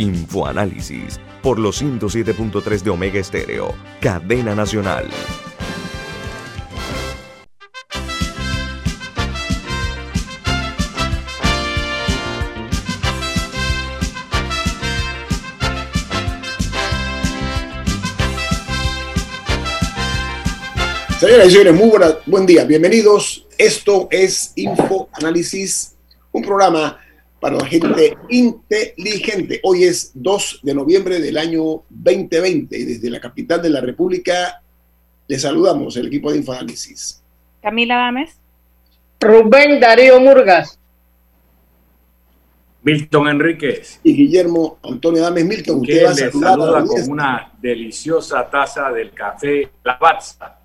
Infoanálisis 0.00 1.20
por 1.42 1.58
los 1.58 1.82
107.3 1.82 2.80
de 2.80 2.88
Omega 2.88 3.20
Estéreo, 3.20 3.74
cadena 4.00 4.54
nacional. 4.54 5.06
Señoras 21.18 21.48
y 21.48 21.50
señores, 21.50 21.74
muy 21.74 21.90
buen 22.24 22.46
día, 22.46 22.64
bienvenidos. 22.64 23.46
Esto 23.58 24.08
es 24.10 24.54
Infoanálisis, 24.56 25.94
un 26.32 26.40
programa 26.40 26.98
para 27.40 27.56
la 27.56 27.64
gente 27.64 28.16
inteligente. 28.28 29.60
Hoy 29.62 29.84
es 29.84 30.12
2 30.14 30.60
de 30.62 30.74
noviembre 30.74 31.20
del 31.20 31.38
año 31.38 31.82
2020 31.88 32.78
y 32.78 32.84
desde 32.84 33.10
la 33.10 33.18
capital 33.18 33.62
de 33.62 33.70
la 33.70 33.80
República 33.80 34.62
les 35.26 35.42
saludamos 35.42 35.96
el 35.96 36.08
equipo 36.08 36.30
de 36.30 36.38
Infoanálisis. 36.38 37.22
Camila 37.62 37.96
Dames. 37.96 38.36
Rubén 39.20 39.80
Darío 39.80 40.20
Murgas. 40.20 40.78
Milton 42.82 43.28
Enríquez. 43.28 44.00
Y 44.02 44.14
Guillermo 44.14 44.78
Antonio 44.82 45.22
Dames 45.22 45.44
Milton. 45.44 45.80
Usted 45.80 46.04
va 46.04 46.10
a 46.10 46.14
saluda 46.14 46.84
con 46.84 47.10
una 47.10 47.52
deliciosa 47.60 48.48
taza 48.48 48.90
del 48.90 49.12
café 49.12 49.70
Lavazza, 49.82 50.58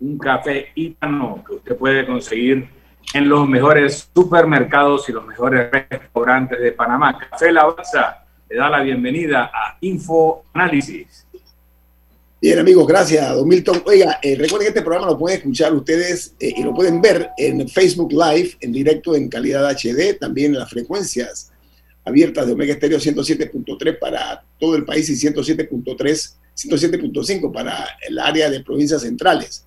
un 0.00 0.18
café 0.18 0.68
ítano 0.74 1.42
que 1.46 1.54
usted 1.54 1.76
puede 1.76 2.06
conseguir 2.06 2.75
en 3.14 3.28
los 3.28 3.48
mejores 3.48 4.08
supermercados 4.14 5.08
y 5.08 5.12
los 5.12 5.26
mejores 5.26 5.70
restaurantes 5.70 6.60
de 6.60 6.72
Panamá. 6.72 7.18
Café 7.18 7.52
Lavazza 7.52 8.24
le 8.48 8.56
da 8.56 8.70
la 8.70 8.82
bienvenida 8.82 9.50
a 9.52 9.76
Info 9.80 10.44
Análisis. 10.52 11.26
Bien, 12.40 12.58
amigos, 12.58 12.86
gracias, 12.86 13.34
don 13.34 13.48
Milton. 13.48 13.82
Oiga, 13.86 14.18
eh, 14.22 14.36
recuerden 14.36 14.66
que 14.66 14.68
este 14.68 14.82
programa 14.82 15.06
lo 15.06 15.18
pueden 15.18 15.38
escuchar 15.38 15.72
ustedes 15.72 16.34
eh, 16.38 16.52
y 16.56 16.62
lo 16.62 16.74
pueden 16.74 17.00
ver 17.00 17.30
en 17.38 17.66
Facebook 17.68 18.12
Live, 18.12 18.58
en 18.60 18.72
directo 18.72 19.16
en 19.16 19.28
calidad 19.28 19.68
HD, 19.70 20.18
también 20.18 20.52
en 20.52 20.58
las 20.58 20.70
frecuencias 20.70 21.50
abiertas 22.04 22.46
de 22.46 22.52
Omega 22.52 22.74
Estéreo 22.74 22.98
107.3 22.98 23.98
para 23.98 24.44
todo 24.60 24.76
el 24.76 24.84
país 24.84 25.08
y 25.08 25.14
107.3, 25.14 26.34
107.5 26.54 27.52
para 27.52 27.88
el 28.06 28.18
área 28.18 28.48
de 28.48 28.60
provincias 28.60 29.02
centrales. 29.02 29.66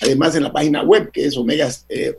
Además, 0.00 0.34
en 0.34 0.42
la 0.42 0.52
página 0.52 0.82
web 0.82 1.10
que 1.12 1.26
es 1.26 1.36
omega, 1.36 1.68
eh, 1.88 2.14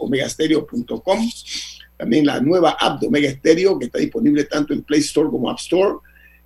también 1.97 2.25
la 2.25 2.39
nueva 2.39 2.77
app 2.79 2.99
de 2.99 3.07
Omega 3.07 3.31
Stereo 3.31 3.77
que 3.77 3.85
está 3.85 3.99
disponible 3.99 4.43
tanto 4.45 4.73
en 4.73 4.83
Play 4.83 5.01
Store 5.01 5.29
como 5.29 5.49
App 5.49 5.59
Store. 5.59 5.97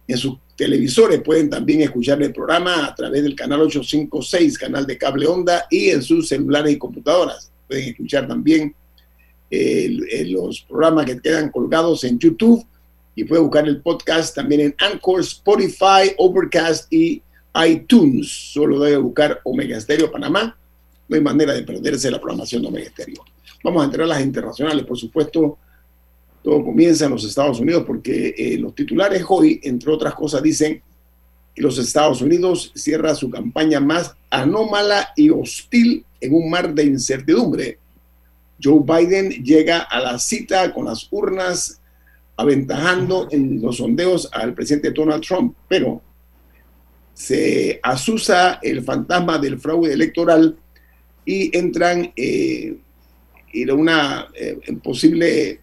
En 0.08 0.18
sus 0.18 0.38
televisores 0.56 1.22
pueden 1.22 1.50
también 1.50 1.82
escuchar 1.82 2.22
el 2.22 2.34
programa 2.34 2.86
a 2.86 2.96
través 2.96 3.24
del 3.24 3.36
canal 3.36 3.62
856, 3.62 4.58
canal 4.58 4.86
de 4.88 4.98
cable 4.98 5.28
onda, 5.28 5.68
y 5.70 5.90
en 5.90 6.02
sus 6.02 6.30
celulares 6.30 6.74
y 6.74 6.78
computadoras. 6.78 7.52
Pueden 7.68 7.90
escuchar 7.90 8.28
también 8.28 8.74
los 9.50 10.62
programas 10.62 11.06
que 11.06 11.20
quedan 11.20 11.52
colgados 11.52 12.04
en 12.04 12.20
YouTube 12.20 12.66
y 13.16 13.24
pueden 13.24 13.46
buscar 13.46 13.68
el 13.68 13.82
podcast 13.82 14.36
también 14.36 14.62
en 14.62 14.76
Anchor, 14.78 15.22
Spotify, 15.22 16.14
Overcast 16.18 16.92
y 16.92 17.22
iTunes. 17.66 18.52
Solo 18.54 18.80
debe 18.80 18.98
buscar 18.98 19.42
Omega 19.44 19.80
Stereo 19.80 20.12
Panamá 20.12 20.56
no 21.08 21.16
hay 21.16 21.22
manera 21.22 21.54
de 21.54 21.64
perderse 21.64 22.12
la 22.12 22.20
programación 22.20 22.62
de 22.62 22.68
Omega 22.68 22.88
Estéreo. 22.88 23.24
Vamos 23.64 23.82
a 23.82 23.86
entrar 23.86 24.04
a 24.04 24.08
las 24.08 24.22
internacionales, 24.22 24.86
por 24.86 24.98
supuesto. 24.98 25.58
Todo 26.44 26.64
comienza 26.64 27.06
en 27.06 27.12
los 27.12 27.24
Estados 27.24 27.60
Unidos 27.60 27.84
porque 27.86 28.34
eh, 28.38 28.58
los 28.58 28.76
titulares 28.76 29.24
hoy, 29.28 29.60
entre 29.64 29.92
otras 29.92 30.14
cosas, 30.14 30.42
dicen 30.42 30.82
que 31.56 31.62
los 31.62 31.78
Estados 31.78 32.22
Unidos 32.22 32.72
cierra 32.76 33.16
su 33.16 33.30
campaña 33.30 33.80
más 33.80 34.16
anómala 34.30 35.10
y 35.16 35.30
hostil 35.30 36.06
en 36.22 36.34
un 36.34 36.50
mar 36.50 36.74
de 36.74 36.84
incertidumbre. 36.84 37.80
Joe 38.62 38.82
Biden 38.84 39.30
llega 39.44 39.82
a 39.82 40.00
la 40.00 40.20
cita 40.20 40.74
con 40.74 40.86
las 40.86 41.08
urnas 41.12 41.80
aventajando 42.36 43.28
en 43.32 43.62
los 43.62 43.78
sondeos 43.78 44.30
al 44.32 44.54
presidente 44.54 44.92
Donald 44.92 45.24
Trump, 45.24 45.56
pero 45.68 46.02
se 47.14 47.80
asusa 47.82 48.60
el 48.62 48.84
fantasma 48.84 49.40
del 49.40 49.60
fraude 49.60 49.92
electoral 49.92 50.56
y 51.28 51.56
entran 51.56 52.14
eh, 52.16 52.78
en 53.54 53.72
una 53.72 54.30
eh, 54.34 54.58
posible 54.82 55.60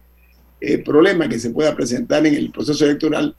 eh, 0.61 0.77
problema 0.77 1.27
que 1.27 1.39
se 1.39 1.49
pueda 1.49 1.75
presentar 1.75 2.25
en 2.27 2.35
el 2.35 2.51
proceso 2.51 2.85
electoral 2.85 3.35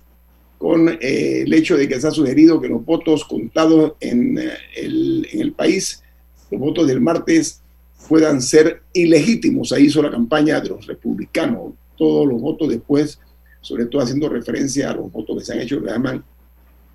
con 0.58 0.98
el 1.00 1.54
hecho 1.54 1.76
de 1.76 1.86
que 1.86 2.00
se 2.00 2.08
ha 2.08 2.10
sugerido 2.10 2.60
que 2.60 2.68
los 2.68 2.84
votos 2.84 3.24
contados 3.24 3.92
en 4.00 4.38
el, 4.74 5.28
en 5.30 5.40
el 5.40 5.52
país, 5.52 6.02
los 6.50 6.60
votos 6.60 6.88
del 6.88 7.00
martes, 7.00 7.62
puedan 8.08 8.42
ser 8.42 8.82
ilegítimos. 8.92 9.70
Ahí 9.72 9.84
hizo 9.84 10.02
la 10.02 10.10
campaña 10.10 10.60
de 10.60 10.70
los 10.70 10.86
republicanos. 10.86 11.74
Todos 11.96 12.26
los 12.26 12.40
votos 12.40 12.70
después, 12.70 13.20
sobre 13.60 13.84
todo 13.86 14.02
haciendo 14.02 14.28
referencia 14.28 14.90
a 14.90 14.94
los 14.94 15.12
votos 15.12 15.38
que 15.38 15.44
se 15.44 15.52
han 15.52 15.60
hecho, 15.60 15.80
que 15.80 15.90
llaman 15.90 16.24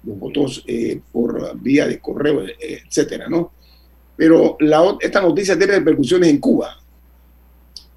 los 0.04 0.20
votos 0.20 0.66
por 1.12 1.58
vía 1.62 1.88
de 1.88 2.00
correo, 2.00 2.44
etcétera, 2.60 3.30
¿no? 3.30 3.52
Pero 4.16 4.58
esta 5.00 5.22
noticia 5.22 5.58
tiene 5.58 5.74
repercusiones 5.74 6.30
en 6.30 6.40
Cuba, 6.40 6.78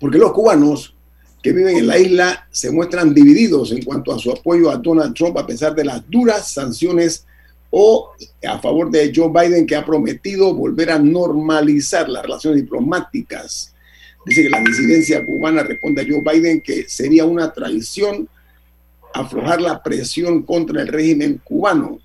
porque 0.00 0.18
los 0.18 0.32
cubanos 0.32 0.94
que 1.42 1.52
viven 1.52 1.76
en 1.76 1.86
la 1.86 1.98
isla 1.98 2.48
se 2.50 2.70
muestran 2.70 3.12
divididos 3.12 3.70
en 3.72 3.82
cuanto 3.82 4.12
a 4.12 4.18
su 4.18 4.32
apoyo 4.32 4.70
a 4.70 4.78
Donald 4.78 5.14
Trump 5.14 5.36
a 5.36 5.46
pesar 5.46 5.74
de 5.74 5.84
las 5.84 6.08
duras 6.08 6.50
sanciones 6.50 7.26
o 7.68 8.12
a 8.48 8.58
favor 8.60 8.90
de 8.90 9.12
Joe 9.14 9.28
Biden 9.28 9.66
que 9.66 9.76
ha 9.76 9.84
prometido 9.84 10.54
volver 10.54 10.90
a 10.90 10.98
normalizar 10.98 12.08
las 12.08 12.22
relaciones 12.22 12.62
diplomáticas. 12.62 13.74
Dice 14.24 14.44
que 14.44 14.48
la 14.48 14.60
disidencia 14.60 15.26
cubana 15.26 15.62
responde 15.62 16.00
a 16.00 16.06
Joe 16.08 16.22
Biden 16.22 16.62
que 16.62 16.88
sería 16.88 17.26
una 17.26 17.52
traición 17.52 18.26
aflojar 19.12 19.60
la 19.60 19.82
presión 19.82 20.42
contra 20.44 20.80
el 20.80 20.88
régimen 20.88 21.42
cubano 21.44 22.00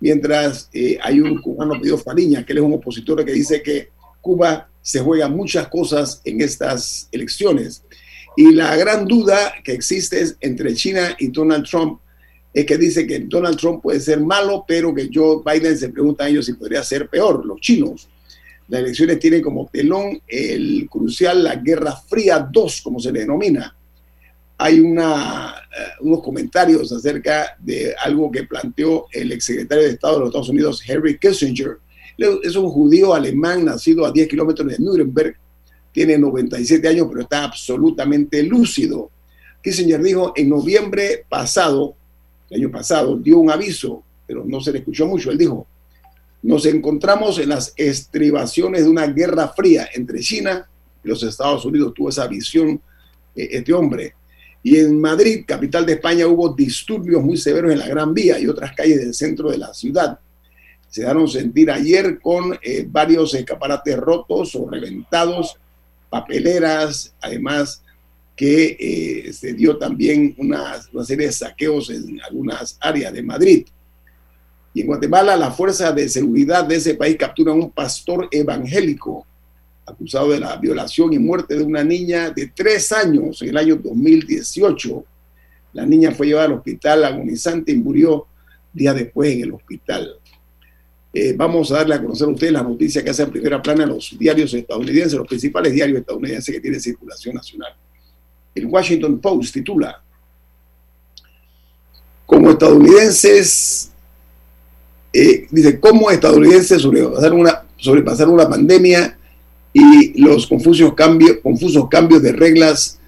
mientras 0.00 0.68
eh, 0.72 0.98
hay 1.02 1.20
un 1.20 1.40
cubano 1.40 1.80
pedido 1.80 1.98
Fariña, 1.98 2.44
que 2.44 2.52
él 2.52 2.58
es 2.58 2.64
un 2.64 2.74
opositor 2.74 3.24
que 3.24 3.32
dice 3.32 3.62
que 3.62 3.90
Cuba 4.20 4.68
se 4.82 5.00
juega 5.00 5.28
muchas 5.28 5.68
cosas 5.68 6.20
en 6.24 6.40
estas 6.40 7.08
elecciones. 7.12 7.82
Y 8.36 8.52
la 8.52 8.76
gran 8.76 9.06
duda 9.06 9.54
que 9.64 9.72
existe 9.72 10.20
es 10.20 10.36
entre 10.40 10.74
China 10.74 11.16
y 11.18 11.28
Donald 11.28 11.66
Trump 11.68 12.00
es 12.54 12.64
que 12.64 12.78
dice 12.78 13.06
que 13.06 13.20
Donald 13.20 13.58
Trump 13.58 13.82
puede 13.82 14.00
ser 14.00 14.20
malo, 14.20 14.64
pero 14.66 14.94
que 14.94 15.08
Joe 15.12 15.42
Biden 15.44 15.76
se 15.76 15.90
pregunta 15.90 16.24
a 16.24 16.28
ellos 16.28 16.46
si 16.46 16.54
podría 16.54 16.82
ser 16.82 17.08
peor, 17.08 17.44
los 17.44 17.60
chinos. 17.60 18.08
Las 18.68 18.80
elecciones 18.80 19.18
tienen 19.18 19.42
como 19.42 19.68
telón 19.72 20.20
el 20.26 20.88
crucial 20.90 21.44
la 21.44 21.56
Guerra 21.56 21.92
Fría 21.92 22.38
2, 22.50 22.82
como 22.82 23.00
se 23.00 23.12
le 23.12 23.20
denomina, 23.20 23.76
hay 24.60 24.80
una, 24.80 25.54
eh, 25.70 25.82
unos 26.00 26.20
comentarios 26.20 26.92
acerca 26.92 27.56
de 27.60 27.94
algo 28.04 28.30
que 28.30 28.42
planteó 28.42 29.06
el 29.12 29.30
exsecretario 29.30 29.84
de 29.84 29.90
Estado 29.90 30.14
de 30.14 30.20
los 30.20 30.28
Estados 30.30 30.48
Unidos, 30.48 30.82
Henry 30.84 31.16
Kissinger. 31.16 31.78
Es 32.42 32.56
un 32.56 32.68
judío 32.68 33.14
alemán 33.14 33.64
nacido 33.64 34.04
a 34.04 34.10
10 34.10 34.26
kilómetros 34.26 34.68
de 34.68 34.78
Nuremberg, 34.80 35.36
tiene 35.92 36.18
97 36.18 36.88
años, 36.88 37.06
pero 37.08 37.22
está 37.22 37.44
absolutamente 37.44 38.42
lúcido. 38.42 39.12
Kissinger 39.62 40.02
dijo 40.02 40.32
en 40.34 40.48
noviembre 40.48 41.24
pasado, 41.28 41.94
el 42.50 42.60
año 42.60 42.70
pasado, 42.72 43.16
dio 43.16 43.38
un 43.38 43.52
aviso, 43.52 44.02
pero 44.26 44.44
no 44.44 44.60
se 44.60 44.72
le 44.72 44.78
escuchó 44.78 45.06
mucho. 45.06 45.30
Él 45.30 45.38
dijo, 45.38 45.68
nos 46.42 46.66
encontramos 46.66 47.38
en 47.38 47.50
las 47.50 47.72
estribaciones 47.76 48.84
de 48.84 48.90
una 48.90 49.06
guerra 49.06 49.48
fría 49.48 49.88
entre 49.94 50.18
China 50.18 50.68
y 51.04 51.08
los 51.08 51.22
Estados 51.22 51.64
Unidos. 51.64 51.94
Tuvo 51.94 52.08
esa 52.08 52.26
visión 52.26 52.80
eh, 53.36 53.48
este 53.52 53.72
hombre. 53.72 54.14
Y 54.62 54.76
en 54.76 55.00
Madrid, 55.00 55.44
capital 55.46 55.86
de 55.86 55.94
España, 55.94 56.26
hubo 56.26 56.48
disturbios 56.50 57.22
muy 57.22 57.36
severos 57.36 57.72
en 57.72 57.78
la 57.78 57.86
Gran 57.86 58.12
Vía 58.12 58.38
y 58.38 58.46
otras 58.46 58.74
calles 58.74 58.98
del 58.98 59.14
centro 59.14 59.50
de 59.50 59.58
la 59.58 59.72
ciudad. 59.72 60.18
Se 60.90 61.02
dieron 61.02 61.28
sentir 61.28 61.70
ayer 61.70 62.18
con 62.20 62.58
eh, 62.62 62.86
varios 62.88 63.34
escaparates 63.34 63.96
rotos 63.96 64.54
o 64.54 64.68
reventados, 64.68 65.56
papeleras, 66.10 67.14
además 67.20 67.82
que 68.34 68.76
eh, 68.78 69.32
se 69.32 69.52
dio 69.52 69.76
también 69.76 70.34
una, 70.38 70.80
una, 70.92 71.04
serie 71.04 71.26
de 71.26 71.32
saqueos 71.32 71.90
en 71.90 72.20
algunas 72.22 72.78
áreas 72.80 73.12
de 73.12 73.22
Madrid. 73.22 73.66
Y 74.72 74.82
en 74.82 74.86
Guatemala, 74.86 75.36
las 75.36 75.56
fuerzas 75.56 75.94
de 75.94 76.08
seguridad 76.08 76.64
de 76.64 76.76
ese 76.76 76.94
país 76.94 77.16
capturan 77.16 77.56
a 77.56 77.64
un 77.64 77.70
pastor 77.70 78.28
evangélico 78.30 79.26
acusado 79.88 80.30
de 80.30 80.40
la 80.40 80.56
violación 80.56 81.12
y 81.12 81.18
muerte 81.18 81.56
de 81.56 81.64
una 81.64 81.82
niña 81.82 82.30
de 82.30 82.48
tres 82.54 82.92
años 82.92 83.40
en 83.42 83.48
el 83.48 83.56
año 83.56 83.76
2018. 83.76 85.04
La 85.72 85.86
niña 85.86 86.12
fue 86.12 86.26
llevada 86.26 86.46
al 86.46 86.54
hospital 86.54 87.04
agonizante 87.04 87.72
y 87.72 87.76
murió 87.76 88.26
días 88.72 88.94
después 88.94 89.32
en 89.32 89.42
el 89.42 89.52
hospital. 89.52 90.14
Eh, 91.12 91.34
vamos 91.36 91.72
a 91.72 91.76
darle 91.76 91.94
a 91.94 92.02
conocer 92.02 92.28
a 92.28 92.30
ustedes 92.30 92.52
la 92.52 92.62
noticia 92.62 93.02
que 93.02 93.10
hace 93.10 93.22
en 93.22 93.30
primera 93.30 93.62
plana 93.62 93.86
los 93.86 94.16
diarios 94.18 94.52
estadounidenses, 94.54 95.14
los 95.14 95.26
principales 95.26 95.72
diarios 95.72 96.00
estadounidenses 96.00 96.54
que 96.54 96.60
tienen 96.60 96.80
circulación 96.80 97.34
nacional. 97.34 97.74
El 98.54 98.66
Washington 98.66 99.18
Post 99.18 99.54
titula, 99.54 100.02
como 102.26 102.50
estadounidenses, 102.50 103.90
eh, 105.12 105.46
dice, 105.50 105.80
como 105.80 106.10
estadounidenses 106.10 106.82
sobrepasar 106.82 107.32
una, 107.32 107.64
sobrepasar 107.78 108.28
una 108.28 108.48
pandemia 108.48 109.17
y 109.72 110.20
los 110.20 110.46
confusos 110.46 110.94
cambios, 110.94 111.38
confusos 111.42 111.88
cambios 111.88 112.22
de 112.22 112.32
reglas 112.32 112.98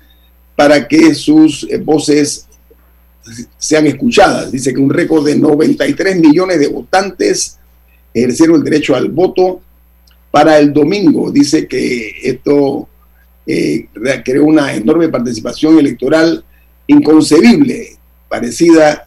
para 0.56 0.86
que 0.86 1.14
sus 1.14 1.66
eh, 1.70 1.78
voces 1.78 2.46
sean 3.58 3.86
escuchadas. 3.86 4.52
Dice 4.52 4.72
que 4.74 4.80
un 4.80 4.90
récord 4.90 5.24
de 5.24 5.36
93 5.36 6.20
millones 6.20 6.58
de 6.58 6.68
votantes 6.68 7.58
ejercieron 8.12 8.56
el 8.56 8.64
derecho 8.64 8.94
al 8.94 9.08
voto 9.08 9.60
para 10.30 10.58
el 10.58 10.72
domingo. 10.72 11.30
Dice 11.30 11.66
que 11.66 12.12
esto 12.22 12.88
eh, 13.46 13.88
creó 14.24 14.44
una 14.44 14.74
enorme 14.74 15.08
participación 15.08 15.78
electoral 15.78 16.44
inconcebible, 16.86 17.96
parecida 18.28 19.06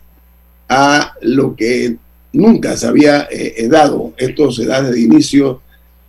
a 0.70 1.14
lo 1.22 1.56
que 1.56 1.98
nunca 2.32 2.76
se 2.78 2.88
había 2.88 3.28
eh, 3.30 3.68
dado. 3.70 4.14
Esto 4.18 4.52
se 4.52 4.66
da 4.66 4.82
desde 4.82 5.02
inicio 5.02 5.62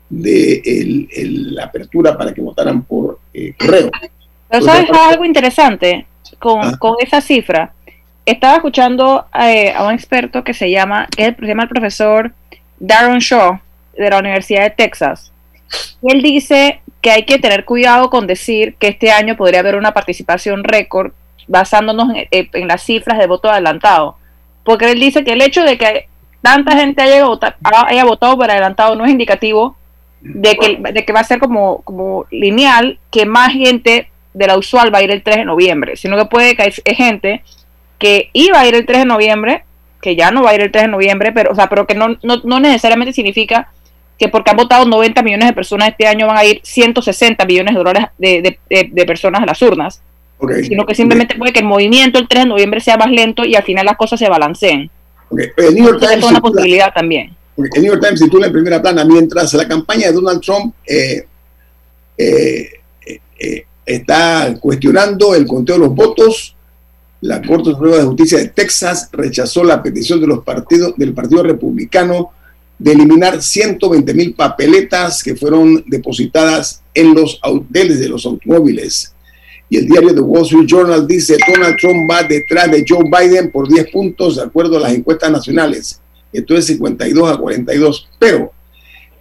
de 0.09 1.09
la 1.53 1.65
apertura 1.65 2.17
para 2.17 2.33
que 2.33 2.41
votaran 2.41 2.83
por 2.83 3.19
eh, 3.33 3.55
correo. 3.59 3.91
Pero 4.49 4.65
sabes 4.65 4.91
algo 4.93 5.25
interesante 5.25 6.07
con, 6.39 6.61
ah. 6.63 6.77
con, 6.79 6.95
esa 7.01 7.21
cifra. 7.21 7.73
Estaba 8.27 8.57
escuchando 8.57 9.27
eh, 9.39 9.73
a 9.73 9.85
un 9.85 9.93
experto 9.93 10.45
que 10.45 10.55
se 10.55 10.71
llama, 10.71 11.09
que 11.15 11.35
se 11.39 11.47
llama 11.47 11.65
el 11.65 11.69
profesor 11.69 12.33
Darren 12.79 13.19
Shaw 13.19 13.59
de 13.97 14.11
la 14.11 14.19
Universidad 14.19 14.63
de 14.63 14.71
Texas. 14.71 15.33
Él 16.03 16.23
dice 16.23 16.81
que 17.01 17.11
hay 17.11 17.25
que 17.25 17.39
tener 17.39 17.65
cuidado 17.65 18.09
con 18.11 18.27
decir 18.27 18.77
que 18.79 18.89
este 18.89 19.11
año 19.11 19.37
podría 19.37 19.61
haber 19.61 19.77
una 19.77 19.93
participación 19.93 20.65
récord 20.65 21.13
basándonos 21.49 22.15
en, 22.15 22.49
en 22.53 22.69
las 22.69 22.83
cifras 22.83 23.19
de 23.19 23.27
voto 23.27 23.51
adelantado. 23.51 24.17
Porque 24.63 24.91
él 24.91 25.01
dice 25.01 25.25
que 25.25 25.33
el 25.33 25.43
hecho 25.43 25.63
de 25.63 25.77
que 25.77 26.09
tanta 26.41 26.77
gente 26.77 27.03
haya 27.03 27.25
votado, 27.25 27.55
haya 27.87 28.05
votado 28.05 28.37
por 28.37 28.51
adelantado 28.51 28.95
no 28.95 29.05
es 29.05 29.11
indicativo 29.11 29.77
de 30.25 30.57
que, 30.57 30.79
de 30.93 31.05
que 31.05 31.13
va 31.13 31.21
a 31.21 31.25
ser 31.25 31.39
como, 31.39 31.83
como 31.83 32.27
lineal, 32.31 32.99
que 33.11 33.27
más 33.27 33.53
gente 33.53 34.09
de 34.33 34.47
la 34.47 34.57
usual 34.57 34.93
va 34.93 34.99
a 34.99 35.03
ir 35.03 35.11
el 35.11 35.23
3 35.23 35.37
de 35.39 35.45
noviembre, 35.45 35.97
sino 35.97 36.17
que 36.17 36.25
puede 36.25 36.57
que 36.57 36.63
hay 36.63 36.97
gente 36.97 37.43
que 37.99 38.31
iba 38.33 38.59
a 38.59 38.67
ir 38.67 38.75
el 38.75 38.87
3 38.87 39.01
de 39.01 39.05
noviembre, 39.05 39.65
que 40.01 40.17
ya 40.17 40.31
no 40.31 40.43
va 40.43 40.51
a 40.51 40.55
ir 40.55 40.63
el 40.63 40.73
3 40.73 40.85
de 40.85 40.91
noviembre, 40.91 41.33
pero, 41.33 41.53
o 41.53 41.55
sea, 41.55 41.69
pero 41.69 41.87
que 41.87 41.95
no, 41.95 42.17
no, 42.23 42.41
no 42.43 42.59
necesariamente 42.59 43.13
significa 43.13 43.69
que 44.19 44.29
porque 44.29 44.51
han 44.51 44.57
votado 44.57 44.87
90 44.87 45.23
millones 45.23 45.49
de 45.49 45.55
personas 45.55 45.89
este 45.89 46.07
año 46.07 46.27
van 46.27 46.39
a 46.39 46.45
ir 46.45 46.61
160 46.63 47.45
millones 47.45 47.75
de 47.75 47.79
dólares 47.79 48.07
de, 48.17 48.59
de, 48.69 49.07
personas 49.07 49.43
a 49.43 49.47
las 49.47 49.61
urnas. 49.61 50.03
Sino 50.63 50.85
que 50.85 50.95
simplemente 50.95 51.37
puede 51.37 51.53
que 51.53 51.61
el 51.61 51.67
movimiento 51.67 52.19
el 52.19 52.29
3 52.29 52.45
de 52.45 52.49
noviembre 52.49 52.81
sea 52.81 52.97
más 52.97 53.11
lento 53.11 53.45
y 53.45 53.55
al 53.57 53.63
final 53.63 53.87
las 53.87 53.97
cosas 53.97 54.19
se 54.19 54.29
balanceen. 54.29 54.91
El 55.57 55.75
New 55.75 55.87
York 55.87 56.01
Times 56.01 56.19
es 56.19 56.25
una 56.25 56.41
posibilidad 56.41 56.93
también 56.93 57.35
el 57.57 57.83
New 57.83 57.93
York 57.93 58.03
Times 58.03 58.21
titula 58.21 58.47
en 58.47 58.53
primera 58.53 58.83
plana, 58.83 59.05
mientras 59.05 59.53
la 59.55 59.69
campaña 59.69 60.09
de 60.09 60.13
Donald 60.13 60.41
Trump 60.41 60.75
eh, 60.87 61.27
eh, 62.19 62.71
eh, 63.39 63.65
está 63.87 64.57
cuestionando 64.61 65.35
el 65.35 65.47
conteo 65.47 65.77
de 65.77 65.87
los 65.87 65.95
votos, 65.95 66.57
la 67.21 67.41
Corte 67.41 67.71
Suprema 67.71 67.97
de 67.97 68.05
Justicia 68.05 68.39
de 68.39 68.49
Texas 68.49 69.09
rechazó 69.13 69.65
la 69.65 69.83
petición 69.83 70.21
de 70.21 70.27
los 70.27 70.45
partidos, 70.45 70.95
del 70.97 71.15
Partido 71.15 71.43
Republicano 71.43 72.33
de 72.79 72.93
eliminar 72.93 73.41
120 73.41 74.13
mil 74.15 74.35
papeletas 74.35 75.23
que 75.23 75.37
fueron 75.37 75.85
depositadas 75.87 76.83
en 76.93 77.15
los 77.15 77.39
hoteles 77.43 78.01
de 78.01 78.09
los 78.09 78.27
automóviles. 78.27 79.15
Y 79.71 79.79
el 79.79 79.87
diario 79.87 80.15
The 80.15 80.21
Wall 80.21 80.43
Street 80.43 80.67
Journal 80.67 81.07
dice, 81.07 81.39
Donald 81.49 81.77
Trump 81.79 82.11
va 82.11 82.25
detrás 82.25 82.71
de 82.71 82.85
Joe 82.87 83.05
Biden 83.05 83.51
por 83.51 83.69
10 83.69 83.91
puntos 83.91 84.37
de 84.37 84.43
acuerdo 84.43 84.77
a 84.77 84.81
las 84.81 84.93
encuestas 84.93 85.31
nacionales 85.31 86.01
esto 86.35 86.57
es 86.57 86.67
52 86.67 87.33
a 87.33 87.37
42, 87.37 88.09
pero 88.19 88.53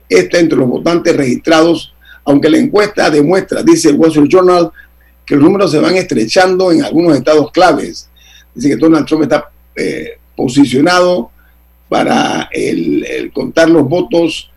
está 0.10 0.40
entre 0.40 0.58
los 0.58 0.68
votantes 0.68 1.16
registrados, 1.16 1.94
aunque 2.26 2.50
la 2.50 2.58
encuesta 2.58 3.10
demuestra, 3.10 3.62
dice 3.64 3.90
el 3.90 3.96
Wall 3.96 4.10
Street 4.10 4.30
Journal, 4.30 4.72
que 5.26 5.36
los 5.36 5.44
números 5.44 5.72
se 5.72 5.80
van 5.80 5.96
estrechando 5.96 6.72
en 6.72 6.84
algunos 6.84 7.16
estados 7.16 7.52
claves. 7.52 8.10
Dice 8.54 8.70
que 8.70 8.76
Donald 8.76 9.06
Trump 9.06 9.24
está 9.24 9.50
eh, 9.76 10.18
posicionado 10.36 11.32
para 11.88 12.50
el, 12.52 13.32
contar 13.34 13.70
los 13.70 13.88
votos 13.88 14.50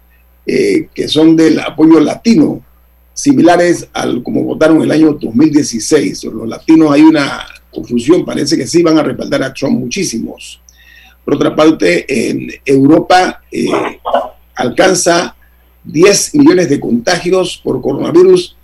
eh, 0.46 0.88
que 0.94 1.08
son 1.08 1.36
del 1.36 1.60
apoyo 1.60 2.00
latino, 2.00 2.62
similares 3.12 3.88
al 3.92 4.22
como 4.22 4.42
votaron 4.44 4.82
el 4.82 4.90
año 4.90 5.12
2016. 5.20 6.24
Los 6.24 6.48
latinos 6.48 6.92
hay 6.92 7.02
una 7.02 7.44
confusión, 7.70 8.24
parece 8.24 8.56
que 8.56 8.66
sí 8.66 8.82
van 8.82 8.98
a 8.98 9.02
respaldar 9.02 9.42
a 9.42 9.52
Trump 9.52 9.78
muchísimos. 9.78 10.60
Por 11.26 11.34
otra 11.34 11.56
parte, 11.56 12.06
en 12.30 12.48
Europa 12.64 13.42
eh, 13.50 13.66
alcanza 14.54 15.34
10 15.82 16.36
millones 16.36 16.70
de 16.70 16.78
contagios 16.78 17.60
por 17.64 17.82
coronavirus 17.82 18.56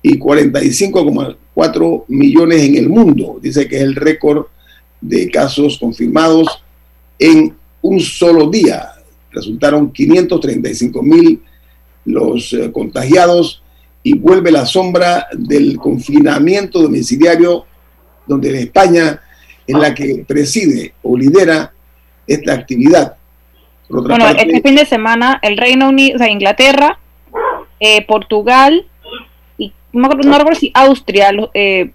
y 0.00 0.18
45,4 0.18 2.04
millones 2.08 2.62
en 2.62 2.76
el 2.76 2.88
mundo. 2.88 3.38
Dice 3.42 3.68
que 3.68 3.76
es 3.76 3.82
el 3.82 3.94
récord 3.94 4.46
de 5.02 5.30
casos 5.30 5.76
confirmados 5.76 6.64
en 7.18 7.54
un 7.82 8.00
solo 8.00 8.48
día. 8.48 8.88
Resultaron 9.30 9.92
535 9.92 11.02
mil 11.02 11.42
los 12.06 12.54
eh, 12.54 12.72
contagiados 12.72 13.62
y 14.02 14.14
vuelve 14.14 14.50
la 14.50 14.64
sombra 14.64 15.26
del 15.36 15.76
confinamiento 15.76 16.80
domiciliario 16.80 17.66
donde 18.26 18.48
en 18.48 18.56
España 18.56 19.20
en 19.66 19.78
la 19.78 19.94
que 19.94 20.24
preside 20.26 20.94
o 21.02 21.14
lidera 21.14 21.74
esta 22.28 22.52
actividad. 22.52 23.16
bueno, 23.88 24.28
este 24.28 24.60
fin 24.60 24.76
de 24.76 24.84
semana 24.84 25.38
el 25.42 25.56
Reino 25.56 25.88
Unido, 25.88 26.16
o 26.16 26.18
sea, 26.18 26.28
Inglaterra, 26.28 26.98
eh, 27.80 28.04
Portugal 28.06 28.86
y 29.56 29.72
no, 29.92 30.08
recuerdo 30.08 30.54
si 30.54 30.70
Austria 30.74 31.30
eh, 31.54 31.90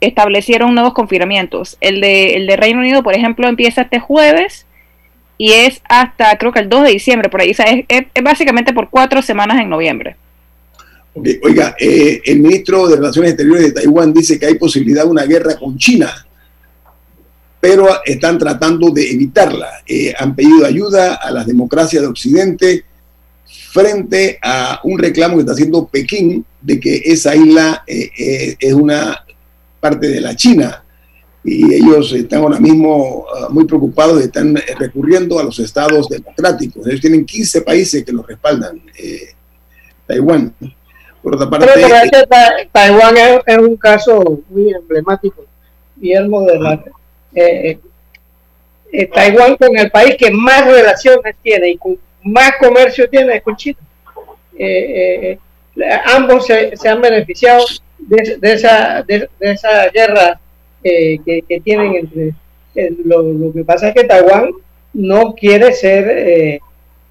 establecieron 0.00 0.74
nuevos 0.74 0.94
confinamientos. 0.94 1.76
El 1.80 2.00
de, 2.00 2.34
el 2.34 2.46
de 2.46 2.56
Reino 2.56 2.80
Unido, 2.80 3.02
por 3.02 3.14
ejemplo, 3.14 3.46
empieza 3.46 3.82
este 3.82 4.00
jueves 4.00 4.66
y 5.38 5.52
es 5.52 5.82
hasta 5.88 6.36
creo 6.38 6.52
que 6.52 6.60
el 6.60 6.68
2 6.68 6.84
de 6.84 6.90
diciembre, 6.90 7.28
por 7.28 7.40
ahí. 7.40 7.50
O 7.50 7.54
sea, 7.54 7.66
es, 7.66 8.04
básicamente 8.22 8.72
por 8.72 8.90
cuatro 8.90 9.22
semanas 9.22 9.60
en 9.60 9.68
noviembre. 9.68 10.16
Oiga, 11.14 11.76
eh, 11.78 12.22
el 12.24 12.40
ministro 12.40 12.88
de 12.88 12.96
Relaciones 12.96 13.32
Exteriores 13.32 13.66
de 13.66 13.72
Taiwán 13.72 14.14
dice 14.14 14.38
que 14.38 14.46
hay 14.46 14.54
posibilidad 14.54 15.04
de 15.04 15.10
una 15.10 15.24
guerra 15.24 15.56
con 15.58 15.76
China 15.76 16.10
pero 17.62 17.86
están 18.04 18.38
tratando 18.38 18.90
de 18.90 19.08
evitarla. 19.08 19.84
Eh, 19.86 20.12
han 20.18 20.34
pedido 20.34 20.66
ayuda 20.66 21.14
a 21.14 21.30
las 21.30 21.46
democracias 21.46 22.02
de 22.02 22.08
Occidente 22.08 22.84
frente 23.70 24.40
a 24.42 24.80
un 24.82 24.98
reclamo 24.98 25.36
que 25.36 25.42
está 25.42 25.52
haciendo 25.52 25.86
Pekín 25.86 26.44
de 26.60 26.80
que 26.80 26.96
esa 27.04 27.36
isla 27.36 27.84
eh, 27.86 28.10
eh, 28.18 28.56
es 28.58 28.72
una 28.72 29.24
parte 29.78 30.08
de 30.08 30.20
la 30.20 30.34
China 30.34 30.82
y 31.44 31.72
ellos 31.72 32.12
están 32.12 32.40
ahora 32.40 32.58
mismo 32.58 33.26
ah, 33.32 33.46
muy 33.48 33.64
preocupados 33.64 34.20
y 34.20 34.24
están 34.24 34.56
recurriendo 34.76 35.38
a 35.38 35.44
los 35.44 35.60
estados 35.60 36.08
democráticos. 36.08 36.84
Ellos 36.88 37.00
tienen 37.00 37.24
15 37.24 37.60
países 37.60 38.04
que 38.04 38.10
los 38.10 38.26
respaldan. 38.26 38.82
Taiwán. 40.04 40.52
Por 41.22 41.36
otra 41.36 41.48
parte, 41.48 41.68
Taiwán 42.72 43.14
es, 43.46 43.58
un 43.58 43.76
caso 43.76 44.40
muy 44.48 44.72
emblemático, 44.72 45.44
Guillermo, 45.96 46.42
de 46.42 46.58
la 46.58 46.82
eh, 47.34 47.70
eh, 47.70 47.78
eh, 48.92 49.06
Taiwán 49.06 49.56
con 49.56 49.76
el 49.76 49.90
país 49.90 50.16
que 50.18 50.30
más 50.30 50.66
relaciones 50.66 51.34
tiene 51.42 51.70
y 51.70 51.76
con 51.78 51.98
más 52.24 52.52
comercio 52.60 53.08
tiene 53.08 53.36
es 53.36 53.42
con 53.42 53.56
China. 53.56 53.78
ambos 56.04 56.46
se, 56.46 56.88
han 56.88 57.00
beneficiado 57.00 57.64
de, 57.98 58.38
esa, 58.42 59.02
de, 59.02 59.28
esa 59.40 59.88
guerra 59.88 60.38
que, 60.82 61.62
tienen 61.64 61.94
entre... 61.94 62.34
Lo, 63.04 63.52
que 63.52 63.64
pasa 63.64 63.88
es 63.88 63.94
que 63.94 64.04
Taiwán 64.04 64.50
no 64.92 65.34
quiere 65.34 65.72
ser 65.72 66.60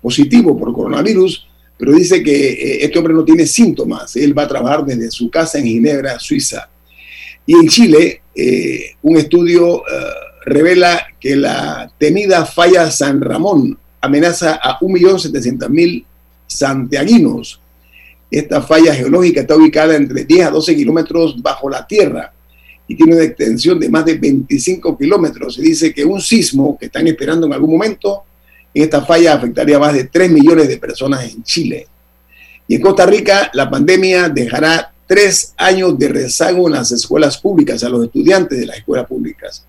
positivo 0.00 0.56
por 0.56 0.72
coronavirus, 0.72 1.48
pero 1.76 1.92
dice 1.92 2.22
que 2.22 2.52
eh, 2.52 2.84
este 2.84 2.98
hombre 2.98 3.14
no 3.14 3.24
tiene 3.24 3.46
síntomas. 3.46 4.14
Él 4.14 4.38
va 4.38 4.44
a 4.44 4.48
trabajar 4.48 4.84
desde 4.84 5.10
su 5.10 5.28
casa 5.28 5.58
en 5.58 5.64
Ginebra, 5.64 6.20
Suiza. 6.20 6.68
Y 7.44 7.54
en 7.54 7.66
Chile, 7.66 8.22
eh, 8.36 8.92
un 9.02 9.16
estudio 9.16 9.82
revela 10.44 11.04
que 11.18 11.34
la 11.34 11.90
temida 11.98 12.46
falla 12.46 12.90
San 12.92 13.20
Ramón 13.20 13.76
amenaza 14.00 14.60
a 14.62 14.78
1.700.000 14.78 16.04
santiaguinos 16.46 17.60
esta 18.30 18.62
falla 18.62 18.94
geológica 18.94 19.40
está 19.40 19.56
ubicada 19.56 19.96
entre 19.96 20.24
10 20.24 20.46
a 20.46 20.50
12 20.50 20.76
kilómetros 20.76 21.42
bajo 21.42 21.68
la 21.68 21.86
tierra 21.86 22.32
y 22.86 22.94
tiene 22.94 23.14
una 23.14 23.24
extensión 23.24 23.78
de 23.78 23.88
más 23.88 24.04
de 24.04 24.14
25 24.14 24.96
kilómetros. 24.96 25.54
Se 25.54 25.62
dice 25.62 25.92
que 25.94 26.04
un 26.04 26.20
sismo 26.20 26.76
que 26.78 26.86
están 26.86 27.06
esperando 27.06 27.46
en 27.46 27.52
algún 27.52 27.70
momento 27.70 28.24
en 28.74 28.84
esta 28.84 29.02
falla 29.02 29.34
afectaría 29.34 29.76
a 29.76 29.80
más 29.80 29.94
de 29.94 30.04
3 30.04 30.30
millones 30.30 30.68
de 30.68 30.76
personas 30.76 31.24
en 31.24 31.42
Chile. 31.42 31.86
Y 32.66 32.76
en 32.76 32.80
Costa 32.80 33.06
Rica 33.06 33.50
la 33.54 33.68
pandemia 33.68 34.28
dejará 34.28 34.92
tres 35.06 35.54
años 35.56 35.98
de 35.98 36.08
rezago 36.08 36.68
en 36.68 36.74
las 36.74 36.92
escuelas 36.92 37.36
públicas, 37.38 37.82
a 37.82 37.88
los 37.88 38.04
estudiantes 38.04 38.58
de 38.58 38.66
las 38.66 38.76
escuelas 38.78 39.06
públicas. 39.06 39.64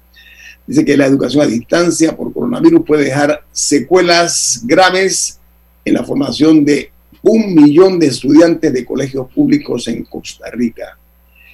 Dice 0.67 0.85
que 0.85 0.95
la 0.95 1.07
educación 1.07 1.43
a 1.43 1.47
distancia 1.47 2.15
por 2.15 2.31
coronavirus 2.31 2.85
puede 2.85 3.05
dejar 3.05 3.43
secuelas 3.51 4.61
graves 4.63 5.39
en 5.83 5.95
la 5.95 6.03
formación 6.03 6.63
de 6.63 6.91
un 7.23 7.53
millón 7.53 7.99
de 7.99 8.07
estudiantes 8.07 8.73
de 8.73 8.85
colegios 8.85 9.31
públicos 9.31 9.87
en 9.87 10.03
Costa 10.05 10.49
Rica. 10.51 10.97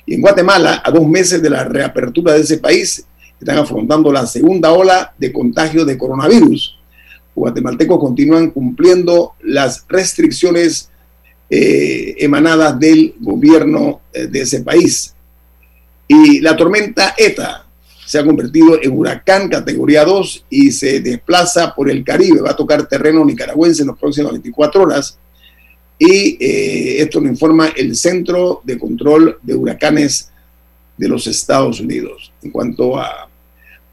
Y 0.05 0.13
en 0.15 0.21
Guatemala, 0.21 0.81
a 0.83 0.91
dos 0.91 1.07
meses 1.07 1.41
de 1.41 1.50
la 1.50 1.63
reapertura 1.63 2.33
de 2.33 2.41
ese 2.41 2.57
país, 2.59 3.05
están 3.39 3.57
afrontando 3.57 4.12
la 4.12 4.25
segunda 4.25 4.71
ola 4.71 5.13
de 5.17 5.31
contagio 5.31 5.86
de 5.86 5.97
coronavirus. 5.97 6.79
Los 7.36 7.36
guatemaltecos 7.36 8.00
continúan 8.00 8.51
cumpliendo 8.51 9.33
las 9.41 9.86
restricciones 9.88 10.89
eh, 11.50 12.15
emanadas 12.19 12.79
del 12.79 13.15
gobierno 13.19 14.01
eh, 14.13 14.27
de 14.27 14.41
ese 14.41 14.62
país. 14.62 15.13
Y 16.07 16.39
la 16.39 16.55
tormenta 16.55 17.13
ETA 17.17 17.65
se 18.05 18.17
ha 18.17 18.25
convertido 18.25 18.81
en 18.81 18.97
huracán 18.97 19.50
categoría 19.50 20.05
2 20.05 20.45
y 20.50 20.71
se 20.71 21.01
desplaza 21.01 21.75
por 21.75 21.89
el 21.91 22.05
Caribe. 22.05 22.39
Va 22.39 22.51
a 22.51 22.55
tocar 22.55 22.88
terreno 22.88 23.25
nicaragüense 23.25 23.81
en 23.81 23.89
las 23.89 23.97
próximas 23.97 24.31
24 24.31 24.83
horas 24.83 25.19
y 26.00 26.38
eh, 26.39 27.01
esto 27.01 27.20
lo 27.20 27.27
informa 27.27 27.70
el 27.75 27.96
Centro 27.96 28.62
de 28.63 28.77
Control 28.77 29.39
de 29.42 29.56
Huracanes 29.56 30.32
de 30.96 31.08
los 31.08 31.27
Estados 31.27 31.80
Unidos. 31.80 32.32
En 32.42 32.51
cuanto 32.51 32.98
a, 32.98 33.27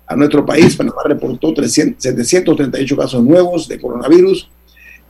a 0.07 0.17
nuestro 0.17 0.45
país, 0.45 0.77
Panamá 0.77 1.03
reportó 1.05 1.55
738 1.55 2.97
casos 2.97 3.23
nuevos 3.23 3.69
de 3.69 3.81
coronavirus 3.81 4.49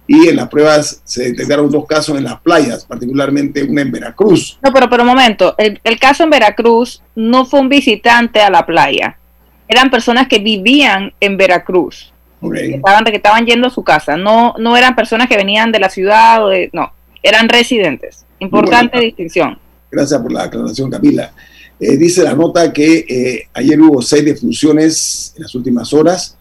y 0.07 0.29
en 0.29 0.37
las 0.37 0.49
pruebas 0.49 1.01
se 1.05 1.25
detectaron 1.25 1.71
dos 1.71 1.87
casos 1.87 2.17
en 2.17 2.25
las 2.25 2.41
playas, 2.41 2.85
particularmente 2.85 3.65
una 3.65 3.83
en 3.83 3.91
Veracruz. 3.91 4.59
No, 4.63 4.73
pero, 4.73 4.89
pero 4.89 5.03
un 5.03 5.09
momento, 5.09 5.55
el, 5.59 5.81
el 5.83 5.99
caso 5.99 6.25
en 6.25 6.31
Veracruz 6.31 7.03
no 7.15 7.47
fue 7.47 7.61
un 7.61 7.69
visitante 7.69 8.41
a 8.41 8.51
la 8.51 8.67
playa, 8.67 9.19
eran 9.67 9.91
personas 9.91 10.29
que 10.29 10.39
vivían 10.39 11.13
en 11.21 11.37
Veracruz. 11.37 12.14
Que, 12.51 12.75
estaban, 12.75 13.05
que 13.05 13.17
estaban 13.17 13.47
yendo 13.47 13.69
a 13.69 13.71
su 13.71 13.83
casa. 13.83 14.17
No, 14.17 14.55
no 14.59 14.77
eran 14.77 14.95
personas 14.95 15.29
que 15.29 15.37
venían 15.37 15.73
de 15.73 15.81
la 15.81 15.91
ciudad, 15.91 16.45
o 16.45 16.49
de, 16.49 16.71
no, 16.73 16.93
eran 17.23 17.49
residentes. 17.49 18.25
Importante 18.39 19.01
distinción. 19.01 19.59
Gracias 19.91 20.21
por 20.21 20.33
la 20.33 20.45
aclaración, 20.45 20.91
Camila. 20.91 21.33
Eh, 21.79 21.97
dice 21.97 22.23
la 22.23 22.35
nota 22.35 22.73
que 22.73 23.05
eh, 23.09 23.49
ayer 23.53 23.81
hubo 23.81 24.01
seis 24.01 24.25
defunciones 24.25 25.33
en 25.37 25.43
las 25.43 25.55
últimas 25.55 25.93
horas 25.93 26.37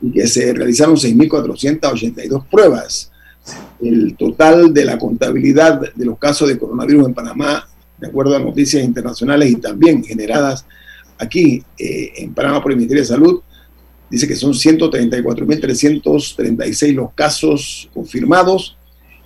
y 0.00 0.12
que 0.12 0.26
se 0.26 0.52
realizaron 0.52 0.96
6.482 0.96 2.46
pruebas. 2.46 3.10
El 3.80 4.16
total 4.16 4.72
de 4.72 4.84
la 4.84 4.98
contabilidad 4.98 5.80
de 5.94 6.04
los 6.04 6.18
casos 6.18 6.48
de 6.48 6.58
coronavirus 6.58 7.06
en 7.06 7.14
Panamá, 7.14 7.68
de 7.98 8.06
acuerdo 8.06 8.36
a 8.36 8.38
noticias 8.38 8.84
internacionales 8.84 9.50
y 9.50 9.56
también 9.56 10.04
generadas 10.04 10.64
aquí 11.18 11.62
eh, 11.78 12.12
en 12.16 12.32
Panamá 12.34 12.62
por 12.62 12.72
el 12.72 12.78
Ministerio 12.78 13.02
de 13.02 13.08
Salud, 13.08 13.40
Dice 14.10 14.26
que 14.26 14.36
son 14.36 14.52
134.336 14.52 16.94
los 16.94 17.12
casos 17.12 17.90
confirmados 17.92 18.78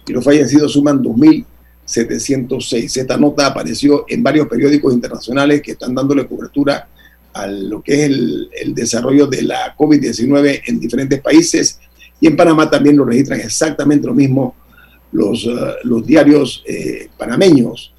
y 0.06 0.12
los 0.12 0.24
fallecidos 0.24 0.72
suman 0.72 1.02
2.706. 1.02 3.00
Esta 3.00 3.16
nota 3.16 3.46
apareció 3.46 4.04
en 4.08 4.22
varios 4.22 4.48
periódicos 4.48 4.92
internacionales 4.92 5.62
que 5.62 5.72
están 5.72 5.94
dándole 5.94 6.26
cobertura 6.26 6.88
a 7.32 7.46
lo 7.46 7.82
que 7.82 7.94
es 7.94 8.10
el, 8.10 8.74
desarrollo 8.74 9.26
de 9.26 9.42
la 9.42 9.74
COVID-19 9.76 10.62
en 10.66 10.80
diferentes 10.80 11.20
países 11.20 11.78
y 12.20 12.26
en 12.26 12.36
Panamá 12.36 12.70
también 12.70 12.96
lo 12.96 13.04
registran 13.04 13.40
exactamente 13.40 14.06
lo 14.06 14.14
mismo 14.14 14.54
los, 15.12 15.46
uh, 15.46 15.74
los 15.84 16.06
diarios 16.06 16.62
eh, 16.66 17.08
panameños, 17.18 17.92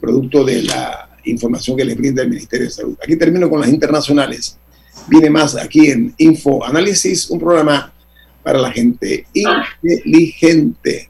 producto 0.00 0.44
de 0.44 0.62
la 0.62 1.08
información 1.24 1.76
que 1.76 1.84
les 1.84 1.96
brinda 1.96 2.22
el 2.22 2.30
Ministerio 2.30 2.66
de 2.66 2.72
Salud. 2.72 2.96
Aquí 3.02 3.16
termino 3.16 3.50
con 3.50 3.60
las 3.60 3.68
internacionales 3.68 4.58
viene 5.06 5.30
más 5.30 5.56
aquí 5.56 5.90
en 5.90 6.14
Info 6.18 6.64
Análisis, 6.64 7.30
un 7.30 7.38
programa 7.38 7.92
para 8.42 8.58
la 8.58 8.70
gente 8.70 9.26
inteligente. 9.32 11.08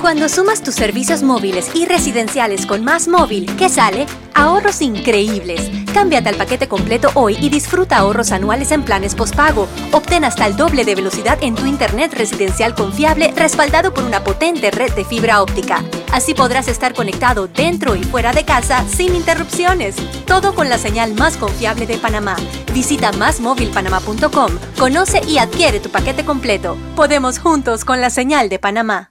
Cuando 0.00 0.28
sumas 0.28 0.62
tus 0.62 0.74
servicios 0.74 1.22
móviles 1.22 1.70
y 1.74 1.84
residenciales 1.84 2.66
con 2.66 2.84
Más 2.84 3.08
Móvil, 3.08 3.54
¿qué 3.56 3.68
sale? 3.68 4.06
Ahorros 4.34 4.80
increíbles. 4.80 5.70
Cámbiate 5.92 6.28
al 6.28 6.36
paquete 6.36 6.68
completo 6.68 7.10
hoy 7.14 7.36
y 7.40 7.48
disfruta 7.48 7.98
ahorros 7.98 8.30
anuales 8.32 8.70
en 8.70 8.84
planes 8.84 9.14
postpago. 9.14 9.68
Obtén 9.92 10.24
hasta 10.24 10.46
el 10.46 10.56
doble 10.56 10.84
de 10.84 10.94
velocidad 10.94 11.38
en 11.42 11.54
tu 11.54 11.66
internet 11.66 12.14
residencial 12.14 12.74
confiable 12.74 13.32
respaldado 13.36 13.92
por 13.92 14.04
una 14.04 14.22
potente 14.22 14.70
red 14.70 14.92
de 14.92 15.04
fibra 15.04 15.42
óptica. 15.42 15.82
Así 16.12 16.32
podrás 16.34 16.68
estar 16.68 16.94
conectado 16.94 17.48
dentro 17.48 17.96
y 17.96 18.04
fuera 18.04 18.32
de 18.32 18.44
casa 18.44 18.84
sin 18.88 19.14
interrupciones. 19.14 19.96
Todo 20.26 20.54
con 20.54 20.68
la 20.68 20.78
señal 20.78 21.14
más 21.14 21.36
confiable 21.36 21.86
de 21.86 21.98
Panamá. 21.98 22.36
Visita 22.72 23.12
másmóvilpanamá.com, 23.12 24.52
conoce 24.78 25.20
y 25.26 25.38
adquiere 25.38 25.80
tu 25.80 25.90
paquete 25.90 26.24
completo. 26.24 26.76
Podemos 26.94 27.38
juntos 27.38 27.84
con 27.84 28.00
la 28.00 28.10
señal 28.10 28.48
de 28.48 28.58
Panamá. 28.58 29.10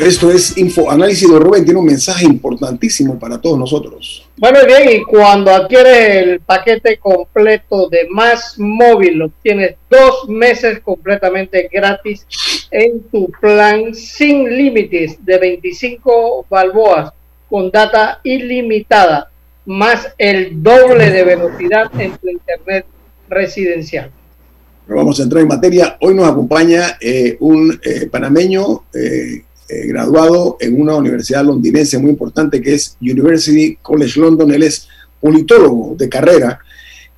Esto 0.00 0.30
es 0.30 0.56
InfoAnálisis 0.56 1.30
de 1.30 1.38
Rubén, 1.38 1.64
tiene 1.64 1.80
un 1.80 1.86
mensaje 1.86 2.24
importantísimo 2.24 3.18
para 3.18 3.40
todos 3.40 3.58
nosotros. 3.58 4.26
Bueno, 4.36 4.58
bien, 4.66 4.90
y 4.90 5.02
cuando 5.02 5.50
adquieres 5.50 6.26
el 6.26 6.40
paquete 6.40 6.98
completo 6.98 7.88
de 7.88 8.06
Más 8.10 8.58
Móvil, 8.58 9.22
obtienes 9.22 9.76
dos 9.88 10.28
meses 10.28 10.80
completamente 10.80 11.68
gratis 11.72 12.26
en 12.70 13.02
tu 13.04 13.30
plan 13.40 13.94
sin 13.94 14.56
límites 14.56 15.24
de 15.24 15.38
25 15.38 16.46
balboas 16.48 17.12
con 17.48 17.70
data 17.70 18.20
ilimitada, 18.24 19.30
más 19.64 20.12
el 20.18 20.62
doble 20.62 21.10
de 21.10 21.24
velocidad 21.24 21.90
en 21.98 22.16
tu 22.18 22.28
internet 22.28 22.86
residencial. 23.28 24.10
Pero 24.86 24.98
vamos 24.98 25.18
a 25.18 25.24
entrar 25.24 25.42
en 25.42 25.48
materia. 25.48 25.96
Hoy 26.00 26.14
nos 26.14 26.28
acompaña 26.28 26.96
eh, 27.00 27.36
un 27.40 27.78
eh, 27.82 28.06
panameño 28.06 28.84
eh, 28.94 29.42
eh, 29.68 29.86
graduado 29.86 30.56
en 30.60 30.80
una 30.80 30.96
universidad 30.96 31.44
londinense 31.44 31.98
muy 31.98 32.10
importante 32.10 32.60
que 32.60 32.74
es 32.74 32.96
University 33.00 33.76
College 33.82 34.20
London. 34.20 34.52
Él 34.52 34.62
es 34.62 34.88
politólogo 35.20 35.94
de 35.96 36.08
carrera 36.08 36.58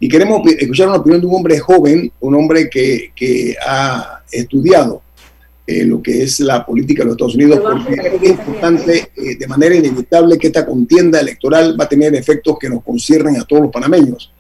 y 0.00 0.08
queremos 0.08 0.40
escuchar 0.58 0.88
una 0.88 0.98
opinión 0.98 1.20
de 1.20 1.26
un 1.26 1.34
hombre 1.34 1.58
joven, 1.58 2.12
un 2.20 2.34
hombre 2.34 2.70
que, 2.70 3.12
que 3.14 3.56
ha 3.66 4.22
estudiado 4.30 5.02
eh, 5.66 5.84
lo 5.84 6.00
que 6.00 6.22
es 6.22 6.40
la 6.40 6.64
política 6.64 7.02
de 7.02 7.06
los 7.06 7.14
Estados 7.16 7.34
Unidos, 7.34 7.60
porque 7.60 8.18
es 8.22 8.30
importante 8.30 9.10
eh, 9.14 9.36
de 9.36 9.46
manera 9.46 9.74
inevitable 9.74 10.38
que 10.38 10.46
esta 10.46 10.64
contienda 10.64 11.20
electoral 11.20 11.76
va 11.78 11.84
a 11.84 11.88
tener 11.88 12.14
efectos 12.14 12.56
que 12.58 12.70
nos 12.70 12.82
conciernen 12.82 13.36
a 13.36 13.44
todos 13.44 13.64
los 13.64 13.70
panameños. 13.70 14.32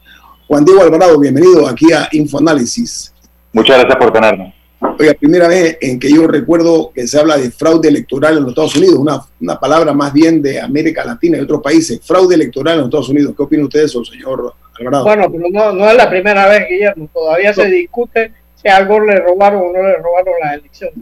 Juan 0.46 0.64
Diego 0.64 0.80
Alvarado, 0.80 1.20
bienvenido 1.20 1.68
aquí 1.68 1.92
a 1.92 2.08
InfoAnálisis. 2.12 3.12
Muchas 3.52 3.76
gracias 3.76 3.98
por 3.98 4.10
tenerme. 4.10 4.57
Oiga, 5.00 5.14
primera 5.14 5.46
vez 5.46 5.78
en 5.80 5.98
que 6.00 6.10
yo 6.10 6.26
recuerdo 6.26 6.90
que 6.92 7.06
se 7.06 7.20
habla 7.20 7.36
de 7.36 7.52
fraude 7.52 7.88
electoral 7.88 8.36
en 8.36 8.42
los 8.42 8.50
Estados 8.50 8.74
Unidos, 8.74 8.96
una, 8.96 9.20
una 9.40 9.60
palabra 9.60 9.92
más 9.92 10.12
bien 10.12 10.42
de 10.42 10.60
América 10.60 11.04
Latina 11.04 11.38
y 11.38 11.40
otros 11.40 11.62
países. 11.62 12.00
Fraude 12.02 12.34
electoral 12.34 12.74
en 12.74 12.78
los 12.80 12.88
Estados 12.88 13.08
Unidos. 13.10 13.34
¿Qué 13.36 13.42
opina 13.44 13.62
usted 13.62 13.78
de 13.80 13.84
eso, 13.86 14.04
señor 14.04 14.54
Alvarado? 14.76 15.04
Bueno, 15.04 15.30
pero 15.30 15.44
no, 15.50 15.72
no 15.72 15.88
es 15.88 15.96
la 15.96 16.10
primera 16.10 16.48
vez, 16.48 16.68
Guillermo. 16.68 17.08
Todavía 17.12 17.54
se 17.54 17.66
discute 17.66 18.32
si 18.60 18.68
algo 18.68 18.98
le 18.98 19.20
robaron 19.20 19.62
o 19.62 19.72
no 19.72 19.82
le 19.84 19.96
robaron 19.98 20.34
las 20.42 20.54
elecciones. 20.54 20.98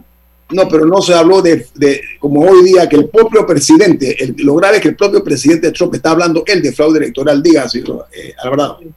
No, 0.51 0.67
pero 0.69 0.85
no 0.85 1.01
se 1.01 1.15
habló 1.15 1.41
de, 1.41 1.65
de, 1.73 1.99
como 2.19 2.41
hoy 2.41 2.63
día, 2.65 2.87
que 2.87 2.97
el 2.97 3.09
propio 3.09 3.45
presidente, 3.45 4.15
el, 4.23 4.35
lo 4.37 4.55
grave 4.55 4.77
es 4.77 4.81
que 4.83 4.89
el 4.89 4.95
propio 4.95 5.23
presidente 5.23 5.71
Trump 5.71 5.95
está 5.95 6.11
hablando 6.11 6.43
él 6.45 6.61
de 6.61 6.71
fraude 6.71 6.99
electoral. 6.99 7.41
Diga, 7.41 7.67
señor 7.67 8.05
eh, 8.13 8.33
Alvarado. 8.43 8.77
Sí, 8.79 8.93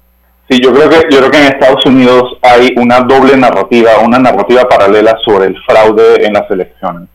yo 0.58 0.72
creo 0.72 0.90
que 0.90 0.96
yo 1.10 1.18
creo 1.18 1.30
que 1.30 1.38
en 1.38 1.44
Estados 1.44 1.86
Unidos 1.86 2.24
hay 2.42 2.74
una 2.76 3.00
doble 3.00 3.36
narrativa, 3.36 4.00
una 4.04 4.18
narrativa 4.18 4.64
paralela 4.64 5.16
sobre 5.24 5.46
el 5.46 5.56
fraude 5.62 6.26
en 6.26 6.32
las 6.32 6.50
elecciones. 6.50 7.08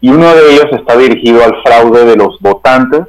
Y 0.00 0.08
uno 0.08 0.34
de 0.34 0.54
ellos 0.54 0.66
está 0.72 0.96
dirigido 0.96 1.44
al 1.44 1.62
fraude 1.62 2.04
de 2.04 2.16
los 2.16 2.36
votantes 2.40 3.02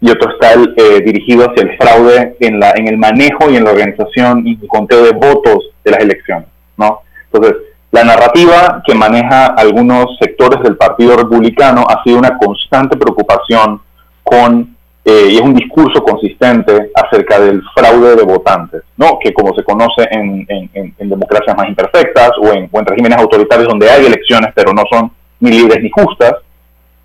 y 0.00 0.10
otro 0.10 0.30
está 0.30 0.52
eh, 0.52 1.00
dirigido 1.04 1.50
hacia 1.50 1.64
el 1.64 1.76
fraude 1.76 2.36
en 2.38 2.60
la 2.60 2.70
en 2.72 2.86
el 2.86 2.96
manejo 2.96 3.50
y 3.50 3.56
en 3.56 3.64
la 3.64 3.72
organización 3.72 4.46
y 4.46 4.56
conteo 4.68 5.02
de 5.02 5.10
votos 5.10 5.70
de 5.84 5.90
las 5.90 6.00
elecciones, 6.00 6.46
¿no? 6.76 7.00
Entonces, 7.32 7.56
la 7.90 8.04
narrativa 8.04 8.82
que 8.86 8.94
maneja 8.94 9.46
algunos 9.46 10.16
sectores 10.20 10.62
del 10.62 10.76
Partido 10.76 11.16
Republicano 11.16 11.84
ha 11.88 12.02
sido 12.04 12.18
una 12.18 12.38
constante 12.38 12.96
preocupación 12.96 13.80
con 14.22 14.76
eh, 15.10 15.28
y 15.30 15.36
es 15.36 15.40
un 15.40 15.54
discurso 15.54 16.02
consistente 16.02 16.90
acerca 16.94 17.40
del 17.40 17.62
fraude 17.74 18.14
de 18.14 18.24
votantes, 18.24 18.82
¿no? 18.98 19.18
que 19.18 19.32
como 19.32 19.54
se 19.54 19.64
conoce 19.64 20.06
en, 20.10 20.46
en, 20.46 21.08
democracias 21.08 21.56
más 21.56 21.66
imperfectas 21.66 22.32
o 22.38 22.52
en, 22.52 22.68
o 22.70 22.78
en, 22.78 22.84
regímenes 22.84 23.16
autoritarios 23.16 23.68
donde 23.68 23.88
hay 23.88 24.04
elecciones 24.04 24.52
pero 24.54 24.74
no 24.74 24.82
son 24.90 25.10
ni 25.40 25.52
libres 25.52 25.82
ni 25.82 25.88
justas, 25.88 26.34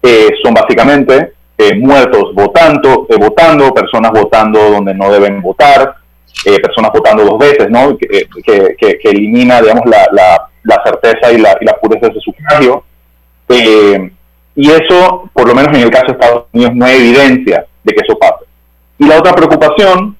eh, 0.01 0.31
son 0.43 0.53
básicamente 0.53 1.31
eh, 1.57 1.75
muertos 1.75 2.35
votando, 2.35 3.07
votando, 3.17 3.73
personas 3.73 4.11
votando 4.11 4.59
donde 4.71 4.93
no 4.93 5.09
deben 5.09 5.41
votar, 5.41 5.95
personas 6.61 6.91
votando 6.93 7.23
dos 7.23 7.39
veces, 7.39 7.69
¿no? 7.69 7.97
que, 7.97 8.27
que, 8.43 9.09
elimina 9.09 9.61
digamos, 9.61 9.85
la, 9.85 10.05
la, 10.11 10.83
certeza 10.83 11.31
y 11.31 11.37
la, 11.37 11.55
y 11.61 11.63
la 11.63 11.77
pureza 11.77 12.07
de 12.07 12.11
ese 12.11 12.19
sufragio. 12.19 12.83
y 14.57 14.69
eso, 14.69 15.29
por 15.31 15.47
lo 15.47 15.55
menos 15.55 15.73
en 15.77 15.83
el 15.83 15.89
caso 15.89 16.07
de 16.07 16.11
Estados 16.11 16.43
Unidos, 16.51 16.75
no 16.75 16.85
hay 16.85 16.97
evidencia 16.97 17.65
de 17.83 17.93
que 17.93 18.01
eso 18.05 18.17
pase. 18.17 18.45
Y 18.97 19.07
la 19.07 19.19
otra 19.19 19.33
preocupación, 19.33 20.15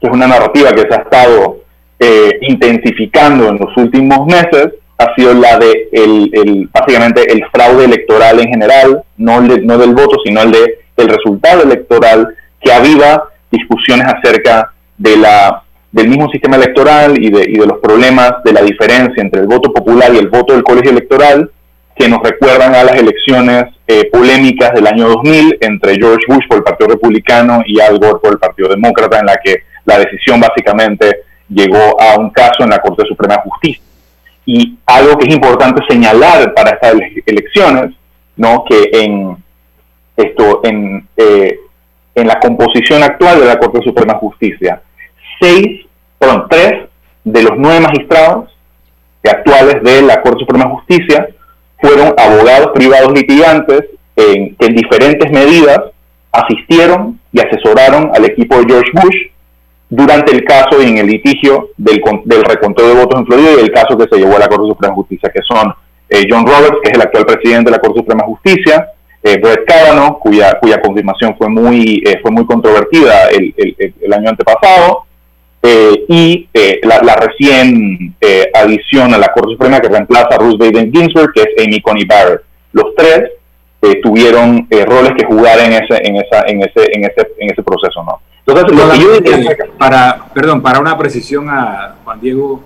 que 0.00 0.08
es 0.08 0.12
una 0.12 0.26
narrativa 0.26 0.72
que 0.72 0.82
se 0.82 0.94
ha 0.94 1.02
estado 1.02 1.62
eh, 1.98 2.38
intensificando 2.42 3.48
en 3.48 3.58
los 3.58 3.76
últimos 3.76 4.26
meses, 4.26 4.74
ha 4.98 5.14
sido 5.14 5.34
la 5.34 5.58
de 5.58 5.88
el, 5.92 6.30
el, 6.32 6.68
básicamente 6.72 7.32
el 7.32 7.44
fraude 7.52 7.84
electoral 7.84 8.40
en 8.40 8.48
general, 8.48 9.02
no, 9.16 9.38
el 9.38 9.66
no 9.66 9.78
del 9.78 9.94
voto, 9.94 10.16
sino 10.24 10.42
el 10.42 10.52
de 10.52 10.78
el 10.96 11.08
resultado 11.08 11.62
electoral, 11.62 12.36
que 12.60 12.72
aviva 12.72 13.24
discusiones 13.50 14.06
acerca 14.06 14.72
de 14.96 15.16
la, 15.16 15.62
del 15.90 16.08
mismo 16.08 16.30
sistema 16.30 16.56
electoral 16.56 17.22
y 17.22 17.30
de, 17.30 17.44
y 17.48 17.58
de 17.58 17.66
los 17.66 17.78
problemas 17.78 18.42
de 18.44 18.52
la 18.52 18.62
diferencia 18.62 19.22
entre 19.22 19.40
el 19.40 19.46
voto 19.46 19.72
popular 19.72 20.12
y 20.14 20.18
el 20.18 20.28
voto 20.28 20.52
del 20.52 20.62
colegio 20.62 20.90
electoral, 20.90 21.50
que 21.96 22.08
nos 22.08 22.22
recuerdan 22.22 22.74
a 22.74 22.84
las 22.84 22.96
elecciones 22.96 23.64
eh, 23.92 24.08
polémicas 24.10 24.72
del 24.72 24.86
año 24.86 25.06
2000 25.06 25.58
entre 25.60 25.96
George 25.96 26.24
Bush 26.26 26.46
por 26.48 26.56
el 26.56 26.64
Partido 26.64 26.88
Republicano 26.88 27.62
y 27.66 27.78
Al 27.78 27.98
Gore 27.98 28.20
por 28.22 28.32
el 28.32 28.38
Partido 28.38 28.70
Demócrata, 28.70 29.18
en 29.18 29.26
la 29.26 29.36
que 29.36 29.64
la 29.84 29.98
decisión 29.98 30.40
básicamente 30.40 31.24
llegó 31.46 32.00
a 32.00 32.18
un 32.18 32.30
caso 32.30 32.62
en 32.62 32.70
la 32.70 32.78
Corte 32.78 33.04
Suprema 33.06 33.34
de 33.34 33.50
Justicia. 33.50 33.82
Y 34.46 34.78
algo 34.86 35.18
que 35.18 35.28
es 35.28 35.34
importante 35.34 35.82
señalar 35.86 36.54
para 36.54 36.70
estas 36.70 36.94
elecciones, 37.26 37.94
¿no? 38.36 38.64
que 38.66 38.88
en, 38.92 39.36
esto, 40.16 40.62
en, 40.64 41.06
eh, 41.18 41.58
en 42.14 42.26
la 42.26 42.40
composición 42.40 43.02
actual 43.02 43.40
de 43.40 43.46
la 43.46 43.58
Corte 43.58 43.82
Suprema 43.84 44.14
de 44.14 44.20
Justicia, 44.20 44.80
seis, 45.38 45.86
tres 46.48 46.88
de 47.24 47.42
los 47.42 47.52
nueve 47.58 47.80
magistrados 47.80 48.50
actuales 49.22 49.82
de 49.82 50.00
la 50.00 50.22
Corte 50.22 50.40
Suprema 50.40 50.64
de 50.64 50.70
Justicia 50.70 51.28
fueron 51.82 52.14
abogados 52.16 52.70
privados 52.74 53.12
litigantes 53.12 53.82
que 54.14 54.54
en 54.58 54.74
diferentes 54.74 55.30
medidas 55.30 55.80
asistieron 56.32 57.20
y 57.32 57.40
asesoraron 57.40 58.10
al 58.14 58.24
equipo 58.24 58.56
de 58.58 58.66
George 58.66 58.90
Bush 58.94 59.16
durante 59.94 60.32
el 60.32 60.42
caso 60.44 60.82
y 60.82 60.88
en 60.88 60.98
el 60.98 61.06
litigio 61.06 61.68
del, 61.76 62.00
del 62.24 62.44
reconteo 62.44 62.88
de 62.88 62.94
votos 62.94 63.20
en 63.20 63.26
Florida 63.26 63.50
y 63.58 63.64
el 63.64 63.72
caso 63.72 63.96
que 63.98 64.08
se 64.10 64.18
llevó 64.18 64.36
a 64.36 64.40
la 64.40 64.48
Corte 64.48 64.68
Suprema 64.68 64.94
de 64.94 64.96
Justicia, 64.96 65.30
que 65.34 65.42
son 65.42 65.74
eh, 66.08 66.26
John 66.30 66.46
Roberts, 66.46 66.78
que 66.82 66.90
es 66.90 66.94
el 66.94 67.02
actual 67.02 67.26
presidente 67.26 67.70
de 67.70 67.76
la 67.76 67.78
Corte 67.78 67.98
Suprema 67.98 68.22
de 68.22 68.28
Justicia, 68.28 68.88
eh, 69.22 69.38
Brett 69.38 69.66
Kavanaugh, 69.66 70.18
cuya, 70.18 70.58
cuya 70.60 70.80
confirmación 70.80 71.36
fue 71.36 71.48
muy, 71.50 72.02
eh, 72.06 72.18
fue 72.22 72.30
muy 72.30 72.46
controvertida 72.46 73.28
el, 73.28 73.54
el, 73.56 74.12
año 74.14 74.30
antepasado, 74.30 75.04
eh, 75.64 76.04
y 76.08 76.48
eh, 76.52 76.80
la, 76.82 77.14
recién 77.14 78.16
eh, 78.20 78.50
adición 78.52 79.14
a 79.14 79.18
la 79.18 79.32
Corte 79.32 79.52
Suprema 79.52 79.78
que 79.78 79.88
reemplaza 79.88 80.34
a 80.34 80.38
Ruth 80.38 80.58
Bader 80.58 80.90
Ginsburg, 80.90 81.32
que 81.32 81.42
es 81.42 81.64
Amy 81.64 81.80
Coney 81.80 82.04
Barrett. 82.04 82.42
Los 82.72 82.94
tres 82.96 83.30
tuvieron 84.02 84.68
roles 84.86 85.12
que 85.18 85.24
jugar 85.24 85.58
en 85.58 85.72
ese, 85.72 86.06
en, 86.06 86.16
esa, 86.16 86.42
en, 86.46 86.62
ese, 86.62 86.92
en, 86.92 87.04
ese, 87.04 87.28
en 87.38 87.50
ese 87.50 87.62
proceso, 87.64 88.02
¿no? 88.04 88.20
Entonces, 88.46 88.76
lo 88.76 88.92
que 88.92 88.98
yo 89.00 89.20
diría, 89.20 89.56
para, 89.76 90.26
perdón, 90.32 90.62
para 90.62 90.78
una 90.78 90.96
precisión 90.96 91.48
a 91.50 91.96
Juan 92.04 92.20
Diego, 92.20 92.62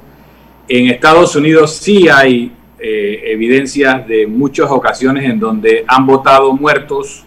en 0.69 0.91
Estados 0.91 1.35
Unidos 1.35 1.75
sí 1.75 2.09
hay 2.09 2.53
evidencias 2.79 4.07
de 4.07 4.27
muchas 4.27 4.71
ocasiones 4.71 5.25
en 5.25 5.41
donde 5.41 5.87
han 5.89 6.05
votado 6.05 6.53
muertos 6.53 7.25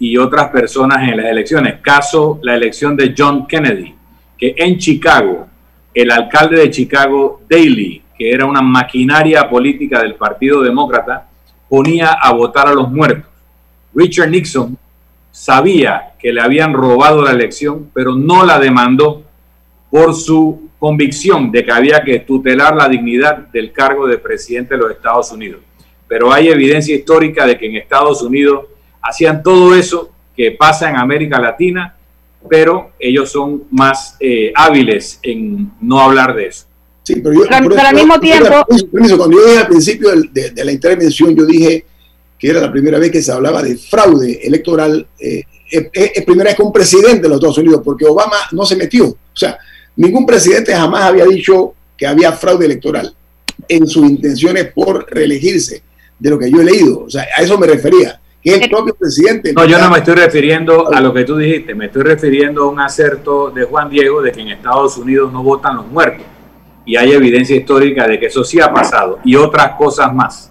y 0.00 0.16
otras 0.16 0.48
personas 0.48 1.08
en 1.08 1.16
las 1.16 1.26
elecciones. 1.26 1.76
Caso 1.80 2.40
la 2.42 2.56
elección 2.56 2.96
de 2.96 3.14
John 3.16 3.46
Kennedy 3.46 3.94
que 4.40 4.54
en 4.56 4.78
Chicago, 4.78 5.46
el 5.92 6.10
alcalde 6.10 6.58
de 6.58 6.70
Chicago, 6.70 7.42
Daley, 7.48 8.02
que 8.16 8.30
era 8.30 8.46
una 8.46 8.62
maquinaria 8.62 9.48
política 9.48 10.00
del 10.00 10.14
Partido 10.14 10.62
Demócrata, 10.62 11.28
ponía 11.68 12.12
a 12.12 12.32
votar 12.32 12.66
a 12.68 12.74
los 12.74 12.90
muertos. 12.90 13.30
Richard 13.94 14.30
Nixon 14.30 14.78
sabía 15.30 16.14
que 16.18 16.32
le 16.32 16.40
habían 16.40 16.72
robado 16.72 17.22
la 17.22 17.32
elección, 17.32 17.90
pero 17.92 18.14
no 18.14 18.44
la 18.46 18.58
demandó 18.58 19.22
por 19.90 20.14
su 20.14 20.70
convicción 20.78 21.52
de 21.52 21.64
que 21.64 21.72
había 21.72 22.02
que 22.02 22.20
tutelar 22.20 22.74
la 22.74 22.88
dignidad 22.88 23.36
del 23.48 23.72
cargo 23.72 24.06
de 24.06 24.16
presidente 24.16 24.74
de 24.74 24.80
los 24.80 24.90
Estados 24.92 25.30
Unidos. 25.32 25.60
Pero 26.08 26.32
hay 26.32 26.48
evidencia 26.48 26.94
histórica 26.94 27.46
de 27.46 27.58
que 27.58 27.66
en 27.66 27.76
Estados 27.76 28.22
Unidos 28.22 28.64
hacían 29.02 29.42
todo 29.42 29.74
eso 29.74 30.10
que 30.34 30.52
pasa 30.52 30.88
en 30.88 30.96
América 30.96 31.38
Latina 31.38 31.94
pero 32.48 32.92
ellos 32.98 33.30
son 33.30 33.64
más 33.70 34.16
eh, 34.20 34.52
hábiles 34.54 35.18
en 35.22 35.72
no 35.80 36.00
hablar 36.00 36.34
de 36.34 36.46
eso. 36.46 36.66
Sí, 37.02 37.16
pero, 37.16 37.34
yo, 37.34 37.44
al 37.50 37.94
mismo 37.94 38.20
tiempo... 38.20 38.66
cuando 39.16 39.38
yo 39.38 39.46
dije 39.46 39.58
al 39.58 39.68
principio 39.68 40.10
de, 40.10 40.64
la 40.64 40.72
intervención, 40.72 41.34
yo 41.34 41.44
dije 41.44 41.84
que 42.38 42.48
era 42.48 42.60
la 42.60 42.70
primera 42.70 42.98
vez 42.98 43.10
que 43.10 43.22
se 43.22 43.32
hablaba 43.32 43.62
de 43.62 43.76
fraude 43.76 44.40
electoral, 44.42 45.06
eh, 45.18 45.42
es, 45.70 46.24
primera 46.24 46.50
vez 46.50 46.56
que 46.56 46.62
un 46.62 46.72
presidente 46.72 47.22
de 47.22 47.28
los 47.28 47.36
Estados 47.36 47.58
Unidos, 47.58 47.82
porque 47.84 48.06
Obama 48.06 48.36
no 48.52 48.64
se 48.64 48.76
metió. 48.76 49.06
O 49.08 49.36
sea, 49.36 49.58
ningún 49.96 50.24
presidente 50.24 50.74
jamás 50.74 51.04
había 51.04 51.24
dicho 51.24 51.74
que 51.96 52.06
había 52.06 52.32
fraude 52.32 52.66
electoral 52.66 53.14
en 53.68 53.86
sus 53.86 54.08
intenciones 54.08 54.72
por 54.72 55.06
reelegirse, 55.10 55.82
de 56.18 56.30
lo 56.30 56.38
que 56.38 56.50
yo 56.50 56.60
he 56.60 56.64
leído. 56.64 57.04
O 57.04 57.10
sea, 57.10 57.26
a 57.36 57.42
eso 57.42 57.58
me 57.58 57.66
refería 57.66 58.20
que 58.42 58.54
el 58.54 58.70
propio 58.70 58.94
presidente. 58.94 59.52
No, 59.52 59.64
yo 59.64 59.78
no 59.78 59.90
me 59.90 59.98
estoy 59.98 60.14
refiriendo 60.14 60.92
a 60.92 61.00
lo 61.00 61.12
que 61.12 61.24
tú 61.24 61.36
dijiste, 61.36 61.74
me 61.74 61.86
estoy 61.86 62.02
refiriendo 62.02 62.64
a 62.64 62.68
un 62.68 62.80
acerto 62.80 63.50
de 63.50 63.64
Juan 63.64 63.90
Diego 63.90 64.22
de 64.22 64.32
que 64.32 64.40
en 64.40 64.48
Estados 64.48 64.96
Unidos 64.96 65.32
no 65.32 65.42
votan 65.42 65.76
los 65.76 65.86
muertos. 65.86 66.26
Y 66.86 66.96
hay 66.96 67.12
evidencia 67.12 67.54
histórica 67.54 68.06
de 68.06 68.18
que 68.18 68.26
eso 68.26 68.42
sí 68.42 68.60
ha 68.60 68.72
pasado 68.72 69.18
y 69.24 69.36
otras 69.36 69.72
cosas 69.76 70.12
más. 70.14 70.50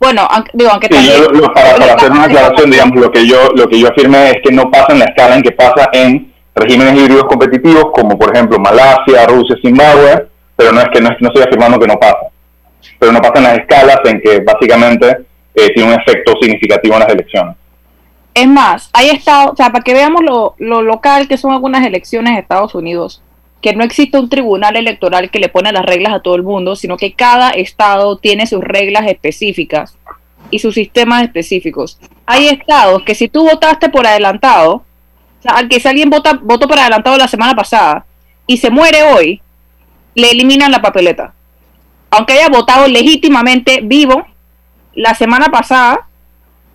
Bueno, 0.00 0.26
digo, 0.52 0.70
aunque 0.70 0.88
para, 0.88 1.94
hacer 1.94 2.10
una 2.10 2.24
aclaración, 2.24 2.70
digamos, 2.70 3.00
lo 3.00 3.10
que 3.10 3.26
yo 3.26 3.50
lo 3.54 3.68
que 3.68 3.78
yo 3.78 3.88
afirmé 3.88 4.30
es 4.30 4.36
que 4.42 4.52
no 4.52 4.70
pasa 4.70 4.92
en 4.92 4.98
la 4.98 5.04
escala 5.06 5.36
en 5.36 5.42
que 5.42 5.52
pasa 5.52 5.88
en 5.92 6.32
regímenes 6.54 7.00
híbridos 7.00 7.24
competitivos 7.24 7.86
como 7.92 8.18
por 8.18 8.34
ejemplo 8.34 8.58
Malasia, 8.58 9.26
Rusia, 9.26 9.56
Zimbabue, 9.62 10.28
pero 10.56 10.72
no 10.72 10.80
es 10.80 10.88
que 10.92 11.00
no, 11.00 11.10
no 11.20 11.28
estoy 11.28 11.42
afirmando 11.42 11.78
que 11.78 11.86
no 11.86 11.98
pasa. 11.98 12.18
Pero 12.98 13.12
no 13.12 13.20
pasa 13.20 13.34
en 13.36 13.44
las 13.44 13.58
escalas 13.58 14.00
en 14.04 14.20
que 14.20 14.40
básicamente 14.40 15.24
eh, 15.54 15.72
tiene 15.72 15.92
un 15.92 16.00
efecto 16.00 16.32
significativo 16.40 16.94
en 16.94 17.00
las 17.00 17.08
elecciones. 17.08 17.56
Es 18.34 18.48
más, 18.48 18.90
hay 18.92 19.10
estado, 19.10 19.52
o 19.52 19.56
sea, 19.56 19.70
para 19.70 19.84
que 19.84 19.94
veamos 19.94 20.22
lo, 20.22 20.82
local 20.82 21.28
que 21.28 21.36
son 21.36 21.52
algunas 21.52 21.86
elecciones 21.86 22.34
de 22.34 22.40
Estados 22.40 22.74
Unidos, 22.74 23.22
que 23.60 23.74
no 23.74 23.84
existe 23.84 24.18
un 24.18 24.28
tribunal 24.28 24.76
electoral 24.76 25.30
que 25.30 25.38
le 25.38 25.48
pone 25.48 25.70
las 25.70 25.86
reglas 25.86 26.12
a 26.12 26.20
todo 26.20 26.34
el 26.34 26.42
mundo, 26.42 26.74
sino 26.74 26.96
que 26.96 27.12
cada 27.12 27.50
estado 27.50 28.18
tiene 28.18 28.46
sus 28.46 28.62
reglas 28.62 29.06
específicas 29.06 29.96
y 30.50 30.58
sus 30.58 30.74
sistemas 30.74 31.22
específicos. 31.22 31.98
Hay 32.26 32.48
estados 32.48 33.04
que 33.04 33.14
si 33.14 33.28
tú 33.28 33.44
votaste 33.44 33.88
por 33.88 34.04
adelantado, 34.04 34.74
o 34.74 35.42
sea, 35.42 35.68
que 35.68 35.78
si 35.78 35.86
alguien 35.86 36.10
vota, 36.10 36.38
votó 36.42 36.66
por 36.66 36.78
adelantado 36.78 37.16
la 37.16 37.28
semana 37.28 37.54
pasada 37.54 38.04
y 38.48 38.56
se 38.56 38.70
muere 38.70 39.04
hoy, 39.04 39.40
le 40.16 40.30
eliminan 40.30 40.72
la 40.72 40.82
papeleta. 40.82 41.34
Aunque 42.10 42.32
haya 42.32 42.48
votado 42.48 42.88
legítimamente 42.88 43.80
vivo, 43.82 44.26
la 44.94 45.14
semana 45.14 45.46
pasada, 45.46 46.06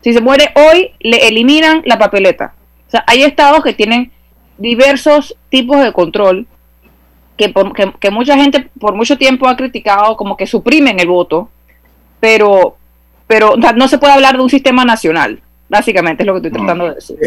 si 0.02 0.14
se 0.14 0.22
muere 0.22 0.52
hoy, 0.56 0.92
le 1.00 1.28
eliminan 1.28 1.82
la 1.86 1.98
papeleta. 1.98 2.54
O 2.88 2.92
sea, 2.92 3.04
hay 3.08 3.24
estados 3.24 3.64
que 3.64 3.74
tienen 3.74 4.12
diversos 4.58 5.36
tipos 5.50 5.82
de 5.82 5.94
control 5.94 6.48
que, 7.40 7.54
que, 8.00 8.12
mucha 8.12 8.36
gente 8.36 8.70
por 8.80 8.94
mucho 8.94 9.18
tiempo 9.18 9.48
ha 9.48 9.56
criticado 9.56 10.18
como 10.18 10.36
que 10.36 10.46
suprimen 10.46 11.00
el 11.00 11.08
voto, 11.08 11.50
pero, 12.20 12.76
pero 13.28 13.56
no 13.56 13.88
se 13.88 13.98
puede 13.98 14.14
hablar 14.14 14.36
de 14.36 14.44
un 14.44 14.50
sistema 14.50 14.84
nacional, 14.84 15.40
básicamente 15.70 16.24
es 16.24 16.28
lo 16.28 16.34
que 16.34 16.48
estoy 16.48 16.52
tratando 16.52 16.90
de 16.90 16.96
decir. 16.96 17.18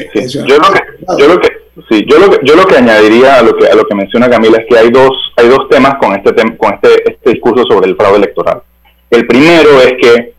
yo, 0.47 0.59
lo 0.59 0.71
que, 0.71 0.81
yo, 1.19 1.29
lo 1.29 1.41
que, 1.41 1.49
sí, 1.89 2.05
yo, 2.07 2.19
lo 2.19 2.31
que, 2.31 2.41
yo 2.45 2.57
lo 2.57 2.67
que 2.67 2.77
añadiría 2.77 3.37
a 3.37 3.43
lo 3.43 3.57
que, 3.57 3.67
a 3.67 3.75
lo 3.75 3.85
que 3.87 3.95
menciona 3.95 4.29
Camila 4.29 4.59
es 4.59 4.67
que 4.69 4.79
hay 4.79 4.91
dos, 4.91 5.33
hay 5.37 5.49
dos 5.49 5.67
temas 5.71 5.95
con, 5.95 6.15
este, 6.15 6.35
con 6.59 6.75
este, 6.75 7.11
este 7.11 7.31
discurso 7.31 7.65
sobre 7.67 7.89
el 7.89 7.97
fraude 7.97 8.19
electoral. 8.19 8.63
El 9.11 9.27
primero 9.27 9.81
es 9.81 9.95
que 9.95 10.35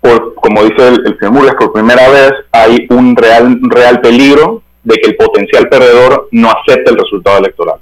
por, 0.00 0.34
como 0.34 0.64
dice 0.64 0.88
el, 0.88 1.16
señor 1.18 1.32
Murgas, 1.32 1.54
por 1.56 1.72
primera 1.72 2.08
vez 2.08 2.32
hay 2.52 2.86
un 2.90 3.14
real, 3.16 3.58
real 3.62 4.00
peligro 4.00 4.62
de 4.82 4.96
que 4.96 5.10
el 5.10 5.16
potencial 5.16 5.68
perdedor 5.68 6.28
no 6.32 6.50
acepte 6.50 6.90
el 6.90 6.98
resultado 6.98 7.38
electoral. 7.38 7.76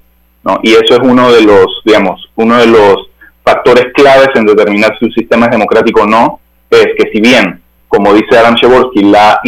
¿no? 0.44 0.58
Y 0.62 0.72
eso 0.72 0.94
es 0.94 1.00
uno 1.02 1.32
de 1.32 1.42
los, 1.42 1.66
digamos, 1.84 2.30
uno 2.36 2.58
de 2.58 2.66
los 2.66 3.08
factores 3.44 3.92
claves 3.94 4.28
en 4.34 4.46
determinar 4.46 4.96
si 4.98 5.06
un 5.06 5.12
sistema 5.12 5.46
es 5.46 5.52
democrático 5.52 6.02
o 6.02 6.06
no, 6.06 6.40
es 6.70 6.88
que 6.98 7.10
si 7.12 7.20
bien, 7.20 7.62
como 7.86 8.12
dice 8.12 8.36
Adam 8.36 8.54
Sheborsky, 8.54 9.02
la, 9.04 9.40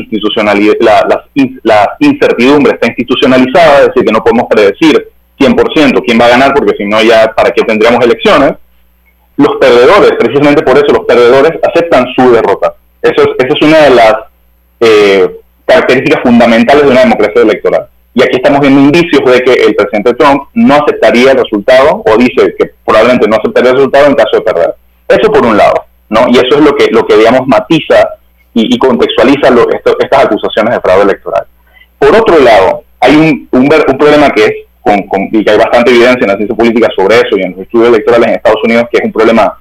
la, 0.80 1.24
la, 1.62 1.96
incertidumbre 1.98 2.72
está 2.72 2.88
institucionalizada, 2.88 3.80
es 3.80 3.87
decir, 3.88 4.04
que 4.04 4.12
no 4.12 4.22
podemos 4.24 4.46
predecir 4.48 5.09
100% 5.38 6.02
quién 6.04 6.18
va 6.20 6.26
a 6.26 6.30
ganar, 6.30 6.54
porque 6.54 6.76
si 6.76 6.85
no 6.87 7.02
ya, 7.02 7.33
¿para 7.35 7.50
qué 7.50 7.62
tendríamos 7.62 8.04
elecciones? 8.04 8.54
Los 9.40 9.57
perdedores, 9.57 10.12
precisamente 10.18 10.62
por 10.62 10.76
eso 10.76 10.92
los 10.92 11.07
perdedores 11.07 11.53
aceptan 11.62 12.07
su 12.14 12.31
derrota. 12.31 12.74
Eso 13.00 13.22
es, 13.22 13.29
esa 13.38 13.55
es 13.55 13.62
una 13.62 13.79
de 13.79 13.90
las 13.90 14.14
eh, 14.81 15.40
características 15.64 16.22
fundamentales 16.22 16.85
de 16.85 16.90
una 16.90 17.00
democracia 17.00 17.42
electoral. 17.42 17.88
Y 18.12 18.22
aquí 18.22 18.37
estamos 18.37 18.61
viendo 18.61 18.81
indicios 18.81 19.24
de 19.24 19.40
que 19.40 19.53
el 19.53 19.74
presidente 19.74 20.14
Trump 20.14 20.42
no 20.53 20.74
aceptaría 20.74 21.33
el 21.33 21.38
resultado 21.38 22.03
o 22.05 22.16
dice 22.18 22.55
que 22.59 22.70
probablemente 22.85 23.29
no 23.29 23.37
aceptaría 23.37 23.70
el 23.70 23.76
resultado 23.76 24.07
en 24.07 24.14
caso 24.14 24.37
de 24.37 24.42
perder. 24.42 24.74
Eso 25.09 25.33
por 25.33 25.46
un 25.46 25.57
lado, 25.57 25.85
¿no? 26.11 26.26
Y 26.29 26.37
eso 26.37 26.59
es 26.59 26.61
lo 26.61 26.74
que, 26.74 26.88
lo 26.90 27.07
que 27.07 27.16
digamos, 27.16 27.46
matiza 27.46 28.09
y, 28.53 28.76
contextualiza 28.79 29.48
estas 30.00 30.24
acusaciones 30.24 30.74
de 30.74 30.81
fraude 30.81 31.05
electoral. 31.05 31.46
Por 31.98 32.14
otro 32.14 32.38
lado, 32.40 32.83
hay 32.98 33.16
un, 33.16 33.48
un, 33.53 33.62
un 33.62 33.98
problema 33.98 34.31
que 34.31 34.44
es 34.44 34.55
y 35.32 35.44
que 35.44 35.50
hay 35.50 35.58
bastante 35.58 35.90
evidencia 35.90 36.22
en 36.22 36.28
la 36.28 36.36
ciencia 36.36 36.56
política 36.56 36.88
sobre 36.96 37.16
eso 37.16 37.36
y 37.36 37.42
en 37.42 37.52
los 37.52 37.60
estudios 37.60 37.88
electorales 37.88 38.28
en 38.28 38.34
Estados 38.34 38.62
Unidos, 38.64 38.84
que 38.90 38.98
es 38.98 39.04
un 39.04 39.12
problema 39.12 39.58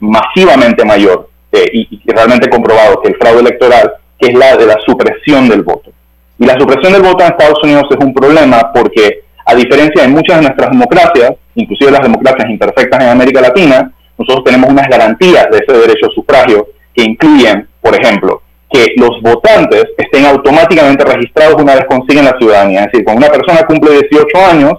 masivamente 0.00 0.84
mayor 0.84 1.28
eh, 1.52 1.70
y, 1.72 2.00
realmente 2.06 2.48
comprobado 2.48 3.00
que 3.00 3.10
el 3.10 3.16
fraude 3.16 3.40
electoral, 3.40 3.92
que 4.18 4.28
es 4.28 4.34
la 4.34 4.56
de 4.56 4.66
la 4.66 4.76
supresión 4.84 5.48
del 5.48 5.62
voto. 5.62 5.90
Y 6.38 6.46
la 6.46 6.58
supresión 6.58 6.92
del 6.92 7.02
voto 7.02 7.22
en 7.22 7.30
Estados 7.30 7.62
Unidos 7.62 7.84
es 7.90 8.04
un 8.04 8.12
problema 8.12 8.72
porque, 8.72 9.22
a 9.46 9.54
diferencia 9.54 10.02
de 10.02 10.08
muchas 10.08 10.36
de 10.36 10.42
nuestras 10.42 10.70
democracias, 10.70 11.32
inclusive 11.54 11.90
las 11.90 12.02
democracias 12.02 12.50
imperfectas 12.50 13.02
en 13.02 13.10
América 13.10 13.40
Latina, 13.40 13.92
nosotros 14.18 14.44
tenemos 14.44 14.70
unas 14.70 14.88
garantías 14.88 15.46
de 15.50 15.58
ese 15.58 15.72
derecho 15.72 16.06
a 16.06 16.14
sufragio 16.14 16.68
que 16.94 17.02
incluyen, 17.02 17.68
por 17.80 17.94
ejemplo, 17.94 18.42
que 18.72 18.94
los 18.96 19.20
votantes 19.22 19.84
estén 19.96 20.24
automáticamente 20.26 21.04
registrados 21.04 21.62
una 21.62 21.74
vez 21.74 21.84
consiguen 21.88 22.24
la 22.24 22.36
ciudadanía. 22.38 22.80
Es 22.80 22.86
decir, 22.86 23.04
cuando 23.04 23.26
una 23.26 23.34
persona 23.34 23.66
cumple 23.66 24.00
18 24.10 24.46
años, 24.50 24.72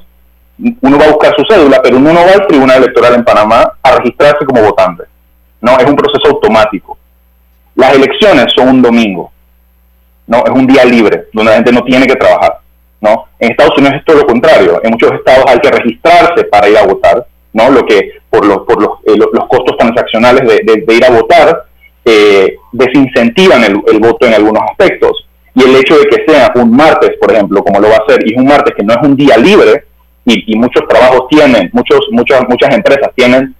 uno 0.82 0.97
va 0.97 1.06
a 1.06 1.12
buscar 1.12 1.34
su 1.38 1.43
cédula, 1.49 1.82
pero 1.82 1.97
uno 1.97 2.13
no 2.13 2.25
va 2.25 2.32
al 2.34 2.47
Tribunal 2.47 2.77
Electoral 2.77 3.15
en 3.15 3.23
Panamá 3.23 3.73
a 3.82 3.95
registrarse 3.97 4.45
como 4.45 4.62
votante. 4.62 5.03
No, 5.62 5.77
es 5.77 5.86
un 5.86 5.95
proceso 5.95 6.27
automático. 6.29 6.97
Las 7.75 7.95
elecciones 7.95 8.45
son 8.56 8.69
un 8.69 8.82
domingo. 8.82 9.32
No, 10.27 10.43
es 10.45 10.51
un 10.51 10.67
día 10.67 10.86
libre, 10.86 11.25
donde 11.34 11.51
la 11.51 11.58
gente 11.58 11.71
no 11.71 11.84
tiene 11.84 12.06
que 12.06 12.15
trabajar. 12.15 12.60
¿no? 13.01 13.25
En 13.39 13.51
Estados 13.51 13.77
Unidos 13.77 13.95
es 13.97 14.06
todo 14.06 14.17
lo 14.17 14.25
contrario. 14.25 14.79
En 14.84 14.91
muchos 14.91 15.12
estados 15.12 15.43
hay 15.47 15.60
que 15.60 15.71
registrarse 15.71 16.45
para 16.45 16.69
ir 16.69 16.77
a 16.77 16.86
votar, 16.86 17.27
¿no? 17.51 17.69
Lo 17.69 17.86
que 17.86 18.12
por 18.29 18.45
los, 18.45 18.60
por 18.60 18.82
los, 18.82 18.91
eh, 19.06 19.17
los 19.17 19.47
costos 19.49 19.77
transaccionales 19.77 20.47
de, 20.47 20.84
de 20.86 20.93
ir 20.95 21.06
a 21.06 21.12
votar 21.12 21.65
eh, 22.06 22.58
desincentivan 22.72 23.63
el, 23.63 24.00
voto 24.00 24.26
en 24.26 24.34
algunos 24.34 24.63
aspectos. 24.70 25.28
Y 25.56 25.63
el 25.63 25.76
hecho 25.76 25.98
de 25.98 26.06
que 26.06 26.24
sea 26.28 26.52
un 26.56 26.76
martes, 26.76 27.12
por 27.20 27.32
ejemplo, 27.32 27.63
como 27.63 27.80
lo 27.80 27.89
va 27.89 27.98
a 27.98 28.12
ser, 28.12 28.28
y 28.28 28.34
es 28.34 28.38
un 28.38 28.48
martes 28.48 28.74
que 28.76 28.84
no 28.84 28.94
es 28.94 29.00
un 29.04 29.16
día 29.16 29.38
libre, 29.38 29.86
y, 30.26 30.56
muchos 30.56 30.88
trabajos 30.88 31.28
tienen, 31.30 31.70
muchos, 31.74 32.00
muchas, 32.12 32.42
muchas 32.48 32.74
empresas 32.74 33.10
tienen 33.16 33.54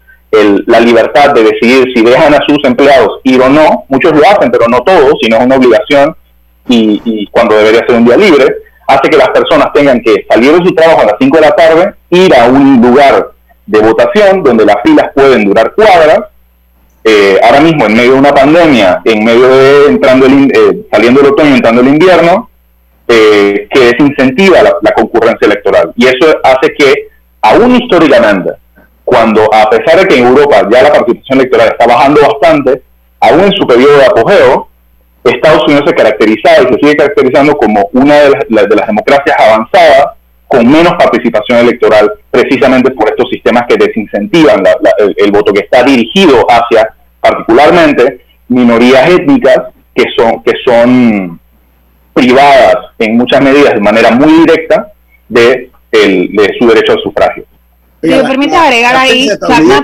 la 0.66 0.80
libertad 0.80 1.34
de 1.34 1.44
decidir 1.44 1.94
si 1.94 2.04
dejan 2.04 2.34
a 2.34 2.40
sus 2.48 2.58
empleados 2.64 3.20
ir 3.24 3.40
o 3.42 3.50
no. 3.50 3.86
Muchos 3.90 4.14
lo 4.14 4.22
hacen, 4.26 4.50
pero 4.50 4.68
no 4.68 4.80
todos, 4.80 5.14
sino 5.22 5.38
es 5.38 5.46
una 5.46 5.58
obligación 5.58 6.16
y, 6.68 7.02
y 7.06 7.28
cuando 7.28 7.56
debería 7.56 7.86
ser 7.86 7.98
un 7.98 8.06
día 8.06 8.18
libre. 8.18 8.46
hace 8.88 9.10
que 9.10 9.18
las 9.18 9.30
personas 9.30 9.72
tengan 9.74 10.02
que 10.02 10.26
salir 10.28 10.54
de 10.54 10.66
su 10.66 10.74
trabajo 10.74 11.02
a 11.02 11.06
las 11.06 11.16
5 11.20 11.38
de 11.38 11.42
la 11.42 11.52
tarde, 11.52 11.94
ir 12.10 12.34
a 12.36 12.46
un 12.46 12.82
lugar 12.82 13.34
de 13.66 13.80
votación 13.80 14.44
donde 14.44 14.66
las 14.66 14.78
filas 14.84 15.10
pueden 15.14 15.46
durar 15.46 15.74
cuadras. 15.74 16.20
Eh, 17.04 17.38
ahora 17.44 17.60
mismo, 17.60 17.86
en 17.86 17.96
medio 17.96 18.14
de 18.14 18.20
una 18.20 18.34
pandemia, 18.34 19.02
en 19.04 19.26
medio 19.26 19.48
de 19.48 19.88
entrando 19.88 20.26
el, 20.26 20.52
eh, 20.56 20.86
saliendo 20.92 21.20
el 21.20 21.28
otoño, 21.28 21.56
entrando 21.56 21.82
el 21.82 21.90
invierno, 21.90 22.50
eh, 23.08 23.68
que 23.70 23.80
desincentiva 23.80 24.64
la, 24.64 24.94
concurrencia 24.94 25.46
electoral. 25.46 25.92
Y 25.98 26.06
eso 26.06 26.40
hace 26.44 26.74
que, 26.78 27.10
aún 27.42 27.76
históricamente, 27.76 28.52
cuando 29.04 29.44
a 29.54 29.70
pesar 29.70 30.00
de 30.00 30.08
que 30.08 30.18
en 30.18 30.28
Europa 30.28 30.68
ya 30.72 30.84
la 30.84 30.94
participación 30.94 31.40
electoral 31.40 31.68
está 31.68 31.86
bajando 31.86 32.22
bastante, 32.22 32.82
aún 33.20 33.42
en 33.42 33.52
su 33.52 33.68
periodo 33.68 33.98
de 33.98 34.06
apogeo, 34.06 34.70
Estados 35.26 35.64
Unidos 35.66 35.84
se 35.88 35.96
caracterizaba 35.96 36.64
y 36.64 36.74
se 36.74 36.80
sigue 36.80 36.96
caracterizando 36.96 37.56
como 37.58 37.90
una 37.94 38.16
de 38.16 38.30
las, 38.30 38.70
de 38.70 38.76
las 38.76 38.88
democracias 38.88 39.36
avanzadas 39.40 40.06
con 40.54 40.72
menos 40.72 40.94
participación 40.94 41.60
electoral, 41.60 42.12
precisamente 42.30 42.92
por 42.92 43.10
estos 43.10 43.28
sistemas 43.32 43.64
que 43.68 43.76
desincentivan 43.76 44.64
el, 45.18 45.32
voto, 45.32 45.52
que 45.52 45.62
está 45.62 45.84
dirigido 45.84 46.46
hacia 46.48 46.94
particularmente 47.20 48.24
minorías 48.50 49.10
étnicas 49.10 49.74
que 49.96 50.04
son, 50.16 50.44
que 50.44 50.52
son 50.64 51.40
privadas 52.14 52.76
en 53.00 53.18
muchas 53.18 53.42
medidas 53.42 53.74
de 53.74 53.80
manera 53.80 54.12
muy 54.12 54.32
directa 54.32 54.92
de, 55.28 55.72
de 55.92 56.56
su 56.60 56.68
derecho 56.68 56.92
al 56.92 57.02
sufragio. 57.02 57.46
Si 58.04 58.10
me 58.10 58.24
permite 58.24 58.56
agregar 58.56 58.96
ahí, 58.96 59.30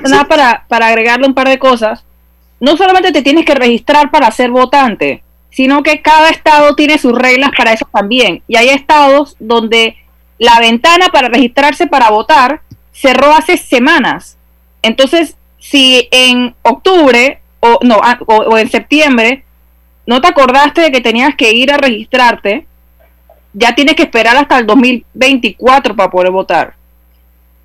nada, 0.03 0.25
para, 0.25 0.65
para 0.67 0.88
agregarle 0.88 1.25
un 1.25 1.34
par 1.34 1.47
de 1.47 1.58
cosas, 1.58 2.05
no 2.60 2.77
solamente 2.77 3.12
te 3.12 3.23
tienes 3.23 3.43
que 3.43 3.55
registrar 3.55 4.12
para 4.12 4.29
ser 4.29 4.51
votante, 4.51 5.23
sino 5.49 5.82
que 5.82 6.03
cada 6.03 6.29
estado 6.29 6.75
tiene 6.75 6.99
sus 6.99 7.17
reglas 7.17 7.49
para 7.58 7.73
eso 7.73 7.88
también. 7.91 8.43
Y 8.47 8.55
hay 8.55 8.69
estados 8.69 9.36
donde 9.39 9.95
la 10.39 10.60
ventana 10.60 11.10
para 11.10 11.28
registrarse 11.28 11.86
para 11.86 12.10
votar 12.10 12.62
cerró 12.91 13.34
hace 13.34 13.58
semanas. 13.58 14.38
Entonces, 14.82 15.36
si 15.60 16.08
en 16.12 16.56
octubre 16.63 17.41
o 17.60 17.80
no 17.84 17.99
o, 18.25 18.58
en 18.58 18.69
septiembre 18.69 19.43
no 20.06 20.21
te 20.21 20.30
acordaste 20.30 20.82
de 20.82 20.91
que 20.91 21.02
tenías 21.02 21.36
que 21.36 21.52
ir 21.52 21.71
a 21.71 21.78
registrarte, 21.78 22.65
ya 23.54 23.75
tienes 23.75 23.95
que 23.95 24.04
esperar 24.04 24.38
hasta 24.38 24.58
el 24.58 24.65
2024 24.65 25.95
para 25.95 26.10
poder 26.10 26.32
votar. 26.32 26.75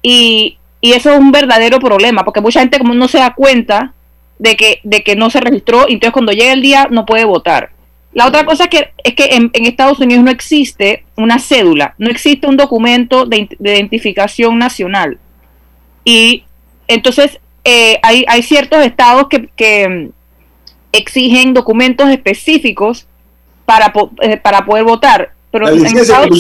Y, 0.03 0.59
y 0.81 0.93
eso 0.93 1.13
es 1.13 1.19
un 1.19 1.33
verdadero 1.33 1.79
problema, 1.79 2.25
porque 2.25 2.43
mucha 2.43 2.61
gente 2.61 2.79
como 2.79 2.93
no 2.93 3.09
se 3.09 3.19
da 3.19 3.33
cuenta 3.33 3.95
de 4.39 4.57
que, 4.57 4.81
de 4.83 5.03
que 5.03 5.17
no 5.17 5.31
se 5.31 5.41
registró 5.41 5.87
y 5.89 5.95
entonces 5.95 6.13
cuando 6.13 6.33
llega 6.33 6.53
el 6.53 6.61
día 6.61 6.89
no 6.91 7.07
puede 7.07 7.25
votar. 7.25 7.71
La 8.15 8.27
otra 8.27 8.45
cosa 8.45 8.69
que, 8.69 8.93
es 9.03 9.15
que 9.15 9.35
en, 9.35 9.51
Estados 9.53 9.99
Unidos 9.99 10.25
no 10.25 10.31
existe 10.31 11.05
una 11.17 11.39
cédula, 11.39 11.95
no 11.99 12.11
existe 12.11 12.47
un 12.47 12.57
documento 12.57 13.27
de, 13.27 13.49
identificación 13.61 14.59
nacional. 14.59 15.19
Y 16.05 16.45
entonces 16.87 17.41
eh, 17.65 17.99
hay, 18.03 18.25
hay, 18.29 18.43
ciertos 18.43 18.85
estados 18.85 19.29
que, 19.29 19.49
que, 19.57 19.89
mm, 19.89 20.09
exigen 20.93 21.55
documentos 21.55 22.09
específicos 22.09 23.07
para, 23.65 23.93
eh, 24.23 24.37
para 24.37 24.65
poder 24.65 24.85
votar. 24.85 25.33
Pero 25.51 25.69
en 25.69 25.85
Estados, 25.85 26.31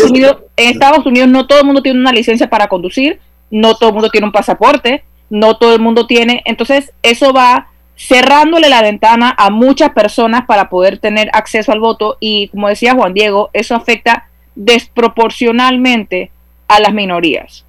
Unidos, 0.00 0.36
en 0.56 0.68
Estados 0.70 1.06
Unidos 1.06 1.28
no 1.28 1.46
todo 1.46 1.60
el 1.60 1.66
mundo 1.66 1.82
tiene 1.82 1.98
una 1.98 2.12
licencia 2.12 2.48
para 2.48 2.68
conducir, 2.68 3.20
no 3.50 3.76
todo 3.76 3.90
el 3.90 3.94
mundo 3.94 4.10
tiene 4.10 4.26
un 4.26 4.32
pasaporte, 4.32 5.04
no 5.30 5.56
todo 5.56 5.74
el 5.74 5.80
mundo 5.80 6.06
tiene. 6.06 6.42
Entonces 6.44 6.92
eso 7.02 7.32
va 7.32 7.68
cerrándole 7.96 8.68
la 8.68 8.82
ventana 8.82 9.34
a 9.36 9.50
muchas 9.50 9.90
personas 9.92 10.46
para 10.46 10.68
poder 10.68 10.98
tener 10.98 11.30
acceso 11.32 11.72
al 11.72 11.80
voto 11.80 12.16
y 12.20 12.48
como 12.48 12.68
decía 12.68 12.94
Juan 12.94 13.14
Diego, 13.14 13.50
eso 13.52 13.74
afecta 13.74 14.28
desproporcionalmente 14.54 16.30
a 16.68 16.80
las 16.80 16.92
minorías. 16.92 17.64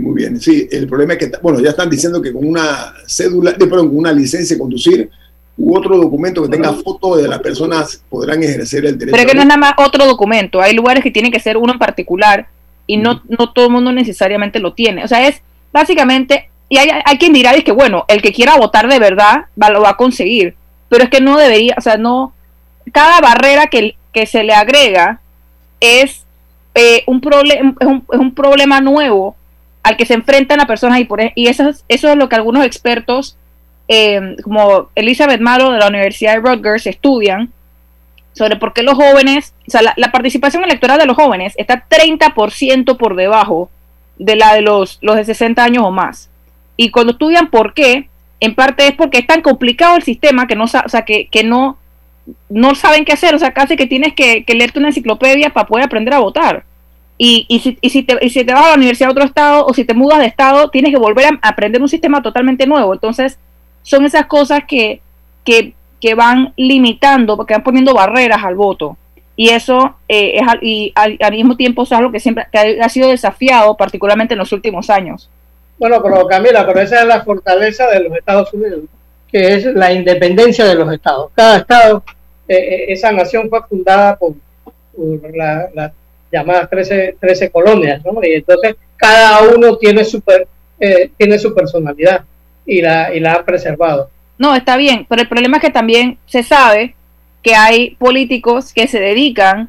muy 0.00 0.14
bien, 0.14 0.40
sí, 0.40 0.68
el 0.70 0.86
problema 0.86 1.14
es 1.14 1.18
que, 1.18 1.32
bueno, 1.42 1.60
ya 1.60 1.70
están 1.70 1.90
diciendo 1.90 2.20
que 2.22 2.32
con 2.32 2.46
una 2.46 2.94
cédula, 3.06 3.50
eh, 3.50 3.56
perdón, 3.58 3.88
con 3.88 3.98
una 3.98 4.12
licencia 4.12 4.56
de 4.56 4.60
conducir 4.60 5.10
u 5.56 5.76
otro 5.76 5.98
documento 5.98 6.42
que 6.42 6.48
tenga 6.48 6.72
foto 6.72 7.16
de 7.16 7.28
las 7.28 7.40
personas 7.40 8.02
podrán 8.08 8.42
ejercer 8.42 8.86
el 8.86 8.98
derecho. 8.98 9.16
Pero 9.16 9.28
que 9.28 9.34
no 9.34 9.42
es 9.42 9.46
nada 9.46 9.58
más 9.58 9.72
otro 9.76 10.06
documento, 10.06 10.60
hay 10.60 10.74
lugares 10.74 11.02
que 11.02 11.10
tienen 11.10 11.30
que 11.30 11.40
ser 11.40 11.58
uno 11.58 11.74
en 11.74 11.78
particular 11.78 12.48
y 12.86 12.96
no, 12.96 13.22
no 13.28 13.52
todo 13.52 13.66
el 13.66 13.72
mundo 13.72 13.92
necesariamente 13.92 14.58
lo 14.58 14.72
tiene. 14.72 15.04
O 15.04 15.08
sea, 15.08 15.28
es 15.28 15.42
básicamente 15.72 16.50
y 16.72 16.78
hay, 16.78 16.88
hay 17.04 17.18
quien 17.18 17.34
dirá 17.34 17.50
es 17.50 17.64
que, 17.64 17.70
bueno, 17.70 18.06
el 18.08 18.22
que 18.22 18.32
quiera 18.32 18.56
votar 18.56 18.88
de 18.88 18.98
verdad 18.98 19.44
va, 19.62 19.68
lo 19.68 19.82
va 19.82 19.90
a 19.90 19.96
conseguir. 19.98 20.54
Pero 20.88 21.04
es 21.04 21.10
que 21.10 21.20
no 21.20 21.36
debería, 21.36 21.74
o 21.76 21.82
sea, 21.82 21.98
no. 21.98 22.32
Cada 22.92 23.20
barrera 23.20 23.66
que, 23.66 23.94
que 24.10 24.24
se 24.24 24.42
le 24.42 24.54
agrega 24.54 25.20
es, 25.80 26.24
eh, 26.74 27.02
un, 27.06 27.20
problema 27.20 27.74
es, 27.78 27.86
un, 27.86 28.06
es 28.10 28.18
un 28.18 28.34
problema 28.34 28.80
nuevo 28.80 29.36
al 29.82 29.98
que 29.98 30.06
se 30.06 30.14
enfrentan 30.14 30.56
las 30.56 30.66
personas 30.66 30.98
y, 30.98 31.04
por, 31.04 31.20
e, 31.20 31.34
y 31.34 31.48
eso, 31.48 31.68
es, 31.68 31.84
eso 31.88 32.08
es 32.08 32.16
lo 32.16 32.30
que 32.30 32.36
algunos 32.36 32.64
expertos, 32.64 33.36
eh, 33.88 34.36
como 34.42 34.88
Elizabeth 34.94 35.42
Malo 35.42 35.72
de 35.72 35.78
la 35.78 35.88
Universidad 35.88 36.36
de 36.36 36.40
Rutgers, 36.40 36.86
estudian 36.86 37.52
sobre 38.32 38.56
por 38.56 38.72
qué 38.72 38.82
los 38.82 38.94
jóvenes, 38.94 39.52
o 39.68 39.70
sea, 39.70 39.82
la, 39.82 39.92
la 39.98 40.10
participación 40.10 40.64
electoral 40.64 40.98
de 40.98 41.04
los 41.04 41.16
jóvenes 41.16 41.52
está 41.58 41.84
30% 41.86 42.96
por 42.96 43.14
debajo 43.14 43.68
de 44.16 44.36
la 44.36 44.54
de 44.54 44.62
los, 44.62 44.96
los 45.02 45.16
de 45.16 45.26
60 45.26 45.62
años 45.62 45.84
o 45.84 45.90
más. 45.90 46.30
Y 46.76 46.90
cuando 46.90 47.12
estudian 47.12 47.50
por 47.50 47.74
qué, 47.74 48.08
en 48.40 48.54
parte 48.54 48.86
es 48.88 48.94
porque 48.94 49.18
es 49.18 49.26
tan 49.26 49.40
complicado 49.40 49.96
el 49.96 50.02
sistema 50.02 50.46
que 50.46 50.56
no, 50.56 50.64
o 50.64 50.88
sea, 50.88 51.02
que, 51.04 51.28
que 51.28 51.44
no, 51.44 51.78
saben 52.74 53.04
qué 53.04 53.12
hacer. 53.12 53.34
O 53.34 53.38
sea, 53.38 53.52
casi 53.52 53.76
que 53.76 53.86
tienes 53.86 54.14
que, 54.14 54.44
leerte 54.48 54.78
una 54.78 54.88
enciclopedia 54.88 55.50
para 55.50 55.66
poder 55.66 55.84
aprender 55.84 56.14
a 56.14 56.18
votar. 56.18 56.64
Y, 57.18 57.46
y, 57.48 57.60
si, 57.60 57.78
y, 57.80 57.90
si 57.90 58.02
te, 58.02 58.18
y 58.20 58.30
si 58.30 58.44
te 58.44 58.52
vas 58.52 58.66
a 58.66 58.68
la 58.70 58.76
universidad 58.76 59.08
de 59.08 59.12
otro 59.12 59.24
estado 59.24 59.64
o 59.64 59.74
si 59.74 59.84
te 59.84 59.94
mudas 59.94 60.18
de 60.18 60.26
estado, 60.26 60.70
tienes 60.70 60.90
que 60.90 60.98
volver 60.98 61.26
a 61.26 61.48
aprender 61.48 61.80
un 61.80 61.88
sistema 61.88 62.20
totalmente 62.20 62.66
nuevo. 62.66 62.92
Entonces, 62.92 63.38
son 63.82 64.04
esas 64.04 64.26
cosas 64.26 64.62
que, 64.66 65.00
que, 65.44 65.74
que 66.00 66.14
van 66.14 66.52
limitando, 66.56 67.46
que 67.46 67.54
van 67.54 67.62
poniendo 67.62 67.94
barreras 67.94 68.42
al 68.42 68.56
voto. 68.56 68.96
Y 69.36 69.50
eso 69.50 69.96
eh, 70.08 70.36
es 70.36 70.46
y 70.62 70.92
al, 70.94 71.16
al, 71.20 71.32
mismo 71.32 71.56
tiempo 71.56 71.84
es 71.84 71.92
algo 71.92 72.12
que 72.12 72.20
siempre 72.20 72.46
que 72.52 72.80
ha 72.80 72.88
sido 72.88 73.08
desafiado, 73.08 73.76
particularmente 73.76 74.34
en 74.34 74.38
los 74.38 74.52
últimos 74.52 74.90
años. 74.90 75.30
Bueno, 75.82 76.00
pero 76.00 76.28
Camila, 76.28 76.64
pero 76.64 76.78
esa 76.78 77.00
es 77.00 77.06
la 77.08 77.24
fortaleza 77.24 77.88
de 77.88 78.04
los 78.04 78.16
Estados 78.16 78.54
Unidos, 78.54 78.82
que 79.28 79.54
es 79.54 79.64
la 79.64 79.92
independencia 79.92 80.64
de 80.64 80.76
los 80.76 80.92
estados. 80.92 81.32
Cada 81.34 81.56
estado, 81.56 82.04
eh, 82.46 82.54
eh, 82.56 82.84
esa 82.90 83.10
nación 83.10 83.50
fue 83.50 83.60
fundada 83.68 84.16
por, 84.16 84.34
las 85.34 85.90
llamadas 86.30 86.70
13, 86.70 87.16
13 87.18 87.50
colonias, 87.50 88.00
¿no? 88.04 88.22
Y 88.22 88.34
entonces 88.34 88.76
cada 88.94 89.42
uno 89.52 89.76
tiene 89.76 90.04
su, 90.04 90.22
eh, 90.78 91.10
tiene 91.16 91.36
su 91.36 91.52
personalidad 91.52 92.22
y 92.64 92.80
la, 92.80 93.12
y 93.12 93.18
la 93.18 93.32
ha 93.32 93.44
preservado. 93.44 94.08
No, 94.38 94.54
está 94.54 94.76
bien, 94.76 95.04
pero 95.08 95.22
el 95.22 95.28
problema 95.28 95.56
es 95.56 95.64
que 95.64 95.70
también 95.70 96.16
se 96.26 96.44
sabe 96.44 96.94
que 97.42 97.56
hay 97.56 97.96
políticos 97.96 98.72
que 98.72 98.86
se 98.86 99.00
dedican 99.00 99.68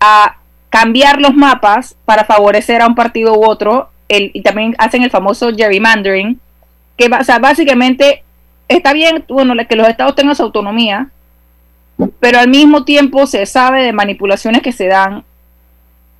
a 0.00 0.38
cambiar 0.70 1.20
los 1.20 1.34
mapas 1.34 1.94
para 2.06 2.24
favorecer 2.24 2.80
a 2.80 2.86
un 2.86 2.94
partido 2.94 3.34
u 3.34 3.44
otro 3.44 3.91
y 4.32 4.42
también 4.42 4.74
hacen 4.78 5.02
el 5.02 5.10
famoso 5.10 5.50
gerrymandering, 5.54 6.38
que 6.96 7.06
o 7.06 7.24
sea, 7.24 7.38
básicamente 7.38 8.22
está 8.68 8.92
bien 8.92 9.24
bueno, 9.28 9.54
que 9.68 9.76
los 9.76 9.88
estados 9.88 10.14
tengan 10.14 10.36
su 10.36 10.42
autonomía, 10.42 11.10
pero 12.20 12.38
al 12.38 12.48
mismo 12.48 12.84
tiempo 12.84 13.26
se 13.26 13.46
sabe 13.46 13.82
de 13.82 13.92
manipulaciones 13.92 14.62
que 14.62 14.72
se 14.72 14.86
dan 14.86 15.24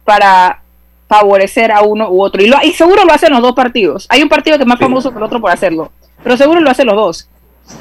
para 0.05 0.62
favorecer 1.09 1.72
a 1.72 1.83
uno 1.83 2.11
u 2.11 2.22
otro. 2.22 2.42
Y, 2.42 2.48
lo, 2.48 2.57
y 2.62 2.72
seguro 2.72 3.05
lo 3.05 3.12
hacen 3.12 3.33
los 3.33 3.42
dos 3.42 3.52
partidos. 3.52 4.07
Hay 4.09 4.22
un 4.22 4.28
partido 4.28 4.57
que 4.57 4.62
es 4.62 4.68
más 4.68 4.78
famoso 4.78 5.11
que 5.11 5.18
el 5.18 5.24
otro 5.24 5.40
por 5.40 5.50
hacerlo, 5.50 5.92
pero 6.22 6.37
seguro 6.37 6.61
lo 6.61 6.70
hacen 6.70 6.87
los 6.87 6.96
dos. 6.96 7.28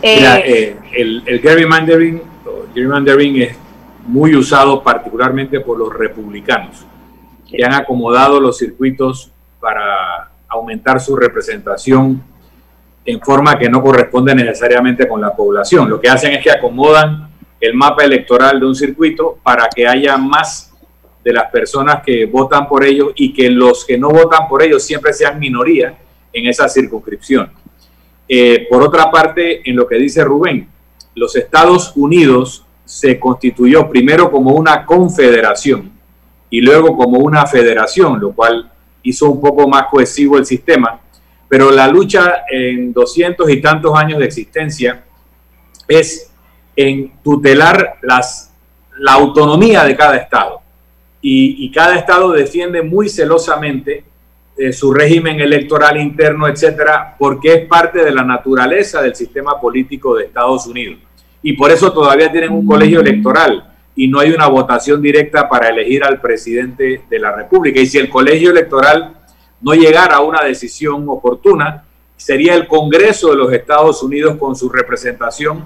Eh, 0.02 0.24
eh, 0.46 0.78
el, 0.94 1.24
el 1.26 1.40
gerrymandering, 1.42 2.22
gerrymandering 2.74 3.42
es 3.42 3.58
muy 4.06 4.36
usado 4.36 4.84
particularmente 4.84 5.60
por 5.60 5.78
los 5.78 5.94
republicanos, 5.94 6.86
que 7.50 7.64
han 7.64 7.74
acomodado 7.74 8.40
los 8.40 8.58
circuitos 8.58 9.32
para 9.62 10.32
aumentar 10.50 11.00
su 11.00 11.16
representación 11.16 12.22
en 13.06 13.22
forma 13.22 13.58
que 13.58 13.70
no 13.70 13.82
corresponde 13.82 14.36
necesariamente 14.36 15.08
con 15.08 15.22
la 15.22 15.34
población. 15.34 15.90
Lo 15.90 16.02
que 16.02 16.10
hacen 16.10 16.34
es 16.34 16.44
que 16.44 16.52
acomodan 16.52 17.30
el 17.60 17.74
mapa 17.74 18.04
electoral 18.04 18.60
de 18.60 18.66
un 18.66 18.76
circuito 18.76 19.38
para 19.44 19.70
que 19.70 19.88
haya 19.88 20.18
más 20.18 20.74
de 21.24 21.34
las 21.34 21.52
personas 21.52 22.02
que 22.04 22.26
votan 22.26 22.68
por 22.68 22.84
ellos 22.84 23.12
y 23.16 23.32
que 23.32 23.50
los 23.50 23.86
que 23.86 23.98
no 23.98 24.10
votan 24.10 24.48
por 24.48 24.64
ellos 24.64 24.84
siempre 24.84 25.14
sean 25.14 25.40
minoría 25.40 25.96
en 26.34 26.48
esa 26.48 26.68
circunscripción. 26.68 27.52
Eh, 28.28 28.68
por 28.70 28.82
otra 28.82 29.12
parte, 29.12 29.70
en 29.70 29.76
lo 29.76 29.88
que 29.88 29.96
dice 29.96 30.24
Rubén, 30.24 30.68
los 31.14 31.36
Estados 31.36 31.94
Unidos 31.96 32.66
se 32.86 33.20
constituyó 33.20 33.90
primero 33.90 34.32
como 34.32 34.52
una 34.52 34.86
confederación 34.86 35.92
y 36.50 36.62
luego 36.62 36.98
como 36.98 37.20
una 37.20 37.46
federación, 37.46 38.20
lo 38.20 38.32
cual 38.34 38.72
hizo 39.04 39.30
un 39.30 39.42
poco 39.42 39.68
más 39.68 39.88
cohesivo 39.90 40.38
el 40.38 40.46
sistema, 40.46 41.00
pero 41.48 41.72
la 41.72 41.88
lucha 41.88 42.44
en 42.50 42.94
doscientos 42.94 43.50
y 43.50 43.62
tantos 43.62 43.98
años 43.98 44.20
de 44.20 44.26
existencia 44.26 45.04
es 45.88 46.32
en 46.76 47.12
tutelar 47.22 47.98
las, 48.02 48.54
la 48.98 49.14
autonomía 49.14 49.84
de 49.84 49.96
cada 49.96 50.18
estado. 50.18 50.62
y, 51.22 51.70
cada 51.72 51.96
estado 51.96 52.32
defiende 52.32 52.82
muy 52.82 53.08
celosamente 53.08 54.04
eh, 54.58 54.74
su 54.74 54.94
régimen 54.94 55.40
electoral 55.40 55.98
interno, 55.98 56.48
etcétera, 56.48 57.16
porque 57.18 57.54
es 57.54 57.68
parte 57.68 58.04
de 58.04 58.12
la 58.12 58.24
naturaleza 58.24 59.02
del 59.02 59.16
sistema 59.16 59.60
político 59.60 60.16
de 60.16 60.26
Estados 60.26 60.68
Unidos. 60.68 61.00
Y 61.42 61.54
por 61.54 61.72
eso 61.72 61.92
todavía 61.92 62.32
tienen 62.32 62.52
un 62.52 62.66
colegio 62.66 63.00
electoral 63.00 63.71
y 63.96 64.08
no 64.08 64.20
hay 64.20 64.32
una 64.32 64.48
votación 64.48 65.02
directa 65.02 65.50
para 65.50 65.70
elegir 65.70 66.04
al 66.04 66.22
presidente 66.22 67.04
de 67.10 67.20
la 67.20 67.36
República. 67.36 67.80
Y 67.80 67.88
si 67.88 67.98
el 67.98 68.10
colegio 68.10 68.52
electoral 68.52 69.16
no 69.62 69.74
llegara 69.74 70.16
a 70.16 70.22
una 70.22 70.44
decisión 70.44 71.06
oportuna, 71.08 71.84
sería 72.16 72.56
el 72.56 72.68
Congreso 72.68 73.32
de 73.32 73.38
los 73.38 73.52
Estados 73.52 74.02
Unidos 74.04 74.38
con 74.38 74.56
su 74.56 74.70
representación 74.70 75.66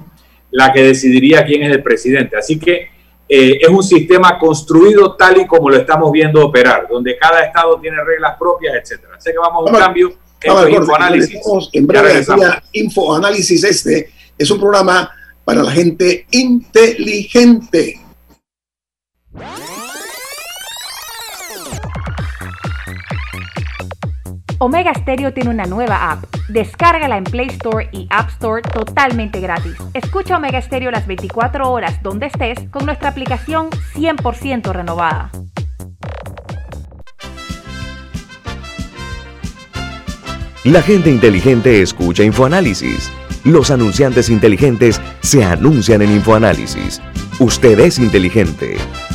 la 0.51 0.71
que 0.71 0.83
decidiría 0.83 1.45
quién 1.45 1.63
es 1.63 1.71
el 1.71 1.83
presidente. 1.83 2.37
Así 2.37 2.57
que 2.57 2.89
eh, 3.27 3.57
es 3.59 3.69
un 3.69 3.83
sistema 3.83 4.37
construido 4.37 5.15
tal 5.15 5.41
y 5.41 5.47
como 5.47 5.69
lo 5.69 5.77
estamos 5.77 6.11
viendo 6.11 6.45
operar, 6.45 6.87
donde 6.89 7.17
cada 7.17 7.43
estado 7.43 7.79
tiene 7.79 7.97
reglas 8.03 8.37
propias, 8.37 8.75
etcétera. 8.75 9.19
Sé 9.19 9.31
que 9.31 9.37
vamos 9.37 9.67
a 9.67 9.73
un 9.73 9.79
cambio. 9.79 10.13
en 10.41 10.73
Infoanálisis. 10.73 11.39
En 11.73 11.87
breve 11.87 12.23
Infoanálisis 12.71 13.63
este 13.63 14.11
es 14.37 14.49
un 14.51 14.59
programa 14.59 15.11
para 15.43 15.63
la 15.63 15.71
gente 15.71 16.25
inteligente. 16.31 17.99
Omega 24.59 24.93
Stereo 24.93 25.33
tiene 25.33 25.49
una 25.49 25.65
nueva 25.65 26.11
app. 26.11 26.23
Descárgala 26.47 27.17
en 27.17 27.23
Play 27.25 27.47
Store 27.47 27.89
y 27.91 28.07
App 28.09 28.29
Store 28.29 28.61
totalmente 28.61 29.39
gratis. 29.39 29.75
Escucha 29.93 30.37
Omega 30.37 30.61
Stereo 30.61 30.91
las 30.91 31.05
24 31.05 31.69
horas 31.69 32.01
donde 32.01 32.27
estés 32.27 32.57
con 32.71 32.85
nuestra 32.85 33.09
aplicación 33.09 33.69
100% 33.93 34.71
renovada. 34.71 35.29
La 40.63 40.81
gente 40.81 41.11
inteligente 41.11 41.83
escucha 41.83 42.23
InfoAnálisis. 42.23 43.11
Los 43.43 43.69
anunciantes 43.69 44.29
inteligentes 44.29 44.99
se 45.19 45.43
anuncian 45.43 46.01
en 46.01 46.11
InfoAnálisis. 46.11 47.01
Usted 47.39 47.79
es 47.81 47.99
inteligente. 47.99 48.77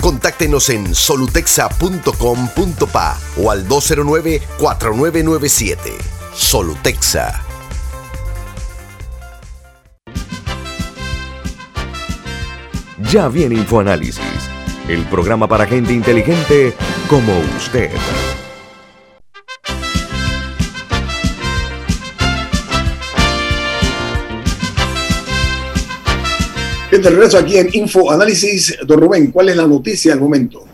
Contáctenos 0.00 0.70
en 0.70 0.94
solutexa.com.pa 0.94 3.18
o 3.38 3.50
al 3.50 3.68
209-4997. 3.68 5.76
Solutexa. 6.34 7.42
Ya 13.12 13.28
viene 13.28 13.56
InfoAnálisis, 13.56 14.50
el 14.88 15.04
programa 15.06 15.46
para 15.46 15.66
gente 15.66 15.92
inteligente 15.92 16.74
como 17.08 17.38
usted. 17.56 17.90
De 27.06 27.12
regreso 27.12 27.38
aquí 27.38 27.56
en 27.56 27.68
Info 27.72 28.10
Análisis. 28.10 28.76
Don 28.84 29.00
Rubén, 29.00 29.30
¿cuál 29.30 29.50
es 29.50 29.56
la 29.56 29.66
noticia 29.66 30.12
al 30.12 30.20
momento? 30.20 30.66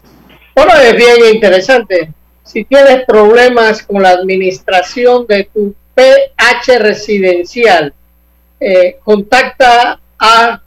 Bueno, 0.56 0.72
es 0.80 0.96
bien 0.96 1.34
interesante. 1.34 2.10
Si 2.42 2.64
tienes 2.64 3.04
problemas 3.06 3.82
con 3.82 4.02
la 4.02 4.08
administración 4.10 5.26
de 5.26 5.50
tu 5.52 5.74
PH 5.94 6.78
residencial, 6.78 7.92
eh, 8.58 8.96
contacta 9.04 10.00
a 10.18 10.62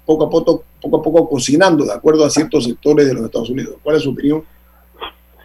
poco 0.07 0.27
a 0.27 0.31
poco 0.31 0.63
poco 0.81 0.97
a 0.99 1.03
poco 1.03 1.29
cocinando 1.29 1.85
de 1.85 1.93
acuerdo 1.93 2.25
a 2.25 2.31
ciertos 2.31 2.65
sectores 2.65 3.07
de 3.07 3.15
los 3.15 3.25
Estados 3.25 3.51
Unidos. 3.51 3.75
¿Cuál 3.83 3.97
es 3.97 4.03
su 4.03 4.11
opinión? 4.11 4.45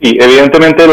Sí, 0.02 0.17
evidentemente 0.19 0.86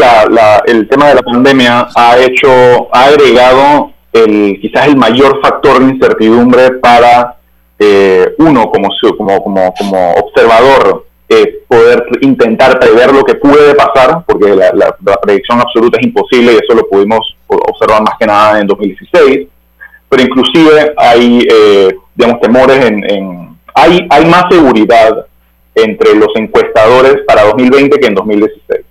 el 0.67 0.87
tema 0.87 1.09
de 1.09 1.15
la 1.15 1.21
pandemia 1.21 1.87
ha 1.95 2.17
hecho, 2.19 2.93
ha 2.93 3.05
agregado 3.05 3.91
el, 4.13 4.59
quizás 4.61 4.87
el 4.87 4.97
mayor 4.97 5.39
factor 5.41 5.79
de 5.79 5.93
incertidumbre 5.93 6.71
para 6.73 7.37
eh, 7.79 8.35
uno 8.37 8.69
como, 8.69 8.89
como, 9.17 9.43
como, 9.43 9.73
como 9.73 10.11
observador 10.13 11.07
eh, 11.27 11.63
poder 11.67 12.05
intentar 12.21 12.79
prever 12.79 13.13
lo 13.13 13.23
que 13.23 13.35
puede 13.35 13.73
pasar, 13.73 14.23
porque 14.25 14.55
la, 14.55 14.95
predicción 15.21 15.59
absoluta 15.59 15.99
es 15.99 16.05
imposible 16.05 16.53
y 16.53 16.57
eso 16.57 16.75
lo 16.75 16.87
pudimos 16.87 17.35
observar 17.47 18.01
más 18.01 18.15
que 18.19 18.27
nada 18.27 18.59
en 18.59 18.67
2016, 18.67 19.47
pero 20.07 20.23
inclusive 20.23 20.93
hay, 20.97 21.47
eh, 21.51 21.95
digamos, 22.15 22.41
temores 22.41 22.85
en 22.85 23.48
hay, 23.73 24.07
hay 24.09 24.25
más 24.25 24.45
seguridad 24.49 25.25
entre 25.75 26.15
los 26.15 26.29
encuestadores 26.35 27.17
para 27.27 27.43
2020 27.43 27.99
que 27.99 28.07
en 28.07 28.15
2016. 28.15 28.81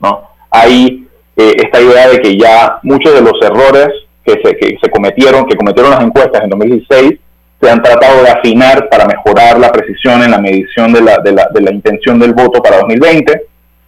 ¿no? 0.00 0.28
Hay 0.50 1.06
eh, 1.36 1.52
esta 1.56 1.80
idea 1.80 2.08
de 2.08 2.20
que 2.20 2.36
ya 2.36 2.78
muchos 2.82 3.14
de 3.14 3.22
los 3.22 3.40
errores 3.42 3.88
que 4.24 4.32
se, 4.42 4.56
que 4.56 4.76
se 4.82 4.90
cometieron, 4.90 5.46
que 5.46 5.56
cometieron 5.56 5.92
las 5.92 6.02
encuestas 6.02 6.42
en 6.42 6.50
2016, 6.50 7.18
se 7.60 7.70
han 7.70 7.82
tratado 7.82 8.22
de 8.22 8.30
afinar 8.30 8.88
para 8.88 9.06
mejorar 9.06 9.58
la 9.58 9.72
precisión 9.72 10.22
en 10.22 10.30
la 10.30 10.38
medición 10.38 10.92
de 10.92 11.00
la, 11.00 11.18
de 11.18 11.60
la, 11.60 11.72
intención 11.72 12.18
del 12.18 12.32
voto 12.32 12.62
para 12.62 12.78
2020, 12.78 13.42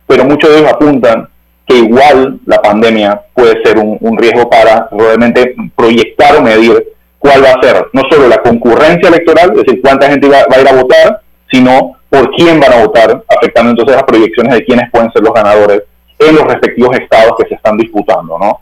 pero 0.07 0.25
muchos 0.25 0.51
de 0.51 0.59
ellos 0.59 0.73
apuntan 0.73 1.29
que 1.67 1.77
igual 1.77 2.41
la 2.47 2.61
pandemia 2.61 3.23
puede 3.33 3.63
ser 3.63 3.79
un, 3.79 3.97
un 4.01 4.19
riesgo 4.19 4.51
para 4.51 4.89
realmente 4.91 5.55
proyectar 5.77 6.37
o 6.37 6.43
medir 6.43 6.85
cuál 7.21 7.45
va 7.45 7.51
a 7.51 7.63
ser 7.63 7.87
no 7.93 8.03
solo 8.11 8.27
la 8.27 8.43
concurrencia 8.43 9.09
electoral, 9.09 9.53
es 9.55 9.65
decir, 9.65 9.81
cuánta 9.81 10.09
gente 10.09 10.29
va, 10.29 10.39
a 10.39 10.61
ir 10.61 10.69
a 10.69 10.73
votar, 10.73 11.21
sino 11.53 11.97
por 12.09 12.31
quién 12.33 12.59
van 12.59 12.73
a 12.73 12.85
votar, 12.85 13.23
afectando 13.29 13.71
entonces 13.71 13.95
las 13.95 14.05
proyecciones 14.05 14.55
de 14.55 14.65
quiénes 14.65 14.91
pueden 14.91 15.13
ser 15.13 15.23
los 15.23 15.35
ganadores 15.35 15.83
en 16.19 16.35
los 16.35 16.45
respectivos 16.45 16.97
estados 16.99 17.35
que 17.39 17.49
se 17.49 17.55
están 17.55 17.77
disputando, 17.77 18.39
¿no? 18.39 18.61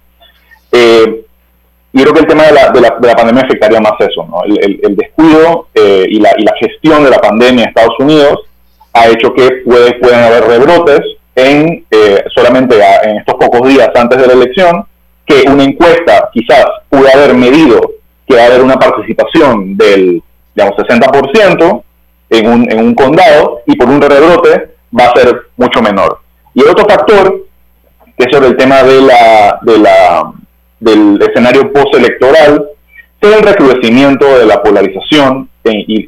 Eh, 0.73 1.25
y 1.92 2.03
creo 2.03 2.12
que 2.12 2.21
el 2.21 2.27
tema 2.27 2.44
de 2.44 2.53
la, 2.53 2.71
de 2.71 2.81
la, 2.81 3.16
pandemia 3.16 3.42
afectaría 3.42 3.80
más 3.80 3.95
eso, 4.01 4.26
¿no? 4.28 4.43
El, 4.45 4.95
descuido 4.97 5.68
eh, 5.74 6.05
y, 6.09 6.20
la, 6.20 6.33
y, 6.37 6.43
la, 6.43 6.53
gestión 6.61 7.03
de 7.05 7.11
la 7.11 7.18
pandemia 7.18 7.62
en 7.62 7.68
Estados 7.68 7.99
Unidos 7.99 8.41
ha 8.93 9.09
hecho 9.09 9.33
que 9.33 9.62
puede, 9.64 9.95
pueden 9.95 10.20
haber 10.20 10.45
rebrotes 10.45 11.01
en 11.35 11.87
eh, 11.91 12.24
solamente 12.35 12.76
en 13.05 13.18
estos 13.18 13.37
pocos 13.37 13.66
días 13.68 13.89
antes 13.95 14.20
de 14.20 14.26
la 14.26 14.33
elección, 14.33 14.85
que 15.24 15.45
una 15.49 15.64
encuesta 15.64 16.28
quizás 16.33 16.66
pudo 16.91 17.07
haber 17.14 17.35
medido 17.35 17.97
que 18.29 18.37
va 18.37 18.43
a 18.43 18.47
haber 18.47 18.62
una 18.62 18.76
participación 18.76 19.76
del, 19.76 20.22
digamos, 20.55 20.76
60% 20.76 21.83
en 22.31 22.49
un, 22.49 22.70
en 22.70 22.79
un 22.79 22.95
condado 22.95 23.62
y 23.66 23.76
por 23.76 23.89
un 23.89 24.01
rebrote 24.01 24.74
va 24.99 25.05
a 25.07 25.14
ser 25.14 25.49
mucho 25.57 25.81
menor. 25.81 26.20
Y 26.55 26.61
el 26.61 26.68
otro 26.68 26.87
factor, 26.89 27.47
que 28.16 28.24
es 28.24 28.33
sobre 28.33 28.49
el 28.49 28.57
tema 28.57 28.83
de 28.83 29.01
la, 29.01 29.59
de 29.62 29.79
la, 29.79 30.33
del 30.81 31.18
escenario 31.22 31.72
postelectoral, 31.72 32.68
es 33.20 33.33
el 33.33 33.43
recrudecimiento 33.43 34.39
de 34.39 34.47
la 34.47 34.62
polarización 34.62 35.49
y, 35.64 36.07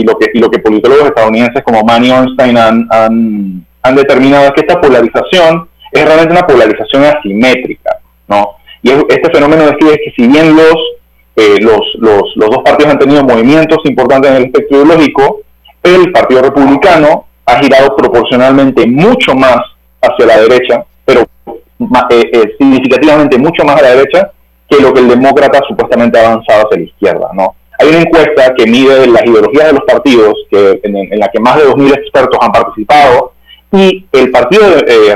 y, 0.00 0.04
lo 0.04 0.16
que, 0.16 0.30
y 0.32 0.38
lo 0.38 0.50
que 0.50 0.60
politólogos 0.60 1.06
estadounidenses 1.06 1.62
como 1.64 1.82
Manny 1.82 2.10
Ornstein 2.10 2.56
han, 2.56 2.88
han, 2.90 3.94
determinado 3.94 4.46
es 4.46 4.52
que 4.52 4.60
esta 4.60 4.80
polarización 4.80 5.68
es 5.90 6.04
realmente 6.04 6.32
una 6.32 6.46
polarización 6.46 7.04
asimétrica, 7.04 7.98
¿no? 8.28 8.56
Y 8.82 8.90
este 8.90 9.30
fenómeno 9.32 9.66
describe 9.66 10.00
que 10.04 10.12
si 10.16 10.26
bien 10.26 10.56
los 10.56 10.74
eh, 11.34 11.58
los, 11.60 11.80
los, 11.98 12.22
los, 12.36 12.50
dos 12.50 12.62
partidos 12.62 12.92
han 12.92 12.98
tenido 12.98 13.24
movimientos 13.24 13.78
importantes 13.84 14.30
en 14.30 14.36
el 14.36 14.44
espectro 14.44 14.78
ideológico, 14.78 15.40
el 15.82 16.12
Partido 16.12 16.42
Republicano 16.42 17.26
ha 17.46 17.58
girado 17.58 17.96
proporcionalmente 17.96 18.86
mucho 18.86 19.34
más 19.34 19.58
hacia 20.00 20.26
la 20.26 20.40
derecha, 20.40 20.84
pero 21.04 21.22
eh, 22.10 22.30
eh, 22.32 22.54
significativamente 22.58 23.38
mucho 23.38 23.64
más 23.64 23.76
a 23.80 23.82
la 23.82 23.94
derecha 23.94 24.30
que 24.68 24.80
lo 24.80 24.92
que 24.92 25.00
el 25.00 25.08
demócrata 25.08 25.60
supuestamente 25.66 26.18
ha 26.18 26.28
avanzado 26.28 26.66
hacia 26.66 26.78
la 26.78 26.84
izquierda. 26.84 27.30
¿no? 27.34 27.56
Hay 27.78 27.88
una 27.88 28.00
encuesta 28.00 28.54
que 28.54 28.66
mide 28.66 29.06
las 29.06 29.24
ideologías 29.24 29.66
de 29.66 29.72
los 29.72 29.84
partidos, 29.86 30.34
que, 30.50 30.80
en, 30.82 31.18
la 31.18 31.28
que 31.28 31.40
más 31.40 31.56
de 31.56 31.66
2.000 31.66 31.98
expertos 31.98 32.38
han 32.40 32.52
participado, 32.52 33.32
y 33.72 34.06
el 34.12 34.30
Partido 34.30 34.64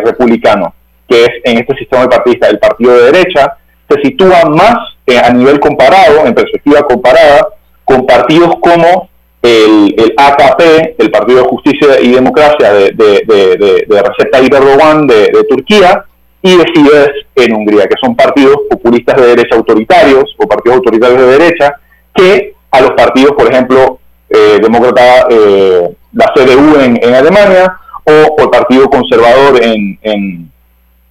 Republicano, 0.03 0.75
que 1.07 1.25
es 1.25 1.31
en 1.45 1.59
este 1.59 1.77
sistema 1.77 2.03
de 2.03 2.09
partista 2.09 2.49
el 2.49 2.59
partido 2.59 2.95
de 2.95 3.13
derecha, 3.13 3.59
se 3.89 4.01
sitúa 4.01 4.45
más 4.47 4.96
a 5.07 5.31
nivel 5.33 5.61
comparado, 5.61 6.27
en 6.27 6.35
perspectiva 6.35 6.83
comparada, 6.83 7.49
con 7.85 8.05
partidos 8.05 8.57
como 8.61 9.09
el, 9.43 9.95
el, 9.97 10.15
AKP, 10.17 10.97
el 10.99 11.11
Partido 11.11 11.43
de 11.43 11.49
Justicia 11.49 12.01
y 12.01 12.13
Democracia 12.13 12.73
de, 12.73 12.91
de, 12.91 13.25
de, 13.27 13.87
de 13.89 14.03
Recep 14.03 14.31
Tayyip 14.33 14.53
Erdogan 14.53 15.07
de, 15.07 15.31
Turquía, 15.49 16.05
y 16.43 16.57
de 16.57 16.65
Fidesz 16.75 17.13
en 17.35 17.55
Hungría, 17.55 17.87
que 17.87 17.97
son 18.01 18.15
partidos 18.15 18.57
populistas 18.71 19.17
de 19.17 19.27
derecha 19.29 19.57
autoritarios 19.57 20.25
o 20.39 20.47
partidos 20.47 20.79
autoritarios 20.79 21.21
de 21.21 21.39
derecha, 21.39 21.75
que 22.15 22.55
a 22.71 22.81
los 22.81 22.91
partidos, 22.93 23.33
por 23.33 23.53
ejemplo, 23.53 23.99
eh, 24.29 24.59
demócrata, 24.61 25.27
eh, 25.31 25.89
la 26.13 26.33
CDU 26.35 26.81
en, 26.81 26.99
en, 27.03 27.15
Alemania, 27.15 27.79
o, 28.05 28.43
el 28.43 28.51
Partido 28.51 28.89
Conservador 28.89 29.63
en, 29.63 29.99
en, 30.03 30.51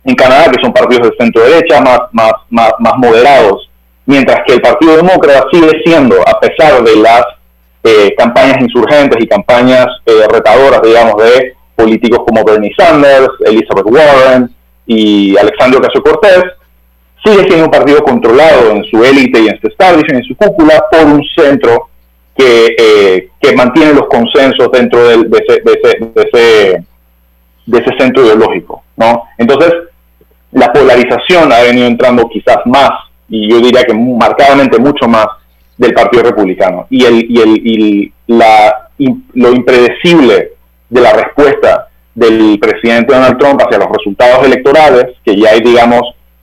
en 0.03 0.15
Canadá, 0.15 0.51
que 0.51 0.61
son 0.61 0.73
partidos 0.73 1.09
de 1.09 1.17
centro 1.17 1.43
derecha, 1.43 1.81
más, 1.81 1.99
más, 2.11 2.33
más 2.49 2.97
moderados, 2.97 3.69
mientras 4.05 4.41
que 4.45 4.53
el 4.53 4.61
Partido 4.61 4.97
Demócrata 4.97 5.47
sigue 5.51 5.81
siendo, 5.83 6.15
a 6.27 6.39
pesar 6.39 6.83
de 6.83 6.95
las 6.97 7.23
eh, 7.83 8.13
campañas 8.17 8.57
insurgentes 8.61 9.23
y 9.23 9.27
campañas 9.27 9.87
eh, 10.05 10.27
retadoras, 10.31 10.81
digamos, 10.81 11.15
de 11.23 11.53
políticos 11.75 12.19
como 12.25 12.43
Bernie 12.43 12.73
Sanders, 12.77 13.29
Elizabeth 13.45 13.85
Warren 13.85 14.49
y 14.85 15.37
Alexandria 15.37 15.79
Ocasio-Cortez, 15.79 16.43
sigue 17.23 17.43
siendo 17.47 17.65
un 17.65 17.71
partido 17.71 18.03
controlado 18.03 18.71
en 18.71 18.83
su 18.85 19.03
élite 19.03 19.41
y 19.41 19.47
en 19.49 19.59
su 19.59 19.67
establishment, 19.67 20.23
en 20.23 20.23
su 20.23 20.35
cúpula, 20.35 20.83
por 20.91 21.05
un 21.05 21.23
centro 21.35 21.89
que, 22.37 22.75
eh, 22.77 23.29
que 23.39 23.55
mantiene 23.55 23.93
los 23.93 24.07
consensos 24.07 24.71
dentro 24.71 25.07
de, 25.07 25.15
ese, 25.15 25.61
de, 25.63 25.73
ese, 25.73 25.97
de, 25.99 26.21
ese, 26.21 26.85
de 27.65 27.77
ese 27.79 27.97
centro 27.97 28.23
ideológico. 28.23 28.83
¿no? 28.97 29.23
Entonces, 29.37 29.73
la 30.51 30.71
polarización 30.71 31.51
ha 31.51 31.61
venido 31.61 31.87
entrando 31.87 32.27
quizás 32.29 32.57
más, 32.65 32.91
y 33.29 33.49
yo 33.49 33.59
diría 33.59 33.83
que 33.83 33.93
marcadamente 33.93 34.79
mucho 34.79 35.07
más, 35.07 35.27
del 35.77 35.93
Partido 35.93 36.23
Republicano. 36.23 36.87
Y, 36.89 37.03
el, 37.03 37.25
y, 37.29 37.41
el, 37.41 37.67
y 37.67 38.13
la, 38.27 38.89
lo 39.33 39.51
impredecible 39.51 40.53
de 40.89 41.01
la 41.01 41.13
respuesta 41.13 41.89
del 42.13 42.57
presidente 42.59 43.13
Donald 43.13 43.37
Trump 43.37 43.61
hacia 43.61 43.79
los 43.79 43.89
resultados 43.89 44.45
electorales, 44.45 45.17
que 45.23 45.35
ya 45.35 45.49
hay, 45.49 45.59
digamos, 45.59 46.01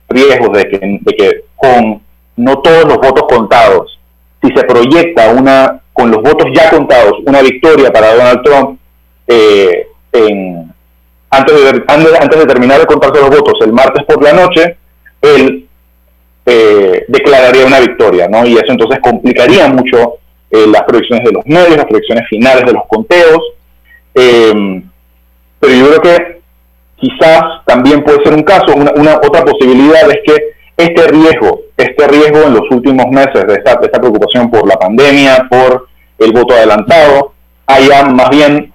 riesgos 0.09 0.55
de 0.55 0.63
que, 0.65 0.99
de 1.01 1.15
que 1.15 1.41
con 1.55 2.01
no 2.35 2.59
todos 2.59 2.85
los 2.85 2.97
votos 2.97 3.23
contados, 3.27 3.99
si 4.41 4.49
se 4.55 4.63
proyecta 4.65 5.31
una, 5.31 5.81
con 5.93 6.11
los 6.11 6.21
votos 6.21 6.47
ya 6.53 6.69
contados, 6.69 7.13
una 7.25 7.41
victoria 7.41 7.91
para 7.91 8.13
Donald 8.13 8.43
Trump 8.43 8.79
eh, 9.27 9.87
en, 10.11 10.71
antes 11.29 11.55
de, 11.55 11.83
antes 11.87 12.39
de 12.39 12.45
terminar 12.45 12.79
de 12.79 12.85
contarse 12.85 13.21
los 13.21 13.29
votos 13.29 13.53
el 13.61 13.73
martes 13.73 14.03
por 14.05 14.21
la 14.21 14.33
noche, 14.33 14.77
él 15.21 15.67
eh, 16.45 17.05
declararía 17.07 17.65
una 17.65 17.79
victoria, 17.79 18.27
¿no? 18.27 18.45
Y 18.45 18.53
eso 18.53 18.71
entonces 18.71 18.99
complicaría 19.01 19.67
mucho 19.67 20.17
eh, 20.51 20.65
las 20.67 20.83
proyecciones 20.83 21.25
de 21.25 21.31
los 21.31 21.45
medios, 21.45 21.77
las 21.77 21.85
proyecciones 21.85 22.27
finales 22.29 22.65
de 22.65 22.73
los 22.73 22.83
conteos. 22.87 23.41
Em, 24.13 24.83
pero 25.59 25.73
yo 25.73 25.87
creo 25.87 26.01
que 26.01 26.41
quizás 26.97 27.41
también 27.65 28.03
puede 28.03 28.23
ser 28.23 28.33
un 28.33 28.43
caso, 28.43 28.73
una, 28.75 29.15
otra 29.15 29.43
posibilidad 29.43 30.09
es 30.09 30.19
que 30.25 30.53
este 30.75 31.07
riesgo, 31.07 31.61
este 31.77 32.07
riesgo 32.07 32.43
en 32.43 32.53
los 32.53 32.69
últimos 32.71 33.07
meses 33.07 33.45
de 33.47 33.53
esta, 33.53 33.75
de 33.75 33.85
esta 33.85 33.99
preocupación 33.99 34.49
por 34.51 34.67
la 34.67 34.75
pandemia, 34.75 35.47
por 35.49 35.87
el 36.19 36.31
voto 36.31 36.53
adelantado, 36.53 37.33
haya 37.67 38.05
más 38.05 38.29
bien 38.29 38.73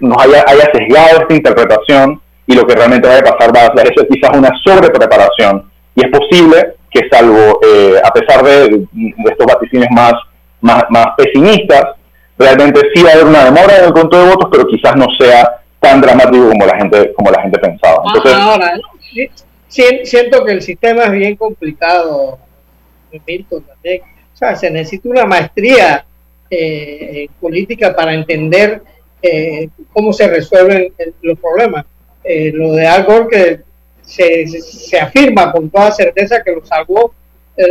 nos 0.00 0.22
haya, 0.22 0.44
haya 0.46 0.70
sesgado 0.72 1.20
esta 1.20 1.34
interpretación 1.34 2.20
y 2.46 2.54
lo 2.54 2.66
que 2.66 2.74
realmente 2.74 3.08
va 3.08 3.18
a 3.18 3.36
pasar 3.36 3.54
va 3.54 3.66
a 3.66 3.76
ser 3.76 3.92
eso, 3.92 4.06
quizás 4.08 4.36
una 4.36 4.50
sobrepreparación. 4.64 5.70
Y 5.94 6.04
es 6.04 6.10
posible 6.10 6.76
que 6.96 7.08
salvo, 7.10 7.60
eh, 7.62 8.00
a 8.02 8.10
pesar 8.10 8.42
de, 8.42 8.86
estos 9.26 9.46
vaticinios 9.46 9.90
más, 9.90 10.14
más, 10.60 10.84
más, 10.88 11.08
pesimistas, 11.16 11.84
realmente 12.38 12.80
sí 12.94 13.02
va 13.02 13.10
a 13.10 13.12
haber 13.14 13.26
una 13.26 13.44
demora 13.44 13.78
en 13.78 13.84
el 13.84 13.92
conto 13.92 14.18
de 14.18 14.30
votos, 14.30 14.48
pero 14.50 14.66
quizás 14.66 14.96
no 14.96 15.06
sea 15.18 15.60
tan 15.80 16.00
dramático 16.00 16.48
como 16.48 16.66
la 16.66 16.76
gente, 16.76 17.12
como 17.14 17.30
la 17.30 17.42
gente 17.42 17.58
pensaba. 17.58 18.02
Ah, 18.04 18.12
Entonces, 18.14 18.34
Ahora, 18.34 18.72
siento 20.04 20.44
que 20.44 20.52
el 20.52 20.62
sistema 20.62 21.04
es 21.04 21.12
bien 21.12 21.36
complicado, 21.36 22.38
Milton, 23.26 23.62
también. 23.62 24.02
O 24.34 24.36
sea, 24.36 24.54
se 24.56 24.70
necesita 24.70 25.08
una 25.08 25.24
maestría 25.24 26.04
eh, 26.50 27.28
política 27.40 27.94
para 27.94 28.14
entender 28.14 28.82
eh, 29.22 29.68
cómo 29.92 30.12
se 30.12 30.28
resuelven 30.28 30.92
los 31.22 31.38
problemas. 31.38 31.84
Eh, 32.22 32.52
lo 32.52 32.72
de 32.72 32.86
Al 32.86 33.04
Gore 33.04 33.28
que 33.30 33.60
se, 34.06 34.46
se, 34.46 34.98
afirma 34.98 35.52
con 35.52 35.68
toda 35.68 35.90
certeza 35.90 36.42
que 36.42 36.52
lo 36.52 36.64
salvó, 36.64 37.12
eh, 37.56 37.66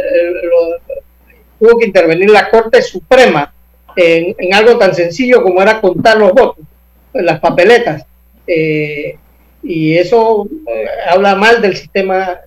tuvo 1.60 1.80
que 1.80 1.86
intervenir 1.88 2.30
la 2.30 2.50
Corte 2.50 2.82
Suprema 2.82 3.52
en, 3.96 4.36
en, 4.38 4.54
algo 4.54 4.78
tan 4.78 4.94
sencillo 4.94 5.42
como 5.42 5.62
era 5.62 5.82
contar 5.82 6.18
los 6.18 6.34
votos, 6.34 6.66
las 7.14 7.40
papeletas. 7.40 8.06
y 9.64 9.98
eso 9.98 10.48
habla 11.10 11.36
mal 11.36 11.62
del 11.62 11.76
sistema 11.76 12.40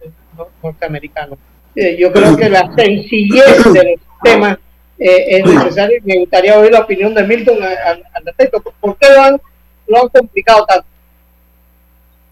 norteamericano. 0.62 1.36
yo 1.74 2.12
creo 2.12 2.36
que 2.36 2.48
la 2.48 2.70
sencillez 2.76 3.72
del 3.72 3.98
sistema 3.98 4.60
eh, 4.98 5.38
es 5.38 5.44
necesario 5.44 6.00
me 6.02 6.18
gustaría 6.18 6.58
oír 6.58 6.72
la 6.72 6.80
opinión 6.80 7.14
de 7.14 7.22
Milton 7.22 7.62
al, 7.62 8.04
respecto. 8.24 8.62
¿Por 8.80 8.96
qué 8.96 9.08
lo 9.14 9.22
han, 9.22 9.40
lo 9.86 10.02
han 10.02 10.08
complicado 10.08 10.66
tanto? 10.66 10.86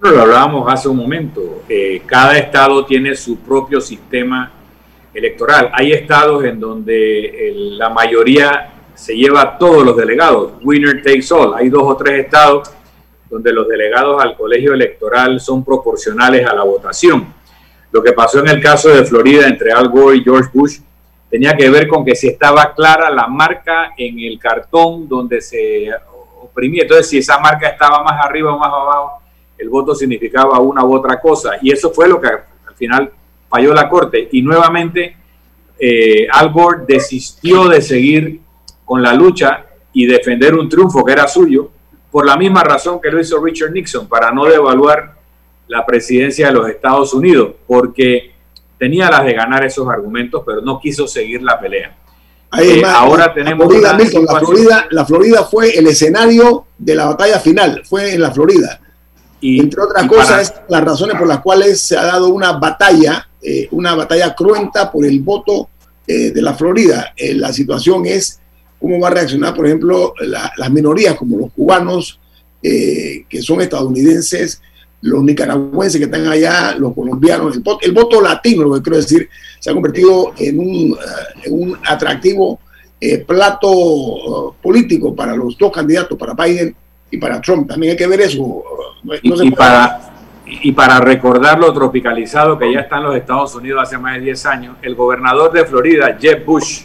Lo 0.00 0.20
hablábamos 0.20 0.72
hace 0.72 0.88
un 0.88 0.96
momento. 0.96 1.62
Eh, 1.68 2.02
cada 2.06 2.36
estado 2.38 2.84
tiene 2.84 3.14
su 3.14 3.38
propio 3.38 3.80
sistema 3.80 4.52
electoral. 5.12 5.70
Hay 5.72 5.92
estados 5.92 6.44
en 6.44 6.60
donde 6.60 7.52
la 7.78 7.88
mayoría 7.88 8.72
se 8.94 9.16
lleva 9.16 9.58
todos 9.58 9.84
los 9.84 9.96
delegados. 9.96 10.52
Winner 10.62 11.02
takes 11.02 11.32
all. 11.32 11.54
Hay 11.54 11.68
dos 11.68 11.82
o 11.84 11.96
tres 11.96 12.24
estados 12.24 12.70
donde 13.28 13.52
los 13.52 13.66
delegados 13.68 14.22
al 14.22 14.36
colegio 14.36 14.72
electoral 14.74 15.40
son 15.40 15.64
proporcionales 15.64 16.46
a 16.46 16.54
la 16.54 16.62
votación. 16.62 17.34
Lo 17.90 18.02
que 18.02 18.12
pasó 18.12 18.40
en 18.40 18.48
el 18.48 18.62
caso 18.62 18.88
de 18.88 19.04
Florida 19.04 19.48
entre 19.48 19.72
Al 19.72 19.88
Gore 19.88 20.18
y 20.18 20.22
George 20.22 20.50
Bush 20.52 20.78
tenía 21.30 21.56
que 21.56 21.68
ver 21.70 21.88
con 21.88 22.04
que 22.04 22.14
si 22.14 22.28
estaba 22.28 22.72
clara 22.74 23.10
la 23.10 23.26
marca 23.26 23.92
en 23.96 24.18
el 24.20 24.38
cartón 24.38 25.08
donde 25.08 25.40
se 25.40 25.88
oprimía. 26.40 26.82
Entonces, 26.82 27.08
si 27.08 27.18
esa 27.18 27.38
marca 27.38 27.68
estaba 27.68 28.02
más 28.02 28.24
arriba 28.24 28.54
o 28.54 28.58
más 28.58 28.68
abajo, 28.68 29.22
el 29.58 29.68
voto 29.68 29.94
significaba 29.94 30.58
una 30.60 30.84
u 30.84 30.94
otra 30.94 31.20
cosa. 31.20 31.52
Y 31.62 31.72
eso 31.72 31.90
fue 31.90 32.08
lo 32.08 32.20
que 32.20 32.28
al 32.28 32.74
final 32.74 33.10
falló 33.48 33.74
la 33.74 33.88
Corte. 33.88 34.28
Y 34.32 34.42
nuevamente, 34.42 35.16
eh, 35.78 36.26
Al 36.30 36.52
Gore 36.52 36.84
desistió 36.86 37.68
de 37.68 37.82
seguir 37.82 38.40
con 38.84 39.02
la 39.02 39.14
lucha 39.14 39.66
y 39.92 40.06
defender 40.06 40.54
un 40.54 40.68
triunfo 40.68 41.04
que 41.04 41.12
era 41.12 41.26
suyo, 41.26 41.70
por 42.10 42.24
la 42.24 42.36
misma 42.36 42.62
razón 42.62 43.00
que 43.00 43.10
lo 43.10 43.20
hizo 43.20 43.42
Richard 43.42 43.72
Nixon, 43.72 44.08
para 44.08 44.30
no 44.30 44.44
devaluar 44.44 45.16
la 45.68 45.84
presidencia 45.84 46.46
de 46.48 46.52
los 46.52 46.68
Estados 46.68 47.12
Unidos, 47.12 47.54
porque 47.66 48.32
tenía 48.78 49.10
las 49.10 49.24
de 49.24 49.32
ganar 49.32 49.64
esos 49.64 49.88
argumentos, 49.88 50.42
pero 50.46 50.60
no 50.60 50.78
quiso 50.78 51.08
seguir 51.08 51.42
la 51.42 51.58
pelea. 51.58 51.96
Eh, 52.58 52.82
ahora 52.84 53.34
tenemos 53.34 53.66
la 53.80 53.98
Florida, 54.38 54.86
la 54.90 55.04
Florida, 55.04 55.44
fue 55.44 55.76
el 55.76 55.86
escenario 55.88 56.66
de 56.78 56.94
la 56.94 57.06
batalla 57.06 57.40
final, 57.40 57.82
fue 57.84 58.14
en 58.14 58.20
la 58.22 58.30
Florida. 58.30 58.80
Y, 59.40 59.60
Entre 59.60 59.80
otras 59.80 60.06
cosas, 60.08 60.54
las 60.68 60.84
razones 60.84 61.16
por 61.16 61.26
las 61.26 61.40
cuales 61.40 61.80
se 61.80 61.96
ha 61.96 62.04
dado 62.04 62.28
una 62.28 62.52
batalla, 62.52 63.28
eh, 63.42 63.68
una 63.70 63.94
batalla 63.94 64.34
cruenta 64.34 64.90
por 64.90 65.04
el 65.04 65.20
voto 65.20 65.68
eh, 66.06 66.30
de 66.30 66.42
la 66.42 66.54
Florida. 66.54 67.12
la 67.34 67.52
situación 67.52 68.06
es 68.06 68.40
cómo 68.80 68.98
va 69.00 69.08
a 69.08 69.12
reaccionar, 69.12 69.54
por 69.54 69.66
ejemplo, 69.66 70.14
las 70.20 70.70
minorías 70.70 71.16
como 71.16 71.38
los 71.38 71.52
cubanos, 71.52 72.20
que 72.62 73.42
son 73.42 73.60
estadounidenses, 73.60 74.60
los 75.06 75.22
nicaragüenses 75.22 75.98
que 75.98 76.06
están 76.06 76.26
allá, 76.26 76.74
los 76.76 76.94
colombianos, 76.94 77.56
el, 77.82 77.92
voto 77.92 78.20
latino, 78.20 78.64
lo 78.64 78.74
que 78.74 78.82
quiero 78.82 78.96
decir, 78.96 79.28
se 79.60 79.70
ha 79.70 79.74
convertido 79.74 80.32
en 80.36 80.58
un, 80.58 80.96
eh, 81.44 81.50
un 81.50 81.78
atractivo 81.84 82.60
eh, 83.00 83.18
plato 83.18 83.70
uh, 83.70 84.54
político 84.60 85.14
para 85.14 85.36
los 85.36 85.56
dos 85.56 85.70
candidatos, 85.70 86.18
para 86.18 86.34
Biden 86.34 86.74
y 87.10 87.18
para 87.18 87.40
Trump. 87.40 87.68
También 87.68 87.92
hay 87.92 87.96
que 87.96 88.06
ver 88.06 88.22
eso. 88.22 88.64
Y, 89.22 89.50
para, 89.52 90.12
y 90.46 90.72
para 90.72 91.00
recordar 91.00 91.58
lo 91.58 91.72
tropicalizado 91.72 92.58
que 92.58 92.72
ya 92.72 92.80
está 92.80 92.98
en 92.98 93.04
los 93.04 93.16
Estados 93.16 93.54
Unidos 93.54 93.82
hace 93.82 93.98
más 93.98 94.14
de 94.14 94.20
10 94.20 94.46
años, 94.46 94.76
el 94.82 94.94
gobernador 94.94 95.52
de 95.52 95.64
Florida, 95.64 96.16
Jeb 96.18 96.44
Bush, 96.44 96.82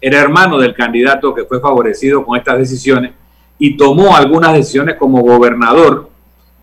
era 0.00 0.20
hermano 0.20 0.58
del 0.58 0.74
candidato 0.74 1.32
que 1.32 1.44
fue 1.44 1.60
favorecido 1.60 2.24
con 2.24 2.36
estas 2.36 2.58
decisiones 2.58 3.12
y 3.58 3.76
tomó 3.76 4.16
algunas 4.16 4.52
decisiones 4.54 4.96
como 4.96 5.20
gobernador 5.22 6.10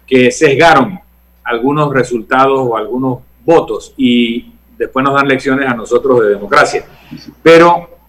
que 0.05 0.31
sesgaron 0.31 0.99
algunos 1.43 1.93
resultados 1.93 2.59
o 2.61 2.75
algunos 2.75 3.19
votos 3.45 3.93
y 3.95 4.51
después 4.77 5.03
nos 5.03 5.13
dan 5.13 5.27
lecciones 5.27 5.67
a 5.67 5.73
nosotros 5.73 6.21
de 6.21 6.29
democracia. 6.29 6.85
Pero 7.41 7.99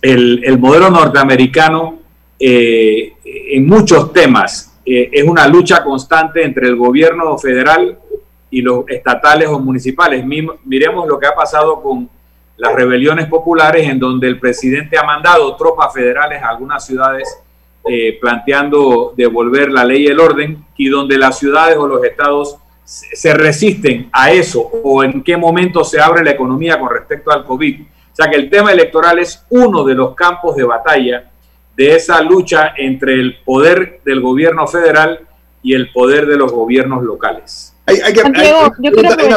el, 0.00 0.58
modelo 0.58 0.90
norteamericano 0.90 1.98
eh, 2.38 3.12
en 3.24 3.66
muchos 3.66 4.12
temas 4.12 4.75
eh, 4.86 5.10
es 5.12 5.24
una 5.24 5.48
lucha 5.48 5.82
constante 5.82 6.44
entre 6.44 6.68
el 6.68 6.76
gobierno 6.76 7.36
federal 7.36 7.98
y 8.48 8.62
los 8.62 8.88
estatales 8.88 9.48
o 9.48 9.58
municipales. 9.58 10.24
Miremos 10.64 11.08
lo 11.08 11.18
que 11.18 11.26
ha 11.26 11.34
pasado 11.34 11.82
con 11.82 12.08
las 12.56 12.72
rebeliones 12.72 13.26
populares 13.26 13.88
en 13.88 13.98
donde 13.98 14.28
el 14.28 14.38
presidente 14.38 14.96
ha 14.96 15.02
mandado 15.02 15.56
tropas 15.56 15.92
federales 15.92 16.42
a 16.42 16.50
algunas 16.50 16.86
ciudades 16.86 17.42
eh, 17.84 18.18
planteando 18.20 19.12
devolver 19.16 19.70
la 19.70 19.84
ley 19.84 20.04
y 20.04 20.06
el 20.06 20.20
orden 20.20 20.64
y 20.76 20.88
donde 20.88 21.18
las 21.18 21.38
ciudades 21.38 21.76
o 21.76 21.86
los 21.86 22.02
estados 22.04 22.56
se 22.84 23.34
resisten 23.34 24.08
a 24.12 24.30
eso 24.30 24.60
o 24.60 25.02
en 25.02 25.22
qué 25.22 25.36
momento 25.36 25.84
se 25.84 26.00
abre 26.00 26.24
la 26.24 26.30
economía 26.30 26.78
con 26.78 26.90
respecto 26.90 27.32
al 27.32 27.44
COVID. 27.44 27.80
O 27.80 28.16
sea 28.16 28.30
que 28.30 28.36
el 28.36 28.48
tema 28.48 28.72
electoral 28.72 29.18
es 29.18 29.44
uno 29.50 29.84
de 29.84 29.94
los 29.94 30.14
campos 30.14 30.56
de 30.56 30.64
batalla 30.64 31.30
de 31.76 31.96
esa 31.96 32.22
lucha 32.22 32.72
entre 32.76 33.14
el 33.14 33.38
poder 33.44 34.00
del 34.04 34.20
gobierno 34.20 34.66
federal 34.66 35.20
y 35.62 35.74
el 35.74 35.92
poder 35.92 36.26
de 36.26 36.36
los 36.36 36.52
gobiernos 36.52 37.04
locales. 37.04 37.74
Hay, 37.86 38.12
que, 38.12 38.20
una 38.20 38.32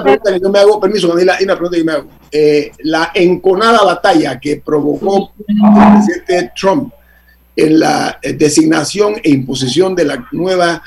pregunta 0.01 0.33
que 0.33 0.39
yo 0.39 0.49
me 0.49 0.57
hago, 0.57 0.79
permiso, 0.79 1.15
hay 1.15 1.43
una 1.43 1.55
pregunta 1.55 1.77
que 1.77 1.83
me 1.83 1.91
hago. 1.91 2.09
Eh, 2.31 2.71
la 2.79 3.11
enconada 3.13 3.83
batalla 3.83 4.39
que 4.39 4.61
provocó 4.63 5.33
el 5.47 5.55
presidente 5.93 6.51
Trump 6.59 6.91
en 7.55 7.79
la 7.79 8.17
eh, 8.21 8.33
designación 8.33 9.15
e 9.23 9.29
imposición 9.29 9.93
de 9.93 10.05
la 10.05 10.27
nueva 10.31 10.81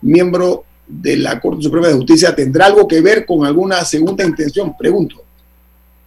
miembro 0.00 0.64
de 0.86 1.16
la 1.16 1.38
Corte 1.40 1.62
Suprema 1.62 1.88
de 1.88 1.94
Justicia 1.94 2.34
tendrá 2.34 2.66
algo 2.66 2.86
que 2.86 3.00
ver 3.00 3.26
con 3.26 3.44
alguna 3.44 3.84
segunda 3.84 4.24
intención? 4.24 4.76
Pregunto. 4.76 5.22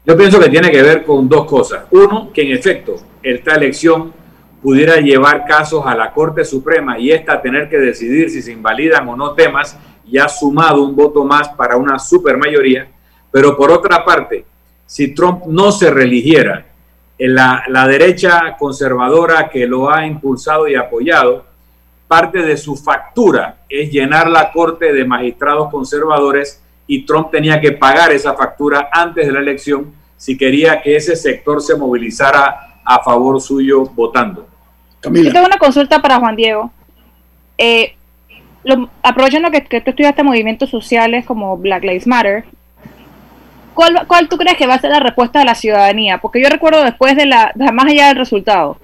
Yo 0.06 0.16
pienso 0.16 0.40
que 0.40 0.50
tiene 0.50 0.72
que 0.72 0.82
ver 0.82 1.04
con 1.04 1.28
dos 1.28 1.46
cosas. 1.46 1.86
Uno, 1.92 2.32
que 2.32 2.44
en 2.44 2.52
efecto 2.52 2.96
esta 3.22 3.56
elección 3.56 4.14
pudiera 4.66 4.96
llevar 4.96 5.46
casos 5.46 5.86
a 5.86 5.94
la 5.94 6.12
Corte 6.12 6.44
Suprema 6.44 6.98
y 6.98 7.12
esta 7.12 7.40
tener 7.40 7.70
que 7.70 7.78
decidir 7.78 8.32
si 8.32 8.42
se 8.42 8.52
invalidan 8.52 9.08
o 9.08 9.16
no 9.16 9.34
temas 9.36 9.78
y 10.04 10.18
ha 10.18 10.28
sumado 10.28 10.82
un 10.82 10.96
voto 10.96 11.24
más 11.24 11.50
para 11.50 11.78
una 11.78 12.00
supermayoría. 12.00 12.88
Pero 13.30 13.56
por 13.56 13.70
otra 13.70 14.04
parte, 14.04 14.44
si 14.88 15.14
Trump 15.14 15.44
no 15.46 15.72
se 15.72 15.92
religiera, 15.92 16.66
en 17.20 17.36
la, 17.36 17.64
la 17.68 17.88
derecha 17.88 18.58
conservadora 18.58 19.50
que 19.50 19.68
lo 19.68 19.94
ha 19.94 20.04
impulsado 20.08 20.68
y 20.68 20.74
apoyado, 20.74 21.46
parte 22.08 22.40
de 22.40 22.58
su 22.58 22.76
factura 22.76 23.60
es 23.70 23.92
llenar 23.92 24.28
la 24.28 24.52
corte 24.52 24.94
de 24.94 25.06
magistrados 25.06 25.70
conservadores 25.70 26.60
y 26.88 27.06
Trump 27.06 27.30
tenía 27.30 27.62
que 27.62 27.74
pagar 27.74 28.12
esa 28.12 28.34
factura 28.34 28.90
antes 28.92 29.28
de 29.28 29.32
la 29.32 29.42
elección 29.42 29.94
si 30.18 30.36
quería 30.36 30.82
que 30.82 30.96
ese 30.96 31.16
sector 31.16 31.62
se 31.62 31.76
movilizara 31.76 32.82
a 32.84 33.04
favor 33.04 33.40
suyo 33.40 33.86
votando. 33.86 34.55
Yo 35.14 35.32
tengo 35.32 35.46
una 35.46 35.58
consulta 35.58 36.02
para 36.02 36.20
Juan 36.20 36.36
Diego. 36.36 36.72
Eh, 37.58 37.96
aprovechando 39.04 39.52
que, 39.52 39.64
que 39.64 39.82
tú 39.82 39.92
estudiaste 39.92 40.24
movimientos 40.24 40.70
sociales 40.70 41.26
como 41.26 41.58
Black 41.58 41.84
Lives 41.84 42.08
Matter, 42.08 42.46
¿cuál, 43.74 44.06
¿cuál 44.08 44.28
tú 44.28 44.38
crees 44.38 44.58
que 44.58 44.66
va 44.66 44.76
a 44.76 44.80
ser 44.80 44.92
la 44.92 45.00
respuesta 45.00 45.40
de 45.40 45.46
la 45.46 45.56
ciudadanía? 45.56 46.18
Porque 46.18 46.42
yo 46.42 46.50
recuerdo 46.50 46.84
después 46.84 47.16
de 47.16 47.26
la, 47.26 47.52
más 47.74 47.86
allá 47.86 48.08
del 48.08 48.18
resultado, 48.18 48.78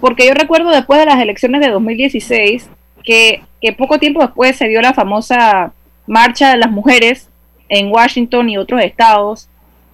porque 0.00 0.26
yo 0.26 0.34
recuerdo 0.34 0.70
después 0.70 0.98
de 0.98 1.06
las 1.06 1.20
elecciones 1.20 1.60
de 1.60 1.70
2016 1.70 2.70
que, 3.04 3.42
que 3.60 3.72
poco 3.72 3.98
tiempo 3.98 4.20
después 4.20 4.56
se 4.56 4.68
dio 4.68 4.80
la 4.80 4.94
famosa 4.94 5.72
marcha 6.06 6.50
de 6.50 6.58
las 6.58 6.70
mujeres 6.70 7.28
en 7.68 7.90
Washington 7.90 8.48
y 8.48 8.58
otros 8.58 8.82
estados. 8.82 9.48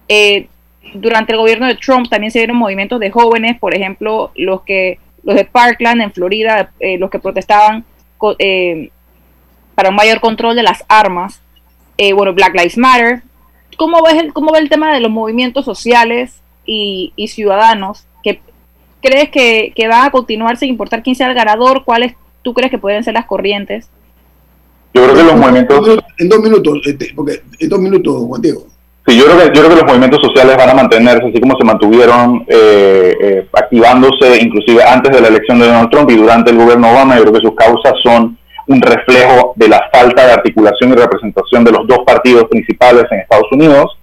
Eh, 0.07 0.47
durante 0.93 1.31
el 1.31 1.39
gobierno 1.39 1.65
de 1.67 1.75
Trump 1.75 2.09
también 2.09 2.31
se 2.31 2.39
dieron 2.39 2.57
movimientos 2.57 2.99
de 2.99 3.09
jóvenes, 3.09 3.57
por 3.57 3.73
ejemplo, 3.73 4.31
los 4.35 4.61
que 4.61 4.99
los 5.23 5.35
de 5.35 5.45
Parkland 5.45 6.01
en 6.01 6.11
Florida, 6.11 6.71
eh, 6.79 6.97
los 6.97 7.09
que 7.09 7.19
protestaban 7.19 7.85
eh, 8.39 8.91
para 9.75 9.89
un 9.89 9.95
mayor 9.95 10.19
control 10.19 10.55
de 10.55 10.63
las 10.63 10.83
armas, 10.87 11.41
eh, 11.97 12.13
bueno, 12.13 12.33
Black 12.33 12.53
Lives 12.53 12.77
Matter. 12.77 13.23
¿Cómo 13.77 14.03
ves 14.03 14.15
el, 14.15 14.33
cómo 14.33 14.51
ve 14.51 14.59
el 14.59 14.69
tema 14.69 14.93
de 14.93 14.99
los 14.99 15.11
movimientos 15.11 15.65
sociales 15.65 16.41
y, 16.65 17.13
ciudadanos? 17.27 18.05
¿Qué 18.23 18.41
crees 19.01 19.29
que, 19.29 19.73
que 19.75 19.87
va 19.87 20.05
a 20.05 20.11
continuar 20.11 20.57
sin 20.57 20.69
importar 20.69 21.01
quién 21.03 21.15
sea 21.15 21.27
el 21.27 21.33
ganador? 21.33 21.83
¿Cuáles 21.83 22.13
tú 22.43 22.53
crees 22.53 22.69
que 22.69 22.77
pueden 22.77 23.03
ser 23.03 23.15
las 23.15 23.25
corrientes? 23.25 23.89
Yo 24.93 25.03
creo 25.03 25.15
que 25.15 25.23
los 25.23 25.35
movimientos... 25.35 25.99
En 26.19 26.29
dos 26.29 26.39
minutos, 26.39 26.81
este, 26.85 27.11
porque 27.15 27.41
en 27.59 27.69
dos 27.69 27.79
minutos, 27.79 28.15
Juan 28.27 28.41
Diego. 28.41 28.67
Sí, 29.05 29.17
yo 29.17 29.25
creo, 29.25 29.37
que, 29.37 29.45
yo 29.47 29.63
creo 29.63 29.69
que 29.69 29.81
los 29.81 29.85
movimientos 29.85 30.21
sociales 30.21 30.55
van 30.55 30.69
a 30.69 30.73
mantenerse 30.73 31.27
así 31.27 31.41
como 31.41 31.57
se 31.57 31.65
mantuvieron 31.65 32.45
eh, 32.47 33.13
eh, 33.21 33.47
activándose 33.51 34.41
inclusive 34.41 34.81
antes 34.81 35.11
de 35.11 35.19
la 35.19 35.27
elección 35.27 35.59
de 35.59 35.65
Donald 35.65 35.89
Trump 35.89 36.09
y 36.09 36.15
durante 36.15 36.51
el 36.51 36.57
gobierno 36.57 36.89
Obama. 36.89 37.17
Yo 37.17 37.23
creo 37.23 37.33
que 37.33 37.47
sus 37.47 37.55
causas 37.55 37.93
son 38.01 38.37
un 38.67 38.81
reflejo 38.81 39.53
de 39.57 39.67
la 39.67 39.89
falta 39.91 40.25
de 40.25 40.31
articulación 40.31 40.91
y 40.91 40.95
representación 40.95 41.65
de 41.65 41.71
los 41.71 41.85
dos 41.85 41.99
partidos 42.05 42.45
principales 42.45 43.05
en 43.11 43.19
Estados 43.19 43.51
Unidos. 43.51 43.99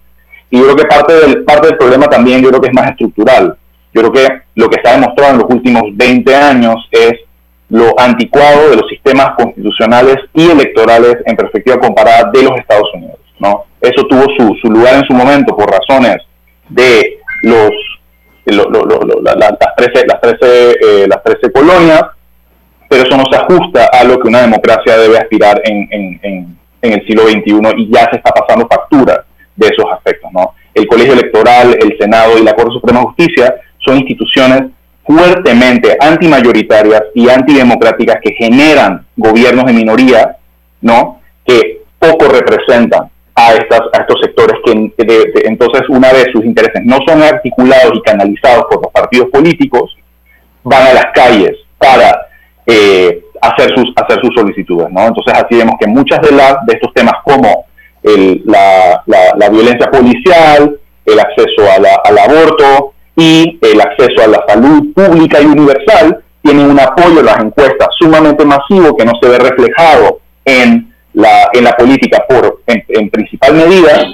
Y 0.51 0.59
yo 0.59 0.65
creo 0.65 0.75
que 0.75 0.85
parte 0.85 1.13
del, 1.13 1.43
parte 1.45 1.69
del 1.69 1.77
problema 1.77 2.05
también 2.07 2.43
yo 2.43 2.49
creo 2.49 2.61
que 2.61 2.67
es 2.67 2.73
más 2.73 2.91
estructural. 2.91 3.57
Yo 3.93 4.01
creo 4.01 4.11
que 4.11 4.41
lo 4.53 4.69
que 4.69 4.75
está 4.75 4.93
demostrado 4.93 5.33
en 5.33 5.39
los 5.39 5.49
últimos 5.49 5.83
20 5.93 6.35
años 6.35 6.75
es 6.91 7.13
lo 7.69 7.99
anticuado 7.99 8.69
de 8.69 8.75
los 8.75 8.87
sistemas 8.87 9.31
constitucionales 9.35 10.17
y 10.35 10.51
electorales 10.51 11.17
en 11.25 11.35
perspectiva 11.35 11.79
comparada 11.79 12.29
de 12.31 12.43
los 12.43 12.59
Estados 12.59 12.87
Unidos. 12.93 13.20
¿No? 13.41 13.65
Eso 13.81 14.03
tuvo 14.07 14.25
su, 14.37 14.69
lugar 14.69 14.95
en 14.95 15.03
su 15.05 15.13
momento 15.13 15.55
por 15.55 15.69
razones 15.69 16.17
de 16.69 17.17
los 17.43 17.71
las 18.45 19.75
13, 19.77 20.07
las 20.07 20.21
13, 20.21 20.71
eh, 20.71 21.07
las 21.07 21.23
13 21.23 21.51
colonias, 21.51 22.03
pero 22.89 23.03
eso 23.03 23.17
no 23.17 23.23
se 23.31 23.37
ajusta 23.37 23.89
a 23.91 24.03
lo 24.03 24.19
que 24.19 24.27
una 24.27 24.41
democracia 24.41 24.97
debe 24.97 25.17
aspirar 25.17 25.61
en, 25.63 25.87
en, 25.91 26.57
el 26.81 27.05
siglo 27.05 27.27
XXI 27.27 27.61
y 27.77 27.93
ya 27.93 28.09
se 28.09 28.17
está 28.17 28.31
pasando 28.31 28.67
factura 28.67 29.23
de 29.55 29.67
esos 29.67 29.85
aspectos. 29.93 30.31
¿no? 30.33 30.53
El 30.73 30.87
colegio 30.87 31.13
electoral, 31.13 31.77
el 31.79 31.97
Senado 31.99 32.37
y 32.39 32.43
la 32.43 32.53
Corte 32.53 32.73
Suprema 32.73 32.99
de 32.99 33.05
Justicia 33.05 33.55
son 33.85 33.97
instituciones 33.97 34.63
fuertemente 35.05 35.95
antimayoritarias 35.99 37.03
y 37.13 37.29
antidemocráticas 37.29 38.17
que 38.23 38.33
generan 38.33 39.05
gobiernos 39.15 39.65
de 39.65 39.73
minoría, 39.73 40.37
¿no? 40.81 41.21
que 41.45 41.81
poco 41.99 42.25
representan 42.25 43.11
estas, 43.53 43.81
a 43.93 44.01
estos 44.01 44.21
sectores 44.21 44.57
que, 44.65 44.93
entonces 45.45 45.81
una 45.89 46.11
vez 46.11 46.27
sus 46.33 46.43
intereses 46.45 46.81
no 46.85 46.97
son 47.07 47.21
articulados 47.21 47.93
y 47.95 48.01
canalizados 48.01 48.65
por 48.69 48.83
los 48.83 48.91
partidos 48.91 49.29
políticos, 49.29 49.95
van 50.63 50.87
a 50.87 50.93
las 50.93 51.05
calles 51.13 51.57
para 51.77 52.27
eh, 52.65 53.23
hacer, 53.41 53.73
sus, 53.75 53.91
hacer 53.95 54.19
sus 54.21 54.33
solicitudes. 54.35 54.87
¿no? 54.91 55.07
Entonces 55.07 55.33
así 55.33 55.55
vemos 55.55 55.75
que 55.79 55.87
muchas 55.87 56.21
de, 56.21 56.31
las 56.31 56.57
de 56.65 56.73
estos 56.73 56.93
temas 56.93 57.15
como 57.23 57.65
el, 58.03 58.41
la, 58.45 59.03
la, 59.35 59.49
violencia 59.49 59.89
policial, 59.89 60.79
el 61.05 61.19
acceso 61.19 61.63
al 62.03 62.17
aborto 62.17 62.93
y 63.15 63.59
el 63.61 63.81
acceso 63.81 64.23
a 64.23 64.27
la 64.27 64.43
salud 64.47 64.93
pública 64.93 65.41
y 65.41 65.45
universal 65.45 66.23
tienen 66.41 66.69
un 66.69 66.79
apoyo 66.79 67.19
en 67.19 67.25
las 67.25 67.39
encuestas 67.39 67.89
sumamente 67.99 68.45
masivo 68.45 68.95
que 68.95 69.05
no 69.05 69.13
se 69.21 69.29
ve 69.29 69.37
reflejado 69.37 70.19
en 70.45 70.90
la, 71.13 71.49
en 71.53 71.63
la 71.63 71.75
política 71.75 72.25
por, 72.27 72.61
en, 72.67 73.09
principal 73.09 73.53
medida, 73.55 74.07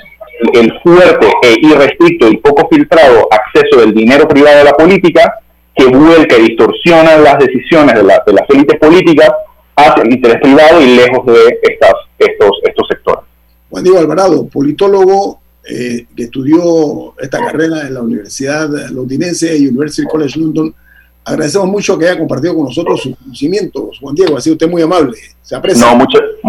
el 0.54 0.80
fuerte 0.82 1.28
e 1.44 1.56
irrestricto 1.62 2.28
y 2.30 2.38
poco 2.38 2.68
filtrado 2.70 3.28
acceso 3.32 3.82
del 3.82 3.94
dinero 3.94 4.28
privado 4.28 4.62
a 4.62 4.64
la 4.64 4.74
política, 4.74 5.40
que 5.76 5.86
vuelca 5.86 6.38
y 6.38 6.50
distorsiona 6.50 7.18
las 7.18 7.38
decisiones 7.40 7.96
de, 7.96 8.04
la, 8.04 8.24
de 8.26 8.34
las 8.34 8.50
élites 8.50 8.80
políticas 8.80 9.32
hacia 9.76 10.04
el 10.04 10.14
interés 10.14 10.42
privado 10.42 10.82
y 10.82 10.96
lejos 10.96 11.26
de 11.28 11.60
estas, 11.62 11.94
estos, 12.18 12.52
estos 12.64 12.88
sectores. 12.88 13.24
Juan 13.70 13.84
Diego 13.84 14.00
Alvarado, 14.00 14.48
politólogo 14.48 15.40
eh, 15.70 16.06
que 16.16 16.24
estudió 16.24 17.14
esta 17.20 17.40
carrera 17.40 17.82
en 17.82 17.94
la 17.94 18.02
Universidad 18.02 18.70
Londinense 18.92 19.56
y 19.56 19.68
University 19.68 20.08
College 20.08 20.40
London 20.40 20.74
Agradecemos 21.28 21.68
mucho 21.68 21.98
que 21.98 22.08
haya 22.08 22.18
compartido 22.18 22.56
con 22.56 22.64
nosotros 22.64 23.02
sus 23.02 23.18
conocimientos. 23.18 24.00
Juan 24.00 24.16
Diego, 24.16 24.38
ha 24.38 24.42
sido 24.42 24.54
usted 24.54 24.70
muy 24.70 24.82
amable. 24.82 25.18
Se 25.42 25.58
aprecia. 25.58 25.86
No, 25.86 25.98
muchas, 25.98 26.22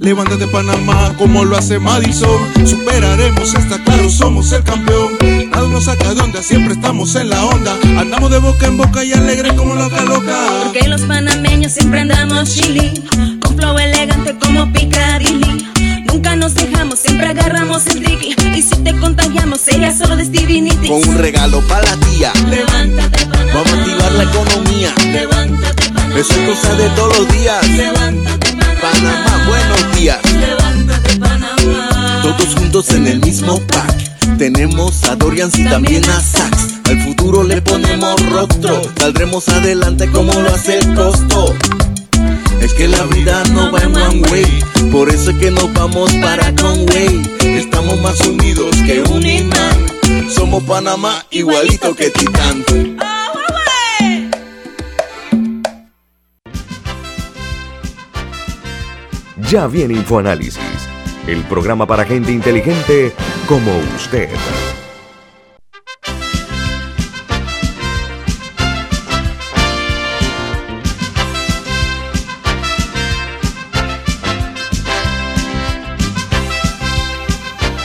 Levántate 0.00 0.46
Panamá 0.46 1.14
como 1.18 1.44
lo 1.44 1.56
hace 1.56 1.78
Madison. 1.78 2.40
Superaremos, 2.64 3.54
está 3.54 3.82
claro, 3.82 4.08
somos 4.08 4.52
el 4.52 4.62
campeón. 4.62 5.18
Nada 5.50 5.68
nos 5.68 5.84
saca 5.84 6.14
de 6.14 6.20
onda, 6.20 6.42
siempre 6.42 6.74
estamos 6.74 7.14
en 7.16 7.30
la 7.30 7.44
onda. 7.44 7.76
Andamos 7.98 8.30
de 8.30 8.38
boca 8.38 8.66
en 8.66 8.76
boca 8.76 9.04
y 9.04 9.12
alegre 9.12 9.54
como 9.56 9.74
loca 9.74 10.02
loca. 10.04 10.36
Porque 10.64 10.88
los 10.88 11.02
panameños 11.02 11.72
siempre 11.72 12.00
andamos 12.00 12.54
chili. 12.54 12.92
Con 13.40 13.56
flow 13.56 13.78
elegante 13.78 14.36
como 14.40 14.72
Picadilly. 14.72 15.66
Nunca 16.06 16.36
nos 16.36 16.54
dejamos, 16.54 16.98
siempre 16.98 17.26
agarramos 17.28 17.86
el 17.88 18.02
tricky. 18.02 18.34
Y 18.56 18.62
si 18.62 18.76
te 18.76 18.94
contagiamos, 18.94 19.60
sería 19.60 19.96
solo 19.96 20.16
de 20.16 20.24
Stevie 20.24 20.68
Con 20.88 21.08
un 21.08 21.18
regalo 21.18 21.60
para 21.68 21.82
la 21.82 21.96
tía. 22.06 22.32
Levántate, 22.48 23.26
Panamá. 23.26 23.52
Vamos 23.52 23.72
a 23.72 23.76
activar 23.76 24.12
la 24.12 24.22
economía. 24.22 24.94
Levántate, 25.12 25.90
Panamá. 25.90 26.18
Eso 26.18 26.32
es 26.32 26.48
cosa 26.48 26.74
de 26.74 26.88
todos 26.90 27.18
los 27.18 27.32
días. 27.32 27.68
Levántate, 27.68 28.57
Panamá, 28.80 29.44
buenos 29.46 29.96
días. 29.96 30.18
Levántate, 30.32 31.16
Panamá. 31.16 32.20
Todos 32.22 32.54
juntos 32.54 32.90
en 32.90 33.06
el 33.06 33.20
mismo 33.20 33.60
pack. 33.66 34.38
Tenemos 34.38 35.02
a 35.04 35.16
Dorian 35.16 35.50
y 35.56 35.64
también 35.64 36.08
a 36.08 36.20
Sax. 36.20 36.74
Al 36.84 37.00
futuro 37.02 37.42
le 37.42 37.60
ponemos 37.60 38.14
rostro. 38.30 38.80
Saldremos 38.98 39.48
adelante 39.48 40.08
como 40.10 40.32
lo 40.32 40.48
hace 40.54 40.78
el 40.78 40.94
costo. 40.94 41.54
Es 42.60 42.72
que 42.74 42.88
la 42.88 43.02
vida 43.04 43.42
no 43.52 43.72
va 43.72 43.80
en 43.80 43.96
one 43.96 44.22
way. 44.30 44.64
Por 44.92 45.08
eso 45.08 45.30
es 45.30 45.38
que 45.38 45.50
nos 45.50 45.72
vamos 45.72 46.12
para 46.14 46.54
Conway. 46.54 47.22
Estamos 47.40 48.00
más 48.00 48.20
unidos 48.20 48.76
que 48.86 49.02
un 49.02 49.26
imán. 49.26 49.86
Somos 50.34 50.62
Panamá 50.64 51.26
igualito 51.30 51.94
que 51.94 52.10
Titán. 52.10 52.64
Ya 59.50 59.66
viene 59.66 59.94
InfoAnálisis, 59.94 60.58
el 61.26 61.42
programa 61.44 61.86
para 61.86 62.04
gente 62.04 62.30
inteligente 62.30 63.12
como 63.48 63.70
usted. 63.96 64.28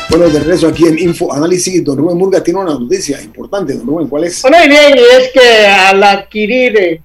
Bueno, 0.09 0.27
de 0.27 0.39
regreso 0.39 0.67
aquí 0.67 0.85
en 0.85 0.99
Info 0.99 1.33
Análisis, 1.33 1.81
don 1.81 1.97
Rubén 1.97 2.17
Murga 2.17 2.43
tiene 2.43 2.59
una 2.59 2.73
noticia 2.73 3.21
importante, 3.21 3.73
don 3.73 3.87
Rubén, 3.87 4.09
¿cuál 4.09 4.25
es? 4.25 4.41
Bueno, 4.41 4.57
y 4.65 4.67
bien, 4.67 4.97
y 4.97 4.99
es 4.99 5.31
que 5.31 5.65
al 5.65 6.03
adquirir 6.03 6.77
eh, 6.77 7.01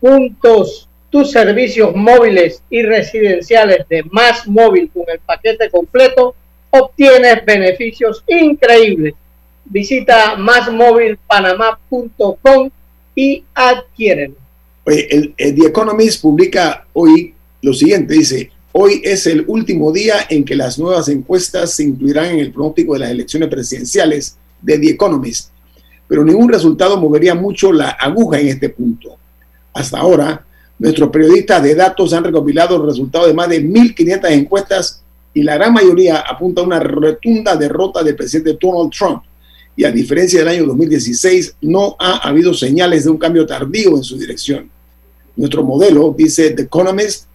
puntos 0.00 0.88
tus 1.12 1.30
servicios 1.30 1.94
móviles 1.94 2.60
y 2.70 2.82
residenciales 2.82 3.86
de 3.90 4.02
Más 4.10 4.48
Móvil 4.48 4.90
con 4.92 5.04
el 5.12 5.20
paquete 5.20 5.68
completo, 5.68 6.34
obtienes 6.70 7.44
beneficios 7.44 8.24
increíbles. 8.26 9.12
Visita 9.66 10.36
másmóvilpanamá.com 10.36 12.70
y 13.14 13.44
adquieren. 13.54 14.34
Oye, 14.84 15.06
el, 15.10 15.34
el 15.36 15.54
The 15.54 15.66
Economist 15.66 16.22
publica 16.22 16.86
hoy 16.94 17.34
lo 17.60 17.74
siguiente, 17.74 18.14
dice, 18.14 18.50
hoy 18.72 19.02
es 19.04 19.26
el 19.26 19.44
último 19.46 19.92
día 19.92 20.14
en 20.30 20.46
que 20.46 20.56
las 20.56 20.78
nuevas 20.78 21.10
encuestas 21.10 21.74
se 21.74 21.82
incluirán 21.84 22.30
en 22.30 22.38
el 22.38 22.52
pronóstico 22.52 22.94
de 22.94 23.00
las 23.00 23.10
elecciones 23.10 23.50
presidenciales 23.50 24.38
de 24.62 24.78
The 24.78 24.92
Economist, 24.92 25.50
pero 26.08 26.24
ningún 26.24 26.48
resultado 26.48 26.96
movería 26.96 27.34
mucho 27.34 27.70
la 27.70 27.90
aguja 27.90 28.40
en 28.40 28.48
este 28.48 28.70
punto. 28.70 29.18
Hasta 29.74 29.98
ahora, 29.98 30.46
nuestros 30.82 31.10
periodistas 31.10 31.62
de 31.62 31.76
datos 31.76 32.12
han 32.12 32.24
recopilado 32.24 32.74
el 32.74 32.88
resultado 32.88 33.28
de 33.28 33.32
más 33.32 33.48
de 33.48 33.62
1.500 33.62 34.30
encuestas 34.32 35.00
y 35.32 35.44
la 35.44 35.54
gran 35.54 35.72
mayoría 35.72 36.16
apunta 36.18 36.60
a 36.60 36.64
una 36.64 36.80
rotunda 36.80 37.54
derrota 37.54 38.02
del 38.02 38.16
presidente 38.16 38.58
Donald 38.60 38.90
Trump. 38.90 39.22
Y 39.76 39.84
a 39.84 39.92
diferencia 39.92 40.40
del 40.40 40.48
año 40.48 40.66
2016, 40.66 41.54
no 41.60 41.94
ha 42.00 42.28
habido 42.28 42.52
señales 42.52 43.04
de 43.04 43.10
un 43.10 43.16
cambio 43.16 43.46
tardío 43.46 43.96
en 43.96 44.02
su 44.02 44.18
dirección. 44.18 44.68
Nuestro 45.36 45.62
modelo, 45.62 46.12
dice 46.18 46.50
The 46.50 46.62
Economist, 46.62 47.26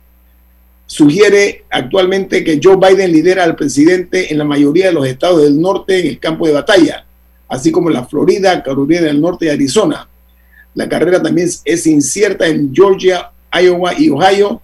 sugiere 0.86 1.64
actualmente 1.70 2.44
que 2.44 2.60
Joe 2.62 2.76
Biden 2.76 3.14
lidera 3.14 3.46
al 3.46 3.56
presidente 3.56 4.30
en 4.30 4.40
la 4.40 4.44
mayoría 4.44 4.88
de 4.88 4.94
los 4.94 5.08
estados 5.08 5.42
del 5.42 5.60
norte 5.60 6.02
en 6.02 6.08
el 6.08 6.20
campo 6.20 6.48
de 6.48 6.52
batalla, 6.52 7.06
así 7.48 7.72
como 7.72 7.88
en 7.88 7.94
la 7.94 8.06
Florida, 8.06 8.62
Carolina 8.62 9.04
del 9.04 9.22
Norte 9.22 9.46
y 9.46 9.50
Arizona. 9.50 10.10
La 10.76 10.90
carrera 10.90 11.24
también 11.24 11.50
es 11.64 11.88
incierta 11.88 12.46
en 12.46 12.76
Georgia, 12.76 13.32
Iowa 13.62 13.94
y 13.98 14.10
Ohio, 14.10 14.62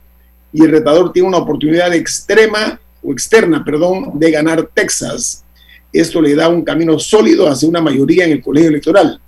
y 0.51 0.63
el 0.63 0.71
retador 0.71 1.11
tiene 1.11 1.27
una 1.27 1.39
oportunidad 1.39 1.93
extrema 1.93 2.79
o 3.01 3.11
externa, 3.11 3.63
perdón, 3.63 4.11
de 4.13 4.31
ganar 4.31 4.69
Texas. 4.73 5.43
Esto 5.91 6.21
le 6.21 6.35
da 6.35 6.47
un 6.47 6.63
camino 6.63 6.97
sólido 6.99 7.47
hacia 7.47 7.69
una 7.69 7.81
mayoría 7.81 8.25
en 8.25 8.31
el 8.31 8.41
colegio 8.41 8.69
electoral. 8.69 9.19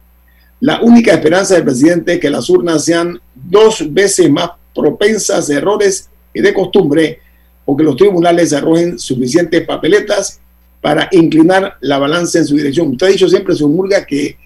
La 0.59 0.81
única 0.81 1.13
esperanza 1.13 1.55
del 1.55 1.63
presidente 1.63 2.13
es 2.13 2.19
que 2.19 2.29
las 2.29 2.49
urnas 2.49 2.85
sean 2.85 3.19
dos 3.33 3.83
veces 3.93 4.29
más 4.29 4.51
propensas 4.73 5.49
a 5.49 5.53
errores 5.53 6.09
que 6.33 6.41
de 6.41 6.53
costumbre 6.53 7.19
o 7.65 7.75
que 7.75 7.83
los 7.83 7.95
tribunales 7.95 8.53
arrojen 8.53 8.97
suficientes 8.97 9.65
papeletas 9.65 10.39
para 10.81 11.09
inclinar 11.11 11.77
la 11.81 11.97
balanza 11.97 12.39
en 12.39 12.45
su 12.45 12.55
dirección. 12.55 12.89
Usted 12.89 13.07
ha 13.07 13.09
dicho 13.09 13.27
siempre, 13.27 13.55
su 13.55 13.67
Murga, 13.67 14.05
que 14.05 14.37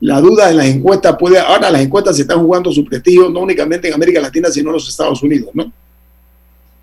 la 0.00 0.20
duda 0.20 0.48
de 0.48 0.54
las 0.54 0.66
encuestas 0.66 1.16
puede, 1.18 1.38
ahora 1.38 1.70
las 1.70 1.82
encuestas 1.82 2.16
se 2.16 2.22
están 2.22 2.40
jugando 2.40 2.70
su 2.70 2.84
prestigio 2.84 3.30
no 3.30 3.40
únicamente 3.40 3.88
en 3.88 3.94
América 3.94 4.20
Latina, 4.20 4.48
sino 4.50 4.70
en 4.70 4.74
los 4.74 4.88
Estados 4.88 5.22
Unidos, 5.22 5.50
¿no? 5.54 5.72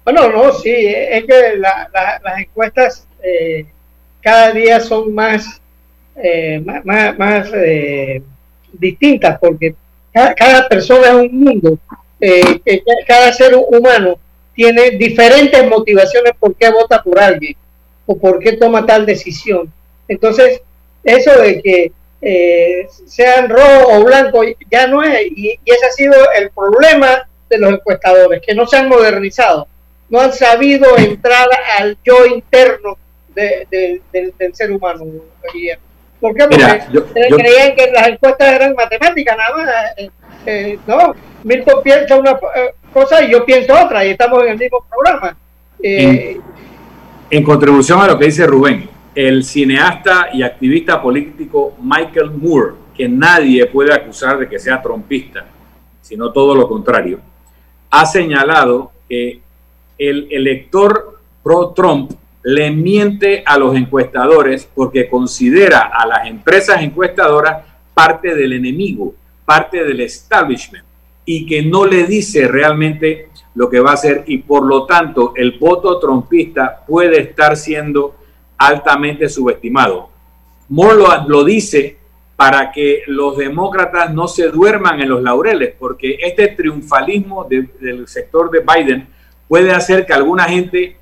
Bueno, 0.04 0.30
no, 0.30 0.52
sí, 0.54 0.70
es 0.72 1.24
que 1.24 1.56
la, 1.58 1.90
la, 1.94 2.20
las 2.24 2.40
encuestas 2.40 3.08
eh, 3.24 3.66
cada 4.22 4.52
día 4.52 4.80
son 4.80 5.14
más, 5.14 5.62
eh, 6.16 6.62
más, 6.84 7.18
más 7.18 7.50
eh, 7.54 8.22
distintas 8.74 9.40
porque 9.40 9.76
cada, 10.12 10.34
cada, 10.34 10.68
persona 10.68 11.08
es 11.08 11.14
un 11.14 11.40
mundo, 11.40 11.80
cada 13.08 13.32
ser 13.34 13.56
humano 13.56 14.18
tiene 14.54 14.92
diferentes 14.92 15.68
motivaciones 15.68 16.34
por 16.40 16.56
qué 16.56 16.70
vota 16.70 17.02
por 17.02 17.20
alguien 17.20 17.56
o 18.06 18.18
por 18.18 18.40
qué 18.40 18.54
toma 18.54 18.86
tal 18.86 19.06
decisión. 19.06 19.72
Entonces, 20.08 20.62
eso 21.04 21.42
de 21.42 21.62
que 21.62 21.92
eh, 22.26 22.88
sean 23.06 23.50
rojo 23.50 23.88
o 23.90 24.04
blanco, 24.06 24.44
ya 24.72 24.88
no 24.88 25.04
es, 25.04 25.26
y, 25.36 25.50
y, 25.50 25.60
ese 25.66 25.86
ha 25.86 25.92
sido 25.92 26.14
el 26.38 26.52
problema 26.52 27.28
de 27.50 27.58
los 27.58 27.74
encuestadores, 27.74 28.42
que 28.42 28.56
no 28.56 28.66
se 28.66 28.78
han 28.78 28.88
modernizado, 28.88 29.68
no 30.08 30.22
han 30.22 30.32
sabido 30.32 30.98
entrar 30.98 31.50
al 31.80 31.98
yo 32.02 32.26
interno 32.26 32.98
de, 33.36 33.68
de, 33.70 34.02
de, 34.14 34.34
del 34.40 34.56
ser 34.56 34.72
humano. 34.72 35.04
¿Por 35.42 35.52
qué? 35.52 35.78
Porque 36.22 36.48
Mira, 36.48 36.88
yo, 36.94 37.06
yo, 37.30 37.36
creían 37.36 37.76
que 37.76 37.92
las 37.92 38.08
encuestas 38.08 38.54
eran 38.54 38.74
matemáticas, 38.74 39.36
nada 39.36 39.58
más. 39.58 39.70
Eh, 39.98 40.10
eh, 40.46 40.80
no, 40.88 41.14
Milton 41.44 41.84
piensa 41.84 42.16
una 42.16 42.40
cosa 42.94 43.22
y 43.22 43.32
yo 43.32 43.44
pienso 43.46 43.74
otra, 43.74 44.06
y 44.06 44.12
estamos 44.12 44.44
en 44.44 44.50
el 44.52 44.58
mismo 44.58 44.86
programa. 44.90 45.38
En, 45.82 46.42
en 47.30 47.44
contribución 47.44 48.00
a 48.00 48.08
lo 48.08 48.18
que 48.18 48.26
dice 48.26 48.48
Rubén, 48.48 48.93
el 49.16 49.44
cineasta 49.44 50.30
y 50.34 50.44
activista 50.44 51.02
político 51.02 51.76
Michael 51.82 52.32
Moore, 52.32 52.74
que 52.96 53.08
nadie 53.08 53.66
puede 53.68 53.94
acusar 53.94 54.38
de 54.40 54.50
que 54.50 54.60
sea 54.60 54.82
trompista, 54.82 55.46
sino 56.02 56.32
todo 56.32 56.56
lo 56.56 56.68
contrario, 56.68 57.20
ha 57.90 58.06
señalado 58.06 58.92
que 59.08 59.42
el 59.98 60.28
elector 60.32 61.20
pro-Trump 61.44 62.12
le 62.44 62.72
miente 62.72 63.44
a 63.46 63.58
los 63.58 63.76
encuestadores 63.76 64.70
porque 64.74 65.08
considera 65.08 65.92
a 65.94 66.06
las 66.06 66.28
empresas 66.28 66.82
encuestadoras 66.82 67.64
parte 67.94 68.36
del 68.36 68.54
enemigo, 68.54 69.14
parte 69.46 69.84
del 69.84 70.02
establishment, 70.02 70.84
y 71.26 71.46
que 71.46 71.62
no 71.62 71.86
le 71.86 72.06
dice 72.06 72.48
realmente 72.48 73.30
lo 73.56 73.70
que 73.70 73.80
va 73.80 73.92
a 73.92 73.94
hacer 73.94 74.24
y 74.28 74.40
por 74.40 74.66
lo 74.66 74.86
tanto 74.86 75.34
el 75.36 75.58
voto 75.58 76.00
trompista 76.00 76.84
puede 76.86 77.22
estar 77.22 77.56
siendo 77.56 78.16
altamente 78.58 79.30
subestimado. 79.30 80.10
Moore 80.70 81.04
lo, 81.28 81.44
dice 81.44 81.98
para 82.36 82.72
que 82.72 83.04
los 83.08 83.38
demócratas 83.38 84.14
no 84.14 84.28
se 84.28 84.50
duerman 84.50 85.00
en 85.02 85.10
los 85.10 85.22
laureles, 85.22 85.76
porque 85.78 86.18
este 86.22 86.50
triunfalismo 86.50 87.46
del 87.46 88.08
sector 88.08 88.50
de 88.50 88.60
Biden 88.62 89.08
puede 89.48 89.72
hacer 89.72 90.06
que 90.06 90.14
alguna 90.14 90.46
gente 90.46 90.98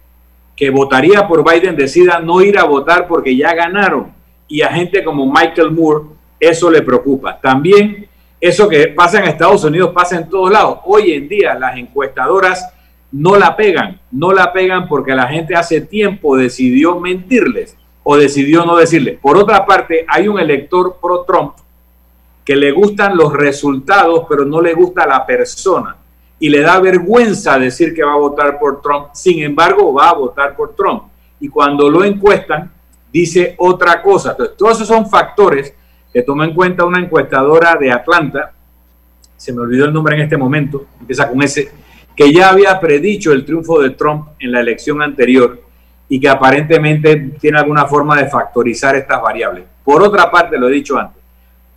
que 0.55 0.69
votaría 0.69 1.27
por 1.27 1.49
Biden 1.49 1.75
decida 1.75 2.19
no 2.19 2.41
ir 2.41 2.59
a 2.59 2.65
votar 2.65 3.07
porque 3.07 3.35
ya 3.35 3.53
ganaron. 3.53 4.13
Y 4.47 4.61
a 4.61 4.67
gente 4.67 5.03
como 5.03 5.25
Michael 5.25 5.71
Moore 5.71 6.05
eso 6.39 6.69
le 6.69 6.81
preocupa. 6.81 7.39
También 7.39 8.07
eso 8.39 8.67
que 8.67 8.87
pasa 8.87 9.19
en 9.19 9.25
Estados 9.25 9.63
Unidos 9.63 9.91
pasa 9.93 10.17
en 10.17 10.27
todos 10.27 10.51
lados. 10.51 10.79
Hoy 10.85 11.13
en 11.13 11.29
día 11.29 11.53
las 11.53 11.77
encuestadoras 11.77 12.73
no 13.11 13.35
la 13.35 13.55
pegan, 13.55 13.99
no 14.11 14.31
la 14.31 14.53
pegan 14.53 14.87
porque 14.87 15.13
la 15.13 15.27
gente 15.27 15.55
hace 15.55 15.81
tiempo 15.81 16.37
decidió 16.37 16.99
mentirles 16.99 17.77
o 18.03 18.17
decidió 18.17 18.65
no 18.65 18.77
decirle. 18.77 19.19
Por 19.21 19.37
otra 19.37 19.65
parte, 19.65 20.05
hay 20.07 20.27
un 20.27 20.39
elector 20.39 20.97
pro 21.01 21.23
Trump 21.23 21.53
que 22.43 22.55
le 22.55 22.71
gustan 22.71 23.15
los 23.15 23.33
resultados, 23.33 24.25
pero 24.27 24.45
no 24.45 24.61
le 24.61 24.73
gusta 24.73 25.05
la 25.05 25.25
persona. 25.25 25.97
Y 26.39 26.49
le 26.49 26.61
da 26.61 26.79
vergüenza 26.79 27.59
decir 27.59 27.93
que 27.93 28.03
va 28.03 28.13
a 28.13 28.17
votar 28.17 28.57
por 28.57 28.81
Trump. 28.81 29.09
Sin 29.13 29.43
embargo, 29.43 29.93
va 29.93 30.09
a 30.09 30.13
votar 30.13 30.55
por 30.55 30.75
Trump. 30.75 31.03
Y 31.39 31.49
cuando 31.49 31.89
lo 31.89 32.03
encuestan, 32.03 32.71
dice 33.13 33.55
otra 33.59 34.01
cosa. 34.01 34.31
Entonces, 34.31 34.57
todos 34.57 34.77
esos 34.77 34.87
son 34.87 35.07
factores 35.07 35.75
que 36.11 36.23
toma 36.23 36.45
en 36.45 36.53
cuenta 36.53 36.83
una 36.83 36.99
encuestadora 36.99 37.75
de 37.75 37.91
Atlanta, 37.91 38.53
se 39.37 39.53
me 39.53 39.61
olvidó 39.61 39.85
el 39.85 39.93
nombre 39.93 40.15
en 40.15 40.21
este 40.21 40.37
momento, 40.37 40.85
empieza 40.99 41.29
con 41.29 41.41
ese, 41.41 41.71
que 42.15 42.31
ya 42.31 42.49
había 42.49 42.79
predicho 42.79 43.31
el 43.31 43.45
triunfo 43.45 43.81
de 43.81 43.91
Trump 43.91 44.29
en 44.39 44.51
la 44.51 44.59
elección 44.59 45.01
anterior 45.01 45.61
y 46.09 46.19
que 46.19 46.27
aparentemente 46.27 47.15
tiene 47.39 47.57
alguna 47.57 47.85
forma 47.85 48.17
de 48.17 48.29
factorizar 48.29 48.95
estas 48.95 49.21
variables. 49.21 49.63
Por 49.83 50.03
otra 50.03 50.29
parte, 50.29 50.57
lo 50.57 50.67
he 50.67 50.73
dicho 50.73 50.97
antes, 50.97 51.21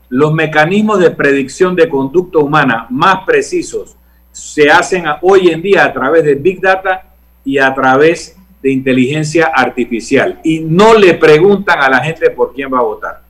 los 0.09 0.35
mecanismos 0.35 0.99
de 0.99 1.11
predicción 1.11 1.74
de 1.74 1.89
conducta 1.89 2.39
humana 2.39 2.87
más 2.91 3.24
precisos 3.24 3.97
se 4.32 4.70
hacen 4.70 5.05
hoy 5.22 5.49
en 5.49 5.62
día 5.62 5.85
a 5.85 5.93
través 5.93 6.24
de 6.24 6.35
Big 6.35 6.61
Data 6.61 7.14
y 7.45 7.59
a 7.59 7.72
través 7.72 8.37
de 8.61 8.72
inteligencia 8.72 9.53
artificial. 9.55 10.41
Y 10.43 10.61
no 10.61 10.95
le 10.95 11.14
preguntan 11.14 11.80
a 11.80 11.89
la 11.89 12.01
gente 12.01 12.30
por 12.30 12.53
quién 12.53 12.72
va 12.72 12.78
a 12.78 12.82
votar. 12.82 13.22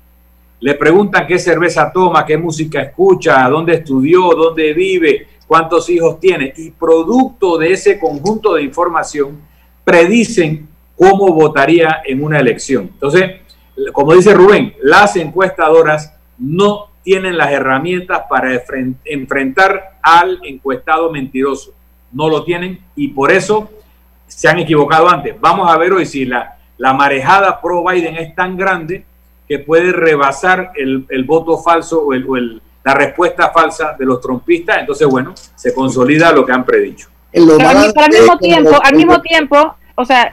Le 0.60 0.74
preguntan 0.74 1.26
qué 1.26 1.38
cerveza 1.38 1.92
toma, 1.92 2.24
qué 2.24 2.38
música 2.38 2.80
escucha, 2.80 3.46
dónde 3.48 3.74
estudió, 3.74 4.30
dónde 4.34 4.72
vive, 4.72 5.28
cuántos 5.46 5.88
hijos 5.90 6.20
tiene. 6.20 6.52
Y 6.56 6.70
producto 6.70 7.58
de 7.58 7.72
ese 7.72 7.98
conjunto 7.98 8.54
de 8.54 8.62
información, 8.62 9.40
predicen 9.84 10.68
cómo 10.96 11.32
votaría 11.32 12.02
en 12.04 12.22
una 12.22 12.38
elección. 12.38 12.90
Entonces, 12.92 13.40
como 13.92 14.14
dice 14.14 14.34
Rubén, 14.34 14.74
las 14.82 15.16
encuestadoras 15.16 16.14
no 16.38 16.90
tienen 17.02 17.36
las 17.36 17.52
herramientas 17.52 18.22
para 18.28 18.62
enfrentar 19.04 19.98
al 20.02 20.40
encuestado 20.44 21.10
mentiroso. 21.10 21.74
No 22.12 22.28
lo 22.28 22.44
tienen 22.44 22.80
y 22.96 23.08
por 23.08 23.30
eso 23.30 23.68
se 24.26 24.48
han 24.48 24.58
equivocado 24.58 25.08
antes. 25.08 25.38
Vamos 25.40 25.70
a 25.70 25.76
ver 25.76 25.92
hoy 25.92 26.06
si 26.06 26.24
la, 26.24 26.56
la 26.78 26.94
marejada 26.94 27.60
pro 27.60 27.84
Biden 27.84 28.16
es 28.16 28.34
tan 28.34 28.56
grande 28.56 29.04
que 29.48 29.58
puede 29.58 29.92
rebasar 29.92 30.72
el, 30.76 31.24
voto 31.24 31.58
falso 31.58 32.02
o, 32.02 32.14
el, 32.14 32.62
la 32.84 32.94
respuesta 32.94 33.50
falsa 33.50 33.96
de 33.98 34.04
los 34.04 34.20
trompistas. 34.20 34.78
Entonces, 34.78 35.08
bueno, 35.08 35.34
se 35.54 35.74
consolida 35.74 36.32
lo 36.32 36.44
que 36.44 36.52
han 36.52 36.64
predicho. 36.64 37.08
Pero 37.32 37.68
al 37.68 38.10
mismo 38.10 38.38
tiempo, 38.38 38.78
al 38.82 38.94
mismo 38.94 39.20
tiempo, 39.20 39.74
o 39.96 40.04
sea, 40.04 40.32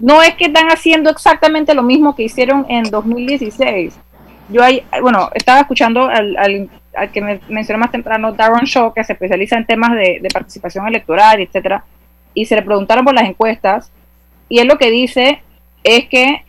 no 0.00 0.22
es 0.22 0.34
que 0.34 0.46
están 0.46 0.68
haciendo 0.68 1.10
exactamente 1.10 1.74
lo 1.74 1.82
mismo 1.82 2.16
que 2.16 2.24
hicieron 2.24 2.66
en 2.68 2.84
2016. 2.84 3.98
Yo 4.48 4.62
ahí, 4.62 4.82
bueno, 5.00 5.30
estaba 5.34 5.60
escuchando 5.60 6.08
al, 6.08 6.36
al, 6.36 7.10
que 7.12 7.20
me 7.20 7.40
mencionó 7.48 7.78
más 7.78 7.92
temprano, 7.92 8.32
Darren 8.32 8.64
Shaw, 8.64 8.92
que 8.92 9.04
se 9.04 9.12
especializa 9.12 9.56
en 9.56 9.66
temas 9.66 9.92
de, 9.92 10.18
de, 10.20 10.28
participación 10.32 10.86
electoral, 10.86 11.40
etcétera, 11.40 11.84
y 12.32 12.46
se 12.46 12.56
le 12.56 12.62
preguntaron 12.62 13.04
por 13.04 13.14
las 13.14 13.28
encuestas, 13.28 13.90
y 14.48 14.60
él 14.60 14.68
lo 14.68 14.78
que 14.78 14.90
dice 14.90 15.42
es 15.82 16.08
que 16.08 16.45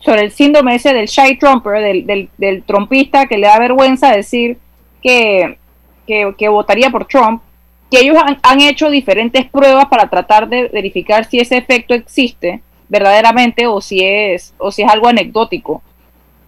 sobre 0.00 0.22
el 0.22 0.30
síndrome 0.30 0.74
ese 0.74 0.94
del 0.94 1.06
shy 1.06 1.36
trumper, 1.36 1.80
del, 1.82 2.06
del, 2.06 2.28
del, 2.38 2.62
trompista 2.62 3.26
que 3.26 3.38
le 3.38 3.46
da 3.46 3.58
vergüenza 3.58 4.10
decir 4.10 4.58
que, 5.02 5.58
que, 6.06 6.48
votaría 6.48 6.90
por 6.90 7.06
Trump, 7.06 7.42
que 7.90 8.00
ellos 8.00 8.16
han, 8.42 8.60
hecho 8.60 8.90
diferentes 8.90 9.44
pruebas 9.46 9.86
para 9.86 10.08
tratar 10.08 10.48
de 10.48 10.68
verificar 10.68 11.24
si 11.24 11.38
ese 11.38 11.58
efecto 11.58 11.94
existe 11.94 12.62
verdaderamente 12.88 13.66
o 13.66 13.80
si 13.80 14.02
es, 14.02 14.54
o 14.58 14.70
si 14.70 14.82
es 14.82 14.88
algo 14.88 15.08
anecdótico. 15.08 15.82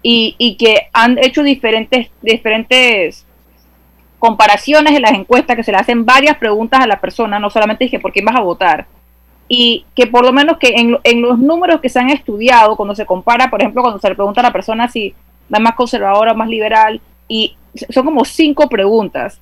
Y, 0.02 0.36
y 0.38 0.56
que 0.56 0.88
han 0.92 1.16
hecho 1.18 1.42
diferentes, 1.42 2.10
diferentes 2.20 3.26
comparaciones 4.18 4.94
en 4.94 5.02
las 5.02 5.12
encuestas 5.12 5.56
que 5.56 5.62
se 5.62 5.72
le 5.72 5.78
hacen 5.78 6.04
varias 6.04 6.36
preguntas 6.36 6.80
a 6.80 6.86
la 6.86 7.00
persona, 7.00 7.38
no 7.38 7.50
solamente 7.50 7.84
dije 7.84 7.98
por 7.98 8.12
quién 8.12 8.24
vas 8.24 8.36
a 8.36 8.40
votar, 8.40 8.86
y 9.48 9.84
que 9.94 10.06
por 10.06 10.24
lo 10.24 10.32
menos 10.32 10.58
que 10.58 10.68
en, 10.68 10.96
en, 11.04 11.22
los 11.22 11.38
números 11.38 11.80
que 11.80 11.88
se 11.88 11.98
han 11.98 12.10
estudiado, 12.10 12.76
cuando 12.76 12.94
se 12.94 13.06
compara, 13.06 13.50
por 13.50 13.60
ejemplo, 13.60 13.82
cuando 13.82 14.00
se 14.00 14.08
le 14.08 14.14
pregunta 14.14 14.40
a 14.40 14.44
la 14.44 14.52
persona 14.52 14.88
si 14.88 15.14
va 15.52 15.58
más 15.58 15.74
conservadora 15.74 16.32
o 16.32 16.36
más 16.36 16.48
liberal, 16.48 17.00
y 17.28 17.56
son 17.90 18.04
como 18.04 18.24
cinco 18.24 18.68
preguntas. 18.68 19.40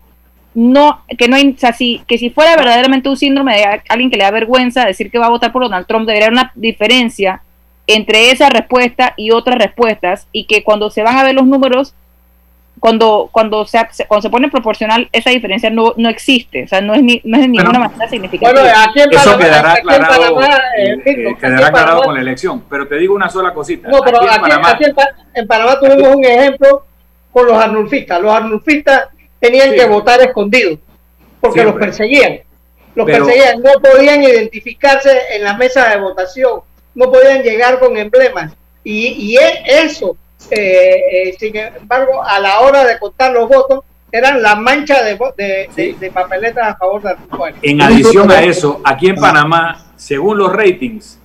No, 0.55 1.03
que 1.17 1.29
no 1.29 1.37
hay, 1.37 1.57
o 1.57 2.05
que 2.07 2.19
si 2.19 2.31
fuera 2.31 2.57
verdaderamente 2.57 3.09
un 3.09 3.17
síndrome 3.17 3.57
de 3.57 3.83
alguien 3.89 4.11
que 4.11 4.19
le 4.19 4.25
da 4.25 4.31
vergüenza 4.31 4.85
decir 4.85 5.11
que 5.11 5.19
va 5.19 5.27
a 5.27 5.31
votar 5.31 5.51
por 5.51 5.63
Donald 5.63 5.87
Trump, 5.87 6.07
debería 6.07 6.27
haber 6.27 6.39
una 6.39 6.53
diferencia 6.55 7.43
entre 7.87 8.31
esa 8.31 8.51
respuesta 8.51 9.15
y 9.17 9.31
otras 9.31 9.57
respuestas, 9.57 10.29
y 10.33 10.45
que 10.45 10.63
cuando 10.63 10.91
se 10.91 11.03
van 11.03 11.17
a 11.17 11.25
ver 11.25 11.35
los 11.35 11.47
números, 11.47 11.95
cuando, 12.83 13.29
cuando, 13.31 13.65
se, 13.65 13.79
cuando 14.09 14.23
se 14.23 14.29
pone 14.29 14.51
proporcional, 14.51 15.09
esa 15.13 15.31
diferencia 15.31 15.71
no, 15.71 15.95
no 15.97 16.09
existe, 16.09 16.65
o 16.65 16.67
sea, 16.67 16.81
no 16.81 16.95
es, 16.95 17.03
ni, 17.05 17.21
no 17.23 17.37
es 17.37 17.43
de 17.43 17.49
ninguna 17.49 17.79
manera 17.79 18.09
significativa. 18.09 18.61
Bueno, 18.61 18.77
aquí 18.77 19.03
en 19.03 19.11
Panamá, 19.11 19.31
Eso 19.31 19.39
quedará 19.39 19.73
aclarado, 19.75 20.43
eh, 20.43 21.03
eh, 21.05 21.37
quedará 21.41 21.67
aclarado 21.69 22.03
con 22.03 22.15
la 22.17 22.21
elección, 22.23 22.65
pero 22.69 22.89
te 22.89 22.97
digo 22.97 23.15
una 23.15 23.29
sola 23.29 23.55
cosita. 23.55 23.89
No, 23.89 24.01
pero 24.01 24.21
aquí, 24.21 24.35
en, 24.35 24.41
Panamá, 24.41 24.71
aquí 24.71 24.85
en, 25.35 25.47
Panamá 25.47 25.79
tuvimos 25.79 26.17
un 26.17 26.25
ejemplo 26.25 26.85
con 27.31 27.47
los 27.47 27.57
arnulfistas. 27.57 28.21
Los 28.21 28.33
arnulfistas 28.33 29.11
tenían 29.39 29.71
sí. 29.71 29.77
que 29.77 29.85
votar 29.87 30.21
escondidos 30.21 30.81
porque 31.41 31.61
Siempre. 31.61 31.79
los 31.79 31.87
perseguían. 31.87 32.41
Los 32.97 33.07
pero, 33.07 33.27
perseguían, 33.27 33.63
no 33.63 33.71
podían 33.81 34.25
identificarse 34.25 35.37
en 35.37 35.45
las 35.45 35.57
mesas 35.57 35.89
de 35.89 36.01
votación, 36.01 36.63
no 36.97 37.13
podían 37.13 37.45
llegar 37.45 37.79
con 37.79 37.97
emblemas. 37.97 38.55
Y, 38.83 39.07
y 39.07 39.37
eso 39.37 40.17
eh, 40.55 41.29
eh, 41.29 41.37
sin 41.39 41.57
embargo, 41.57 42.23
a 42.23 42.39
la 42.39 42.61
hora 42.61 42.85
de 42.85 42.99
contar 42.99 43.33
los 43.33 43.49
votos, 43.49 43.81
eran 44.11 44.43
la 44.43 44.55
mancha 44.55 45.03
de, 45.03 45.19
de, 45.37 45.69
sí. 45.75 45.93
de, 45.93 45.99
de 45.99 46.11
papeletas 46.11 46.69
a 46.69 46.77
favor 46.77 47.03
de 47.03 47.15
Trump. 47.31 47.57
En 47.63 47.81
adición 47.81 48.31
a 48.31 48.43
eso, 48.43 48.81
aquí 48.85 49.09
en 49.09 49.17
Panamá, 49.17 49.93
según 49.97 50.39
los 50.39 50.53
ratings, 50.53 51.19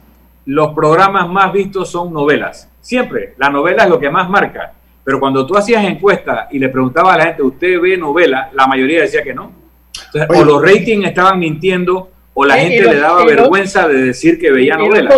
los 0.46 0.74
programas 0.74 1.28
más 1.28 1.52
vistos 1.52 1.92
son 1.92 2.14
novelas. 2.14 2.70
Siempre, 2.80 3.34
la 3.38 3.50
novela 3.50 3.84
es 3.84 3.90
lo 3.90 4.00
que 4.00 4.10
más 4.10 4.30
marca. 4.30 4.72
Pero 5.04 5.20
cuando 5.20 5.46
tú 5.46 5.58
hacías 5.58 5.84
encuesta 5.86 6.48
y 6.52 6.60
le 6.60 6.70
preguntabas 6.70 7.16
a 7.16 7.18
la 7.18 7.26
gente, 7.28 7.44
¿usted 7.44 7.80
ve 7.80 7.98
novela? 7.98 8.50
La 8.54 8.68
mayoría 8.68 9.02
decía 9.02 9.24
que 9.24 9.34
no. 9.34 9.52
Entonces, 10.06 10.30
Oye, 10.30 10.42
o 10.42 10.46
los 10.46 10.62
ratings 10.62 11.08
estaban 11.08 11.40
mintiendo 11.40 12.10
o 12.34 12.46
la 12.46 12.58
gente 12.58 12.82
los, 12.82 12.94
le 12.94 13.00
daba 13.00 13.26
vergüenza 13.26 13.88
de 13.88 14.02
decir 14.02 14.40
que 14.40 14.52
veía 14.52 14.78
novelas. 14.78 15.14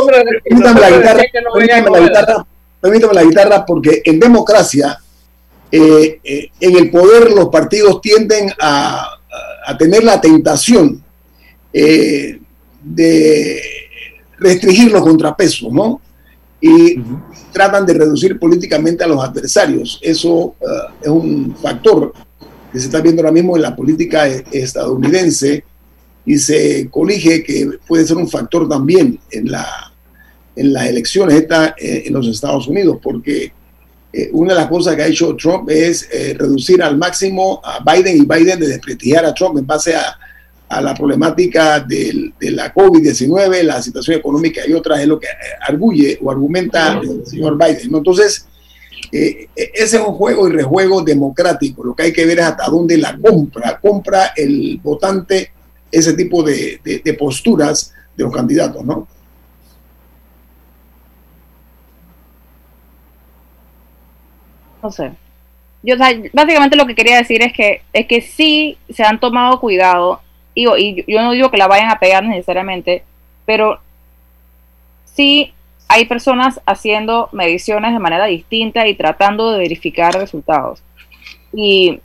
La 0.46 0.90
guitarra, 0.90 1.24
permítame 1.54 1.90
la 1.90 2.00
guitarra 2.00 2.46
permítame 2.82 3.14
la 3.14 3.24
guitarra, 3.24 3.66
porque 3.66 4.02
en 4.06 4.20
democracia, 4.20 5.00
eh, 5.72 6.20
eh, 6.24 6.50
en 6.60 6.76
el 6.78 6.90
poder 6.90 7.32
los 7.32 7.50
partidos 7.50 8.02
tienden 8.02 8.52
a, 8.60 9.20
a 9.66 9.78
tener 9.78 10.04
la 10.04 10.20
tentación 10.20 11.04
eh, 11.72 12.40
de 12.82 13.62
restringir 14.40 14.92
los 14.92 15.04
contrapesos, 15.04 15.72
¿no? 15.72 16.02
Y 16.62 17.00
uh 17.00 17.04
-huh. 17.04 17.24
tratan 17.54 17.86
de 17.86 17.94
reducir 17.94 18.40
políticamente 18.40 19.04
a 19.04 19.08
los 19.08 19.24
adversarios. 19.24 20.00
Eso 20.02 20.30
uh, 20.30 20.56
es 21.02 21.08
un 21.08 21.56
factor 21.62 22.14
que 22.72 22.80
se 22.80 22.86
está 22.86 23.02
viendo 23.02 23.22
ahora 23.22 23.32
mismo 23.32 23.56
en 23.56 23.62
la 23.62 23.76
política 23.76 24.28
estadounidense 24.52 25.64
y 26.26 26.38
se 26.38 26.90
colige 26.90 27.44
que 27.44 27.70
puede 27.88 28.06
ser 28.06 28.18
un 28.18 28.28
factor 28.28 28.68
también 28.68 29.20
en 29.32 29.52
la 29.52 29.89
en 30.60 30.74
las 30.74 30.88
elecciones 30.88 31.36
está 31.36 31.74
eh, 31.78 32.04
en 32.06 32.14
los 32.14 32.28
Estados 32.28 32.68
Unidos, 32.68 32.98
porque 33.02 33.54
eh, 34.12 34.30
una 34.34 34.54
de 34.54 34.60
las 34.60 34.70
cosas 34.70 34.96
que 34.96 35.04
ha 35.04 35.08
hecho 35.08 35.36
Trump 35.36 35.70
es 35.70 36.08
eh, 36.12 36.36
reducir 36.38 36.84
al 36.84 36.98
máximo 36.98 37.62
a 37.64 37.80
Biden 37.80 38.18
y 38.18 38.26
Biden 38.26 38.60
de 38.60 38.68
desprestigiar 38.68 39.26
a 39.26 39.34
Trump 39.34 39.58
en 39.58 39.66
base 39.66 39.96
a, 39.96 40.18
a 40.68 40.82
la 40.82 40.94
problemática 40.94 41.80
del, 41.80 42.34
de 42.40 42.52
la 42.52 42.74
COVID-19, 42.74 43.64
la 43.64 43.82
situación 43.82 44.18
económica 44.18 44.62
y 44.68 44.74
otras, 44.74 45.00
es 45.00 45.08
lo 45.08 45.20
que 45.20 45.28
arguye 45.66 46.20
o 46.22 46.30
argumenta 46.30 47.00
el 47.02 47.26
señor 47.26 47.58
Biden. 47.58 47.92
¿no? 47.92 48.00
Entonces, 48.00 48.46
eh, 49.14 49.48
ese 49.56 49.98
es 49.98 50.04
un 50.04 50.14
juego 50.14 50.50
y 50.50 50.52
rejuego 50.52 51.02
democrático. 51.04 51.86
Lo 51.86 51.96
que 51.96 52.04
hay 52.04 52.14
que 52.14 52.26
ver 52.26 52.40
es 52.40 52.46
hasta 52.46 52.68
dónde 52.68 52.98
la 52.98 53.18
compra, 53.18 53.80
compra 53.80 54.34
el 54.36 54.78
votante 54.84 55.52
ese 55.90 56.14
tipo 56.14 56.44
de, 56.44 56.82
de 56.84 57.14
posturas 57.14 57.94
de 58.18 58.24
los 58.24 58.34
candidatos, 58.34 58.84
¿no? 58.84 59.08
No 64.82 64.92
sé. 64.92 65.12
Yo, 65.82 65.96
básicamente 66.34 66.76
lo 66.76 66.86
que 66.86 66.96
quería 66.96 67.18
decir 67.18 67.42
es 67.42 67.54
que, 67.54 67.82
es 67.94 68.06
que 68.06 68.22
sí 68.22 68.78
se 68.90 69.04
han 69.04 69.20
tomado 69.20 69.60
cuidado, 69.60 70.22
y, 70.54 70.68
y 70.68 71.06
yo 71.08 71.22
no 71.22 71.32
digo 71.32 71.52
que 71.52 71.58
la 71.58 71.68
vayan 71.68 71.90
a 71.90 72.00
pegar 72.00 72.24
necesariamente, 72.24 73.04
pero 73.46 73.80
sí 75.06 75.54
hay 75.88 76.06
personas 76.06 76.62
haciendo 76.66 77.30
mediciones 77.32 77.94
de 77.94 78.00
manera 78.00 78.26
distinta 78.26 78.88
y 78.88 78.94
tratando 78.94 79.52
de 79.52 79.60
verificar 79.60 80.14
resultados. 80.14 80.84
Y, 81.52 82.00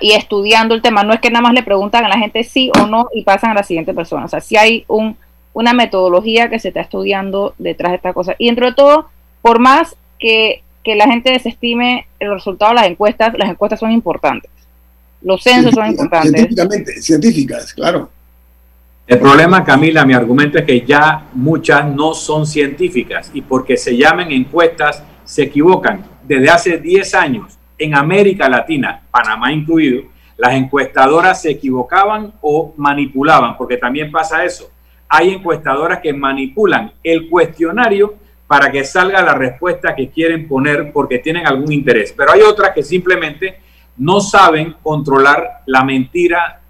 y 0.00 0.12
estudiando 0.12 0.74
el 0.74 0.82
tema. 0.82 1.02
No 1.02 1.14
es 1.14 1.20
que 1.20 1.30
nada 1.30 1.42
más 1.42 1.54
le 1.54 1.62
preguntan 1.62 2.04
a 2.04 2.08
la 2.08 2.18
gente 2.18 2.44
sí 2.44 2.70
o 2.78 2.86
no 2.86 3.08
y 3.14 3.22
pasan 3.22 3.50
a 3.50 3.54
la 3.54 3.62
siguiente 3.62 3.94
persona. 3.94 4.26
O 4.26 4.28
sea, 4.28 4.40
sí 4.40 4.56
hay 4.56 4.84
un, 4.88 5.16
una 5.52 5.72
metodología 5.72 6.50
que 6.50 6.58
se 6.58 6.68
está 6.68 6.80
estudiando 6.80 7.54
detrás 7.58 7.92
de 7.92 7.96
esta 7.96 8.12
cosa. 8.12 8.34
Y 8.38 8.48
entre 8.48 8.72
todo, 8.72 9.08
por 9.40 9.58
más 9.60 9.96
que, 10.18 10.62
que 10.84 10.94
la 10.94 11.06
gente 11.06 11.32
desestime 11.32 12.06
el 12.20 12.32
resultado 12.32 12.72
de 12.72 12.76
las 12.76 12.86
encuestas, 12.86 13.32
las 13.36 13.48
encuestas 13.48 13.80
son 13.80 13.90
importantes. 13.90 14.50
Los 15.22 15.42
censos 15.42 15.74
son 15.74 15.86
importantes. 15.86 16.32
Científicamente, 16.32 17.00
científicas, 17.00 17.72
claro. 17.72 18.10
El 19.06 19.18
problema, 19.18 19.64
Camila, 19.64 20.04
mi 20.04 20.12
argumento 20.12 20.58
es 20.58 20.64
que 20.64 20.82
ya 20.82 21.26
muchas 21.32 21.86
no 21.86 22.14
son 22.14 22.46
científicas 22.46 23.30
y 23.34 23.40
porque 23.42 23.76
se 23.76 23.96
llamen 23.96 24.30
encuestas 24.30 25.02
se 25.24 25.42
equivocan. 25.42 26.04
Desde 26.22 26.50
hace 26.50 26.78
10 26.78 27.14
años 27.14 27.58
en 27.78 27.94
América 27.94 28.48
Latina, 28.48 29.02
Panamá 29.10 29.52
incluido, 29.52 30.04
las 30.36 30.54
encuestadoras 30.54 31.40
se 31.42 31.50
equivocaban 31.50 32.32
o 32.40 32.74
manipulaban, 32.76 33.56
porque 33.56 33.76
también 33.76 34.10
pasa 34.10 34.44
eso. 34.44 34.70
Hay 35.08 35.30
encuestadoras 35.30 36.00
que 36.00 36.12
manipulan 36.12 36.92
el 37.02 37.28
cuestionario 37.28 38.14
para 38.54 38.70
que 38.70 38.84
salga 38.84 39.20
la 39.20 39.34
respuesta 39.34 39.96
que 39.96 40.10
quieren 40.10 40.46
poner 40.46 40.92
porque 40.92 41.18
tienen 41.18 41.44
algún 41.44 41.72
interés, 41.72 42.14
pero 42.16 42.30
hay 42.30 42.40
otras 42.42 42.70
que 42.70 42.84
simplemente 42.84 43.58
no 43.96 44.20
saben 44.20 44.76
controlar 44.80 45.62
la 45.66 45.82
mentira 45.82 46.60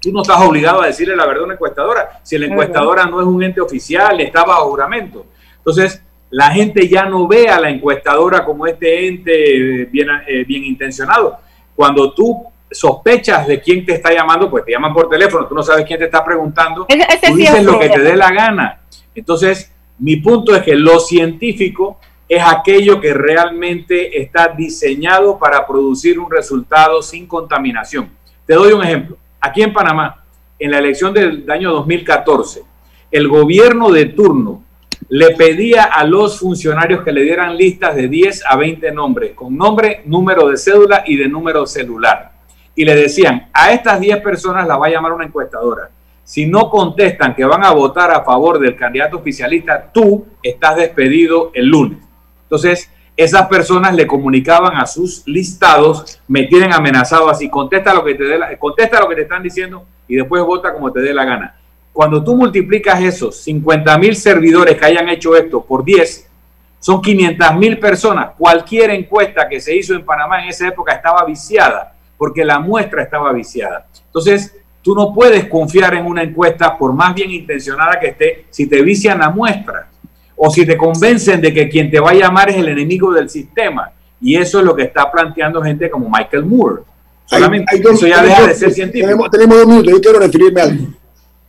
tú 0.00 0.12
no 0.12 0.22
estás 0.22 0.40
obligado 0.40 0.82
a 0.82 0.86
decirle 0.86 1.14
la 1.14 1.26
verdad 1.26 1.42
a 1.42 1.44
una 1.44 1.54
encuestadora. 1.54 2.20
Si 2.24 2.36
la 2.36 2.46
encuestadora 2.46 3.06
no 3.06 3.20
es 3.20 3.26
un 3.28 3.40
ente 3.40 3.60
oficial, 3.60 4.20
está 4.20 4.42
bajo 4.42 4.68
juramento. 4.70 5.26
Entonces, 5.58 6.02
la 6.30 6.50
gente 6.50 6.88
ya 6.88 7.04
no 7.04 7.28
ve 7.28 7.48
a 7.48 7.60
la 7.60 7.70
encuestadora 7.70 8.44
como 8.44 8.66
este 8.66 9.06
ente 9.06 9.84
bien, 9.92 10.08
eh, 10.26 10.44
bien 10.44 10.64
intencionado. 10.64 11.38
Cuando 11.76 12.12
tú 12.12 12.46
sospechas 12.68 13.46
de 13.46 13.60
quién 13.60 13.86
te 13.86 13.94
está 13.94 14.12
llamando, 14.12 14.50
pues 14.50 14.64
te 14.64 14.72
llaman 14.72 14.92
por 14.92 15.08
teléfono, 15.08 15.46
tú 15.46 15.54
no 15.54 15.62
sabes 15.62 15.84
quién 15.84 16.00
te 16.00 16.06
está 16.06 16.24
preguntando, 16.24 16.84
tú 16.88 17.36
dices 17.36 17.62
lo 17.62 17.78
que 17.78 17.90
te 17.90 18.00
dé 18.00 18.16
la 18.16 18.32
gana. 18.32 18.80
Entonces, 19.14 19.72
mi 20.00 20.16
punto 20.16 20.54
es 20.54 20.62
que 20.62 20.74
lo 20.74 20.98
científico 20.98 21.98
es 22.26 22.42
aquello 22.42 23.00
que 23.00 23.12
realmente 23.12 24.20
está 24.20 24.48
diseñado 24.48 25.38
para 25.38 25.66
producir 25.66 26.18
un 26.18 26.30
resultado 26.30 27.02
sin 27.02 27.26
contaminación. 27.26 28.10
Te 28.46 28.54
doy 28.54 28.72
un 28.72 28.82
ejemplo. 28.82 29.18
Aquí 29.40 29.62
en 29.62 29.72
Panamá, 29.72 30.24
en 30.58 30.70
la 30.70 30.78
elección 30.78 31.12
del 31.12 31.48
año 31.50 31.70
2014, 31.72 32.62
el 33.10 33.28
gobierno 33.28 33.90
de 33.90 34.06
turno 34.06 34.62
le 35.08 35.34
pedía 35.34 35.84
a 35.84 36.04
los 36.04 36.38
funcionarios 36.38 37.02
que 37.02 37.12
le 37.12 37.22
dieran 37.22 37.56
listas 37.56 37.94
de 37.96 38.08
10 38.08 38.44
a 38.48 38.56
20 38.56 38.92
nombres, 38.92 39.32
con 39.34 39.56
nombre, 39.56 40.02
número 40.06 40.48
de 40.48 40.56
cédula 40.56 41.02
y 41.06 41.16
de 41.16 41.28
número 41.28 41.66
celular. 41.66 42.32
Y 42.74 42.84
le 42.84 42.94
decían, 42.94 43.50
a 43.52 43.72
estas 43.72 44.00
10 44.00 44.18
personas 44.20 44.66
la 44.66 44.76
va 44.76 44.86
a 44.86 44.90
llamar 44.90 45.12
una 45.12 45.24
encuestadora. 45.24 45.90
Si 46.30 46.46
no 46.46 46.70
contestan 46.70 47.34
que 47.34 47.44
van 47.44 47.64
a 47.64 47.72
votar 47.72 48.12
a 48.12 48.22
favor 48.22 48.60
del 48.60 48.76
candidato 48.76 49.16
oficialista, 49.16 49.90
tú 49.92 50.28
estás 50.40 50.76
despedido 50.76 51.50
el 51.54 51.66
lunes. 51.66 51.98
Entonces, 52.44 52.88
esas 53.16 53.48
personas 53.48 53.96
le 53.96 54.06
comunicaban 54.06 54.76
a 54.76 54.86
sus 54.86 55.26
listados, 55.26 56.20
me 56.28 56.44
tienen 56.44 56.72
amenazado 56.72 57.28
así, 57.28 57.50
contesta 57.50 57.92
lo 57.92 58.04
que 58.04 58.14
te 58.14 58.56
contesta 58.60 59.00
lo 59.00 59.08
que 59.08 59.16
te 59.16 59.22
están 59.22 59.42
diciendo 59.42 59.84
y 60.06 60.14
después 60.14 60.44
vota 60.44 60.72
como 60.72 60.92
te 60.92 61.00
dé 61.00 61.12
la 61.12 61.24
gana. 61.24 61.56
Cuando 61.92 62.22
tú 62.22 62.36
multiplicas 62.36 63.02
esos 63.02 63.42
50 63.42 63.98
mil 63.98 64.14
servidores 64.14 64.78
que 64.78 64.86
hayan 64.86 65.08
hecho 65.08 65.34
esto 65.34 65.64
por 65.64 65.82
10, 65.82 66.30
son 66.78 67.02
500 67.02 67.56
mil 67.56 67.76
personas. 67.80 68.36
Cualquier 68.38 68.90
encuesta 68.90 69.48
que 69.48 69.60
se 69.60 69.74
hizo 69.74 69.94
en 69.94 70.04
Panamá 70.04 70.44
en 70.44 70.50
esa 70.50 70.68
época 70.68 70.92
estaba 70.92 71.24
viciada, 71.24 71.96
porque 72.16 72.44
la 72.44 72.60
muestra 72.60 73.02
estaba 73.02 73.32
viciada. 73.32 73.88
Entonces, 74.06 74.59
tú 74.82 74.94
no 74.94 75.12
puedes 75.12 75.48
confiar 75.48 75.94
en 75.94 76.06
una 76.06 76.22
encuesta, 76.22 76.76
por 76.76 76.92
más 76.92 77.14
bien 77.14 77.30
intencionada 77.30 77.98
que 78.00 78.08
esté, 78.08 78.46
si 78.50 78.66
te 78.66 78.82
vician 78.82 79.18
la 79.18 79.30
muestra 79.30 79.88
o 80.36 80.50
si 80.50 80.64
te 80.64 80.76
convencen 80.76 81.40
de 81.40 81.52
que 81.52 81.68
quien 81.68 81.90
te 81.90 82.00
va 82.00 82.10
a 82.10 82.14
llamar 82.14 82.50
es 82.50 82.56
el 82.56 82.68
enemigo 82.68 83.12
del 83.12 83.28
sistema. 83.28 83.92
Y 84.22 84.36
eso 84.36 84.58
es 84.58 84.64
lo 84.64 84.74
que 84.74 84.84
está 84.84 85.10
planteando 85.10 85.62
gente 85.62 85.90
como 85.90 86.08
Michael 86.08 86.44
Moore. 86.44 86.82
Solamente 87.26 87.76
eso 87.76 88.06
ya 88.06 88.22
deja 88.22 88.46
de 88.46 88.54
ser 88.54 88.72
científico. 88.72 89.28
Tenemos, 89.30 89.58
dos 89.58 89.66
minutos, 89.66 89.92
yo 89.92 90.00
quiero 90.00 90.18
referirme 90.18 90.60
a 90.60 90.64
algo. 90.64 90.86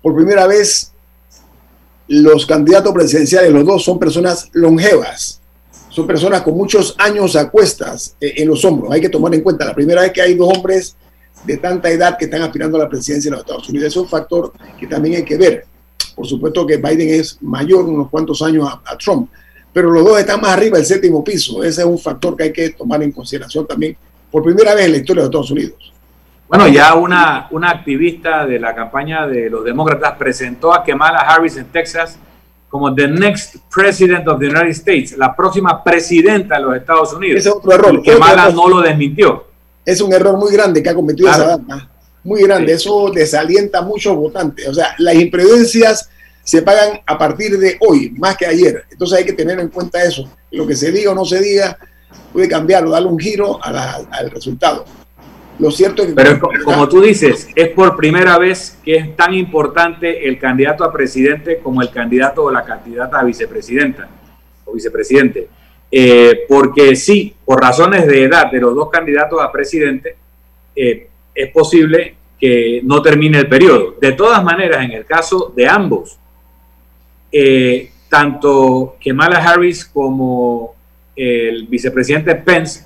Por 0.02 0.16
primera 0.16 0.46
vez, 0.46 0.92
los 2.08 2.46
candidatos 2.46 2.94
presidenciales, 2.94 3.52
los 3.52 3.66
dos, 3.66 3.84
son 3.84 3.98
personas 3.98 4.50
longevas. 4.52 5.42
Son 5.90 6.08
personas 6.08 6.42
con 6.42 6.56
muchos 6.56 6.96
años 6.98 7.36
a 7.36 7.50
cuestas 7.50 8.16
eh, 8.22 8.34
en 8.38 8.48
los 8.48 8.64
hombros. 8.64 8.92
Hay 8.92 9.02
que 9.02 9.10
tomar 9.10 9.34
en 9.34 9.42
cuenta, 9.42 9.66
la 9.66 9.74
primera 9.74 10.02
vez 10.02 10.12
que 10.12 10.22
hay 10.22 10.36
dos 10.36 10.56
hombres 10.56 10.96
de 11.44 11.58
tanta 11.58 11.90
edad 11.90 12.18
que 12.18 12.26
están 12.26 12.42
aspirando 12.42 12.78
a 12.78 12.82
la 12.82 12.90
presidencia 12.90 13.30
de 13.30 13.38
los 13.38 13.46
Estados 13.46 13.70
Unidos. 13.70 13.88
Es 13.88 13.98
un 13.98 14.08
factor 14.08 14.54
que 14.80 14.88
también 14.88 15.16
hay 15.16 15.24
que 15.24 15.38
ver. 15.38 15.66
Por 16.16 16.28
supuesto 16.28 16.66
que 16.66 16.78
Biden 16.78 17.10
es 17.20 17.38
mayor 17.42 17.86
unos 17.86 18.10
cuantos 18.10 18.42
años 18.42 18.68
a, 18.86 18.98
Trump, 18.98 19.30
pero 19.74 19.90
los 19.90 20.04
dos 20.04 20.20
están 20.20 20.42
más 20.42 20.52
arriba 20.52 20.78
del 20.78 20.86
séptimo 20.86 21.24
piso. 21.24 21.64
Ese 21.64 21.82
es 21.82 21.88
un 21.88 21.98
factor 21.98 22.36
que 22.36 22.44
hay 22.44 22.54
que 22.54 22.72
tomar 22.72 23.02
en 23.02 23.12
consideración 23.12 23.66
también 23.66 23.96
por 24.30 24.44
primera 24.44 24.76
vez 24.76 24.86
en 24.86 24.92
la 24.92 24.98
historia 24.98 25.24
de 25.24 25.28
Estados 25.28 25.52
Unidos. 25.52 25.94
Bueno, 26.48 26.68
ya 26.68 26.96
una, 26.96 27.48
una 27.52 27.70
activista 27.70 28.46
de 28.46 28.60
la 28.60 28.76
campaña 28.76 29.26
de 29.26 29.50
los 29.50 29.64
demócratas 29.64 30.18
presentó 30.18 30.74
a 30.74 30.84
Kamala 30.84 31.20
Harris 31.20 31.56
en 31.56 31.66
Texas 31.66 32.20
como 32.68 32.94
the 32.94 33.08
next 33.08 33.58
president 33.70 34.28
of 34.28 34.40
the 34.40 34.48
United 34.48 34.72
States, 34.72 35.18
la 35.18 35.36
próxima 35.36 35.84
presidenta 35.84 36.56
de 36.56 36.62
los 36.62 36.76
Estados 36.76 37.14
Unidos. 37.14 37.40
Ese 37.40 37.50
es 37.50 37.56
otro 37.56 37.74
error. 37.74 38.02
Kamala 38.04 38.50
no 38.50 38.68
lo 38.68 38.82
desmintió. 38.82 39.51
Es 39.86 40.02
un 40.02 40.14
error 40.14 40.38
muy 40.38 40.52
grande 40.52 40.82
que 40.82 40.90
ha 40.90 40.96
cometido 40.96 41.30
esa 41.30 41.46
dama 41.46 41.92
muy 42.24 42.44
grande. 42.44 42.74
Eso 42.74 43.12
desalienta 43.14 43.80
a 43.80 43.82
muchos 43.82 44.16
votantes. 44.16 44.68
O 44.68 44.74
sea, 44.74 44.96
las 44.98 45.16
imprudencias 45.16 46.10
se 46.44 46.62
pagan 46.62 47.00
a 47.06 47.18
partir 47.18 47.58
de 47.58 47.78
hoy, 47.80 48.12
más 48.18 48.38
que 48.38 48.46
ayer. 48.46 48.86
Entonces 48.92 49.20
hay 49.20 49.26
que 49.26 49.34
tener 49.34 49.60
en 49.60 49.70
cuenta 49.70 50.04
eso. 50.04 50.30
Lo 50.52 50.68
que 50.68 50.76
se 50.76 50.92
diga 50.92 51.12
o 51.12 51.16
no 51.16 51.26
se 51.26 51.40
diga 51.42 51.78
puede 52.34 52.48
cambiar 52.48 52.86
o 52.86 52.92
darle 52.92 53.10
un 53.10 53.20
giro 53.20 53.60
al 53.64 54.32
resultado. 54.32 54.86
Lo 55.60 55.70
cierto 55.70 56.02
es 56.02 56.10
que... 56.10 56.14
Pero 56.16 56.40
como 56.64 56.90
tú 56.90 57.02
dices, 57.02 57.48
es 57.56 57.70
por 57.70 57.96
primera 57.96 58.38
vez 58.38 58.78
que 58.84 58.96
es 58.96 59.16
tan 59.16 59.34
importante 59.34 60.28
el 60.28 60.40
candidato 60.40 60.84
a 60.84 60.92
presidente 60.92 61.60
como 61.60 61.82
el 61.82 61.92
candidato 61.92 62.44
o 62.44 62.52
la 62.52 62.64
candidata 62.64 63.20
a 63.20 63.24
vicepresidenta 63.24 64.10
o 64.66 64.74
vicepresidente. 64.74 65.50
Eh, 65.92 66.46
porque 66.48 66.96
sí, 66.96 67.36
por 67.44 67.60
razones 67.60 68.08
de 68.08 68.24
edad 68.24 68.50
de 68.50 68.62
los 68.62 68.74
dos 68.74 68.90
candidatos 68.90 69.42
a 69.42 69.52
presidente, 69.52 70.16
eh, 70.74 71.10
es 71.36 71.52
posible 71.52 72.16
que 72.40 72.82
no 72.84 73.02
termine 73.02 73.40
el 73.40 73.50
periodo. 73.50 73.96
De 74.00 74.14
todas 74.14 74.42
maneras, 74.42 74.86
en 74.86 74.92
el 74.92 75.06
caso 75.06 75.52
de 75.54 75.68
ambos, 75.68 76.18
eh, 77.32 77.92
tanto 78.08 78.96
Kamala 79.04 79.38
Harris 79.38 79.86
como 79.86 80.76
el 81.16 81.68
vicepresidente 81.68 82.36
Pence 82.36 82.86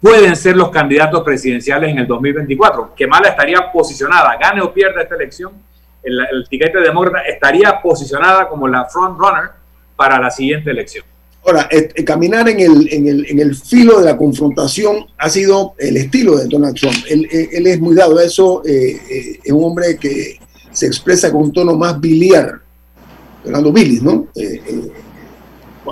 pueden 0.00 0.34
ser 0.36 0.56
los 0.56 0.70
candidatos 0.70 1.22
presidenciales 1.22 1.90
en 1.90 1.98
el 1.98 2.06
2024. 2.06 2.94
Kamala 2.96 3.28
estaría 3.28 3.70
posicionada, 3.72 4.36
gane 4.40 4.60
o 4.60 4.72
pierda 4.72 5.02
esta 5.02 5.16
elección, 5.16 5.52
el, 6.02 6.18
el 6.32 6.48
tiquete 6.48 6.78
demócrata 6.80 7.26
estaría 7.26 7.82
posicionada 7.82 8.48
como 8.48 8.66
la 8.66 8.86
front 8.86 9.18
runner 9.18 9.50
para 9.96 10.18
la 10.18 10.30
siguiente 10.30 10.70
elección. 10.70 11.09
Ahora, 11.44 11.68
eh, 11.70 12.04
caminar 12.04 12.48
en 12.50 12.60
el, 12.60 12.92
en, 12.92 13.06
el, 13.06 13.26
en 13.26 13.38
el, 13.38 13.56
filo 13.56 13.98
de 13.98 14.04
la 14.04 14.16
confrontación 14.16 15.06
ha 15.16 15.30
sido 15.30 15.74
el 15.78 15.96
estilo 15.96 16.36
de 16.36 16.46
Donald 16.46 16.76
Trump. 16.76 16.96
Él, 17.08 17.26
eh, 17.32 17.48
él 17.52 17.66
es 17.66 17.80
muy 17.80 17.94
dado 17.94 18.18
a 18.18 18.24
eso, 18.24 18.62
eh, 18.66 19.40
es 19.42 19.52
un 19.52 19.64
hombre 19.64 19.96
que 19.96 20.38
se 20.70 20.86
expresa 20.86 21.32
con 21.32 21.42
un 21.44 21.52
tono 21.52 21.76
más 21.76 21.98
biliar, 21.98 22.60
Fernando 23.42 23.72
Billis, 23.72 24.02
¿no? 24.02 24.28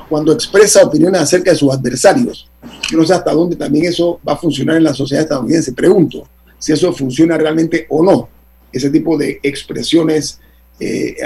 cuando 0.09 0.33
expresa 0.33 0.85
opiniones 0.85 1.23
acerca 1.23 1.51
de 1.51 1.57
sus 1.57 1.73
adversarios. 1.73 2.49
Yo 2.91 2.99
no 2.99 3.05
sé 3.05 3.15
hasta 3.15 3.33
dónde 3.33 3.57
también 3.57 3.87
eso 3.87 4.21
va 4.27 4.35
a 4.35 4.37
funcionar 4.37 4.77
en 4.77 4.85
la 4.85 4.95
sociedad 4.95 5.25
estadounidense. 5.25 5.73
Pregunto 5.73 6.29
si 6.59 6.73
eso 6.73 6.93
funciona 6.93 7.37
realmente 7.37 7.87
o 7.89 8.05
no, 8.05 8.29
ese 8.71 8.91
tipo 8.91 9.17
de 9.17 9.41
expresiones, 9.43 10.39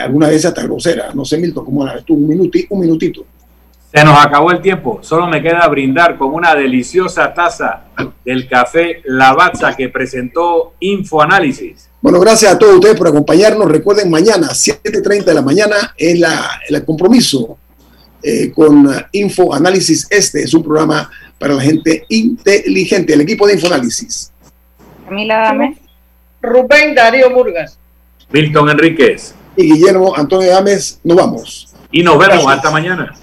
alguna 0.01 0.29
vez 0.29 0.45
hasta 0.47 0.63
groseras. 0.63 1.15
No 1.15 1.25
sé, 1.25 1.37
Milton, 1.39 1.65
¿cómo 1.65 1.85
la 1.85 1.97
ves 1.97 2.05
tú? 2.05 2.15
Un, 2.15 2.51
un 2.71 2.81
minutito. 2.81 3.27
Se 3.93 4.03
nos 4.05 4.25
acabó 4.25 4.51
el 4.51 4.63
tiempo. 4.63 5.01
Solo 5.03 5.27
me 5.27 5.43
queda 5.43 5.69
brindar 5.69 6.17
con 6.17 6.33
una 6.33 6.55
deliciosa 6.55 7.35
taza 7.35 7.85
del 8.25 8.49
café 8.49 9.03
Lavazza 9.05 9.77
que 9.77 9.91
presentó 9.91 10.73
Infoanálisis. 10.81 11.91
Bueno, 12.01 12.19
gracias 12.19 12.55
a 12.55 12.59
todos 12.59 12.77
ustedes 12.77 12.97
por 12.97 13.09
acompañarnos. 13.09 13.71
Recuerden, 13.71 14.11
mañana, 14.11 14.49
7.30 14.49 15.25
de 15.25 15.35
la 15.35 15.43
mañana, 15.43 15.95
es 15.97 16.19
la, 16.19 16.59
el 16.69 16.83
compromiso 16.87 17.59
eh, 18.23 18.51
con 18.51 18.89
Infoanálisis. 19.13 20.07
Este 20.09 20.43
es 20.43 20.55
un 20.55 20.63
programa 20.63 21.11
para 21.39 21.53
la 21.53 21.61
gente 21.61 22.07
inteligente, 22.09 23.13
el 23.13 23.21
equipo 23.21 23.47
de 23.47 23.55
Infoanálisis. 23.55 24.33
Camila 25.07 25.37
Dame. 25.37 25.77
Rubén 26.41 26.95
Darío 26.95 27.29
Murgas. 27.29 27.79
Milton 28.31 28.71
Enríquez. 28.71 29.35
Y 29.55 29.71
Guillermo 29.71 30.17
Antonio 30.17 30.49
Gámez, 30.49 30.99
nos 31.05 31.17
vamos. 31.17 31.75
Y 31.91 32.03
nos 32.03 32.15
vemos 32.15 32.37
Gracias. 32.37 32.57
hasta 32.57 32.71
mañana. 32.71 33.15